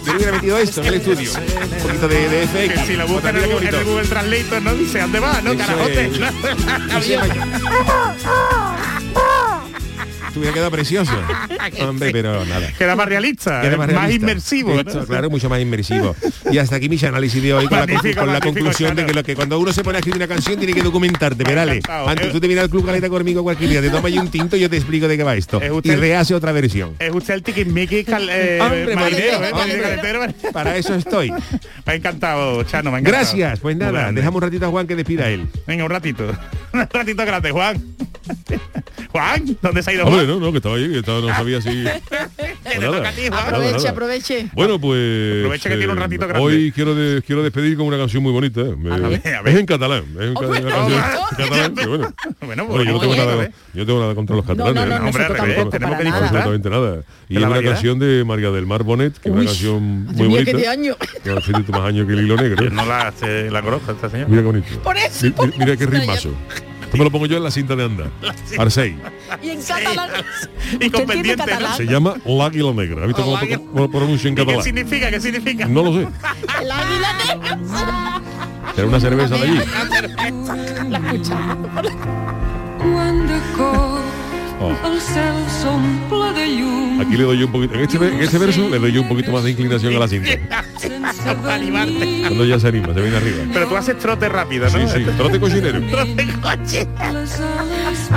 Yo 0.06 0.12
le 0.12 0.18
hubiera 0.18 0.32
metido 0.34 0.58
esto 0.60 0.82
en 0.82 0.88
el 0.88 0.93
estudio. 0.95 1.32
Un 1.34 1.88
poquito 1.88 2.08
de, 2.08 2.30
de 2.30 2.47
Que 2.68 2.76
FX. 2.76 2.88
si 2.88 2.93
lo 2.93 3.08
buscan 3.08 3.36
en 3.38 3.43
el, 3.43 3.51
en. 3.51 3.86
Google 3.86 4.08
Translator, 4.08 4.62
¿no? 4.62 4.74
Dice, 4.76 4.99
¿dónde 4.99 5.20
va? 5.20 5.41
¿No? 5.41 5.58
Carajote. 5.58 6.06
es. 6.06 6.20
¿no? 6.20 6.28
Hubiera 10.36 10.53
quedado 10.53 10.71
precioso. 10.71 11.11
Hombre, 11.81 12.11
pero 12.11 12.43
nada. 12.45 12.71
Queda 12.77 12.95
más 12.95 13.07
realista, 13.07 13.61
Queda 13.61 13.73
eh, 13.73 13.77
más, 13.77 13.88
realista. 13.89 14.15
inmersivo. 14.15 14.73
claro, 15.07 15.29
mucho 15.29 15.49
más 15.49 15.61
inmersivo. 15.61 16.15
Y 16.51 16.57
hasta 16.57 16.75
aquí 16.75 16.89
mi 16.89 16.97
análisis 17.05 17.41
de 17.41 17.53
hoy 17.53 17.67
con, 17.67 17.79
la, 18.27 18.39
con 18.39 18.53
conclusión 18.53 18.95
de 18.95 19.05
que 19.05 19.13
lo 19.13 19.23
que 19.23 19.36
cuando 19.36 19.59
uno 19.59 19.71
se 19.73 19.83
pone 19.83 19.97
a 19.97 19.99
escribir 19.99 20.17
una 20.17 20.27
canción 20.27 20.57
tiene 20.57 20.73
que 20.73 20.81
documentarte, 20.81 21.43
Perales. 21.43 21.77
encantado. 21.77 22.09
Antes 22.09 22.27
Eh. 22.27 22.31
tú 22.31 22.39
te 22.39 22.47
vienes 22.47 22.63
al 22.63 22.69
club 22.69 22.86
caleta 22.86 23.09
conmigo 23.09 23.43
cualquier 23.43 23.69
día, 23.69 23.81
te 23.81 23.89
tomas 23.89 24.05
ahí 24.05 24.17
un 24.17 24.29
tinto 24.29 24.55
y 24.55 24.59
yo 24.61 24.69
te 24.69 24.77
explico 24.77 25.07
de 25.07 25.17
qué 25.17 25.23
va 25.23 25.36
esto. 25.36 25.61
Es 25.61 25.67
Y 25.69 25.71
usted- 25.71 25.99
rehace 25.99 26.33
otra 26.36 26.51
versión. 26.51 26.95
Es 26.99 27.13
usted 27.13 27.33
el 27.36 27.43
tiquismiquis 27.43 28.05
cal- 28.05 28.27
eh, 28.31 28.59
Hombre, 28.61 28.95
marinero, 28.95 29.33
hombre, 29.36 29.49
¿eh? 29.49 29.53
Marinero, 29.53 29.88
hombre. 29.88 30.01
caletero. 30.01 30.51
Para 30.53 30.75
eso 30.77 30.95
estoy. 30.95 31.31
Me 31.31 31.93
ha 31.93 31.95
encantado, 31.95 32.63
Chano, 32.63 32.91
me 32.91 32.97
ha 32.97 32.99
encantado. 32.99 33.23
Gracias. 33.25 33.59
Pues 33.59 33.77
nada, 33.77 34.11
dejamos 34.11 34.36
un 34.36 34.41
ratito 34.43 34.65
a 34.65 34.69
Juan 34.69 34.88
que 34.88 34.95
despida 34.95 35.29
él. 35.29 35.47
Venga, 35.67 35.83
un 35.83 35.89
ratito. 35.91 36.25
un 36.73 36.88
ratito 36.91 37.25
grande, 37.25 37.51
Juan. 37.51 37.83
Juan, 39.11 39.57
¿dónde 39.61 39.83
se 39.83 39.91
ha 39.91 39.93
ido 39.93 40.05
Hombre, 40.26 40.39
no, 40.39 40.45
no, 40.45 40.51
que 40.51 40.57
estaba 40.57 40.76
ahí, 40.76 40.89
que 40.91 40.99
estaba, 40.99 41.21
no 41.21 41.28
sabía 41.28 41.61
si... 41.61 41.84
Te 41.84 42.80
toca 42.80 43.09
a 43.09 43.11
ti, 43.11 43.28
Juan. 43.30 43.34
Aproveche, 43.45 43.88
aproveche. 43.88 44.47
Bueno, 44.53 44.80
pues... 44.80 45.39
Aprovecha 45.43 45.69
que 45.69 45.78
tiene 45.78 45.93
un 45.93 45.99
ratito 45.99 46.28
grande. 46.28 46.45
Hoy 46.45 46.71
quiero, 46.71 46.95
de- 46.95 47.21
quiero 47.21 47.43
despedir 47.43 47.78
con 47.78 47.86
una 47.86 47.97
canción 47.97 48.23
muy 48.23 48.32
bonita. 48.32 48.61
¿eh? 48.61 48.76
Me- 48.78 48.91
A 48.93 48.97
ver, 48.97 49.36
a 49.36 49.41
ver. 49.41 49.53
Es 49.53 49.59
en 49.59 49.65
catalán. 49.65 50.03
Es 50.19 50.26
en 50.28 50.34
bueno. 50.34 50.67
canción 50.69 50.76
Oh, 50.76 51.28
en 51.32 51.38
catalán, 51.38 51.76
que 51.76 51.86
bueno. 51.86 52.13
Bueno, 52.41 52.65
Bueno, 52.65 52.84
yo 52.84 52.91
no 52.93 52.97
pues, 52.99 53.09
tengo 53.11 53.15
nada, 53.32 53.49
yo 53.73 53.86
tengo 53.86 53.99
nada 53.99 54.15
contra 54.15 54.36
los 54.36 54.45
catalanes. 54.45 54.76
no, 54.76 54.86
no, 54.89 54.95
¿eh? 54.95 55.07
hombre, 55.09 55.26
tampoco, 55.26 55.69
tenemos 55.69 55.97
que 55.97 56.03
nada. 56.05 56.19
absolutamente 56.19 56.69
nada. 56.69 56.97
Y 57.30 57.36
es 57.36 57.41
la 57.41 57.49
una 57.49 57.61
canción 57.63 57.99
de 57.99 58.23
María 58.23 58.51
del 58.51 58.65
Mar 58.65 58.84
Bonet, 58.84 59.13
que 59.19 59.30
es 59.30 59.36
una 59.36 59.45
canción 59.45 60.05
muy 60.05 60.28
bonita. 60.28 60.51
qué 60.51 60.57
de 60.57 60.67
año. 60.67 60.95
Que 61.23 61.32
ha 61.32 61.41
sido 61.41 61.59
más 61.69 61.82
años 61.82 62.07
que 62.07 62.13
el 62.13 62.19
hilo 62.26 62.36
negro. 62.36 62.69
No 62.71 62.86
la, 62.86 63.13
la 63.51 63.61
conozco 63.61 63.91
esta 63.91 64.09
señora. 64.09 64.30
Mira 64.30 64.41
qué 64.41 64.45
bonito. 64.47 64.80
Por 64.82 64.97
eso, 64.97 65.28
Mira 65.57 65.78
qué 65.78 65.86
ritmazo. 65.86 66.32
Esto 66.95 67.03
me 67.03 67.09
lo 67.09 67.11
pongo 67.11 67.25
yo 67.25 67.35
en 67.37 67.43
la 67.43 67.51
cinta 67.51 67.75
de 67.75 67.83
andar. 67.83 68.09
Arsey. 68.57 68.97
Y 69.41 69.49
en 69.49 69.61
catalán. 69.61 70.09
Y 70.79 70.89
con 70.89 71.01
¿Usted 71.01 71.13
entiende 71.13 71.13
pendiente, 71.13 71.35
¿no? 71.37 71.45
catalán? 71.45 71.77
Se 71.77 71.85
llama 71.85 72.15
L'Águila 72.25 72.73
Negra. 72.73 73.01
¿Has 73.01 73.07
visto 73.07 73.23
cómo, 73.23 73.37
lo 73.81 73.91
pronuncio 73.91 74.29
en 74.29 74.33
¿Y 74.33 74.35
qué 74.37 74.41
catalán? 74.43 74.63
significa? 74.63 75.09
¿Qué 75.11 75.19
significa? 75.19 75.67
No 75.67 75.83
lo 75.83 75.93
sé. 75.93 75.99
El 76.61 76.71
águila 76.71 77.13
negra. 77.27 78.21
Será 78.75 78.87
una 78.87 78.99
cerveza 78.99 79.35
de 79.35 79.41
allí. 79.43 79.59
La 80.89 80.97
escuchamos. 80.97 81.69
Oh. 84.60 84.72
Aquí 87.01 87.18
le 87.18 87.24
doy 87.24 87.39
yo 87.39 87.45
un 87.47 87.51
poquito. 87.51 87.74
En 87.76 87.82
este, 87.82 87.97
en 87.97 88.22
este 88.22 88.38
verso 88.38 88.70
le 88.70 88.80
doy 88.80 88.91
yo 88.93 89.01
un 89.01 89.10
poquito 89.10 89.32
más 89.32 89.43
de 89.43 89.51
inclinación 89.51 89.95
a 89.95 89.99
la 89.99 90.08
cinta. 90.08 90.32
Para 91.41 91.56
animarte. 91.56 92.20
Cuando 92.22 92.45
ya 92.45 92.60
se 92.60 92.68
anima, 92.70 92.93
se 92.93 93.01
viene 93.01 93.18
arriba. 93.18 93.38
Pero 93.53 93.68
tú 93.68 93.76
haces 93.76 93.97
trote 93.99 94.30
rápido, 94.30 94.70
Sí, 94.70 94.78
¿no? 94.78 94.88
sí. 94.88 95.03
Trote 95.18 95.39
cochinero. 95.39 95.82
Trote 95.89 96.28
coche. 96.41 96.88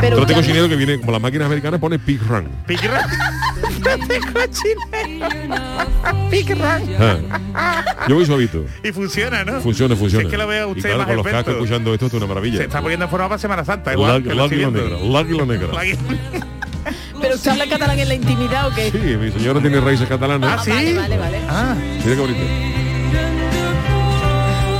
Pero 0.01 0.17
Trote 0.17 0.33
usted- 0.33 0.35
cochinero 0.37 0.69
que 0.69 0.77
viene 0.77 0.99
como 1.01 1.13
las 1.13 1.21
máquinas 1.21 1.47
americanas 1.47 1.81
pone 1.81 1.99
pig 1.99 2.21
run. 2.29 2.49
Piquirra. 2.67 3.07
Trote 3.83 4.21
cochinero. 4.33 6.31
Piquirra. 6.31 6.81
Ah. 7.55 7.85
Yo 8.09 8.15
voy 8.15 8.27
suavito. 8.27 8.65
Y 8.85 8.93
funciona, 8.93 9.45
¿no? 9.45 9.61
Funciona, 9.61 9.97
funciona. 9.97 10.23
Si 10.23 10.27
es 10.27 10.31
que 10.31 10.39
lo 10.39 10.47
veo 10.47 10.67
a 10.67 10.69
y 10.69 10.73
usted 10.73 10.83
claro, 10.83 10.99
más 10.99 11.07
con 11.09 11.17
los 11.17 11.25
cascos 11.25 11.39
experto. 11.41 11.65
escuchando 11.65 11.95
esto, 11.95 12.07
esto 12.07 12.17
es 12.17 12.23
una 12.23 12.29
maravilla. 12.29 12.59
Se 12.59 12.65
está 12.65 12.81
poniendo 12.81 13.05
en 13.07 13.11
forma 13.11 13.29
para 13.29 13.39
Semana 13.39 13.65
Santa, 13.65 13.91
La- 13.91 13.95
igual. 13.97 14.23
que 14.23 14.35
la 14.35 14.45
águila 14.45 14.71
negra, 14.71 14.97
la 14.99 15.19
águila 15.19 15.45
negra. 15.45 15.69
La 15.73 15.81
águila- 15.81 15.99
Pero 17.21 17.35
usted 17.35 17.51
habla 17.51 17.67
catalán 17.69 17.99
en 17.99 18.09
la 18.09 18.15
intimidad 18.15 18.69
o 18.69 18.75
qué? 18.75 18.91
Sí, 18.91 18.99
mi 18.99 19.31
señora 19.33 19.61
tiene 19.61 19.81
raíces 19.81 20.09
catalanas. 20.09 20.61
Ah, 20.61 20.65
sí. 20.65 20.71
Vale, 20.71 20.95
vale, 20.95 21.17
vale. 21.19 21.41
Ah, 21.49 21.75
Mira 21.77 22.15
qué 22.15 22.21
bonito. 22.21 22.39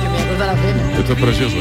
Que 0.01 0.09
me 0.09 0.19
acuerdo 0.23 0.47
la 0.47 0.55
pena. 0.55 0.93
Esto 0.99 1.13
es 1.13 1.19
precioso. 1.21 1.57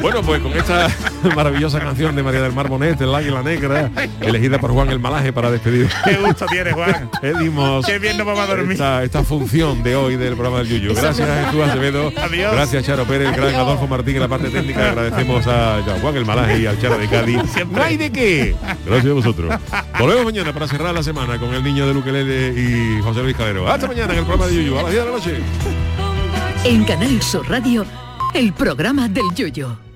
Bueno, 0.00 0.22
pues 0.22 0.40
con 0.40 0.52
esta 0.52 0.88
maravillosa 1.34 1.80
canción 1.80 2.14
de 2.14 2.22
María 2.22 2.40
del 2.42 2.52
Mar 2.52 2.68
Bonet, 2.68 3.00
El 3.00 3.12
Águila 3.14 3.42
Negra, 3.42 3.90
elegida 4.20 4.58
por 4.58 4.70
Juan 4.70 4.90
el 4.90 5.00
Malaje 5.00 5.32
para 5.32 5.50
despedir. 5.50 5.88
qué 6.04 6.14
gusto 6.14 6.46
tiene, 6.46 6.72
Juan. 6.72 7.10
Pedimos 7.20 7.84
Qué 7.84 7.98
bien 7.98 8.16
nos 8.16 8.24
vamos 8.26 8.42
a 8.44 8.46
dormir. 8.46 8.72
esta, 8.72 9.02
esta 9.02 9.24
función 9.24 9.82
de 9.82 9.96
hoy 9.96 10.16
del 10.16 10.34
programa 10.34 10.58
del 10.58 10.68
Yuyu. 10.68 10.94
Gracias 10.94 11.28
Jesús 11.46 11.60
Acevedo. 11.62 12.12
Adiós. 12.16 12.52
Gracias 12.52 12.84
Charo 12.86 13.04
Pérez, 13.06 13.28
el 13.28 13.34
gran. 13.34 13.54
Adolfo 13.56 13.88
Martín 13.88 14.14
en 14.14 14.20
la 14.22 14.28
parte 14.28 14.50
técnica. 14.50 14.90
Agradecemos 14.90 15.44
a 15.48 15.82
Juan 16.00 16.16
el 16.16 16.24
Malaje 16.24 16.60
y 16.60 16.66
al 16.66 16.80
Charo 16.80 16.96
de 16.96 17.08
Cádiz. 17.08 17.42
Siempre. 17.52 17.76
No 17.78 17.82
hay 17.84 17.96
de 17.96 18.12
qué. 18.12 18.54
Gracias 18.86 19.10
a 19.10 19.14
vosotros. 19.14 19.54
Volvemos 19.98 20.24
mañana 20.26 20.52
para 20.52 20.68
cerrar 20.68 20.94
la 20.94 21.02
semana 21.02 21.38
con 21.38 21.52
el 21.54 21.62
niño 21.64 21.86
de 21.88 21.94
Luquelele 21.94 22.48
y 22.56 23.02
José 23.02 23.22
Luis 23.22 23.36
Calero. 23.36 23.68
Hasta 23.68 23.88
mañana 23.88 24.12
en 24.12 24.20
el 24.20 24.24
programa 24.24 24.46
de 24.48 24.54
Yuyu 24.56 24.78
a 24.78 24.82
las 24.84 24.92
10 24.92 25.04
de 25.04 25.10
la 25.10 25.16
noche. 25.16 25.36
En 26.64 26.84
Canal 26.84 27.20
Sur 27.20 27.48
Radio, 27.48 27.84
el 28.34 28.52
programa 28.52 29.08
del 29.08 29.24
Yoyo. 29.34 29.87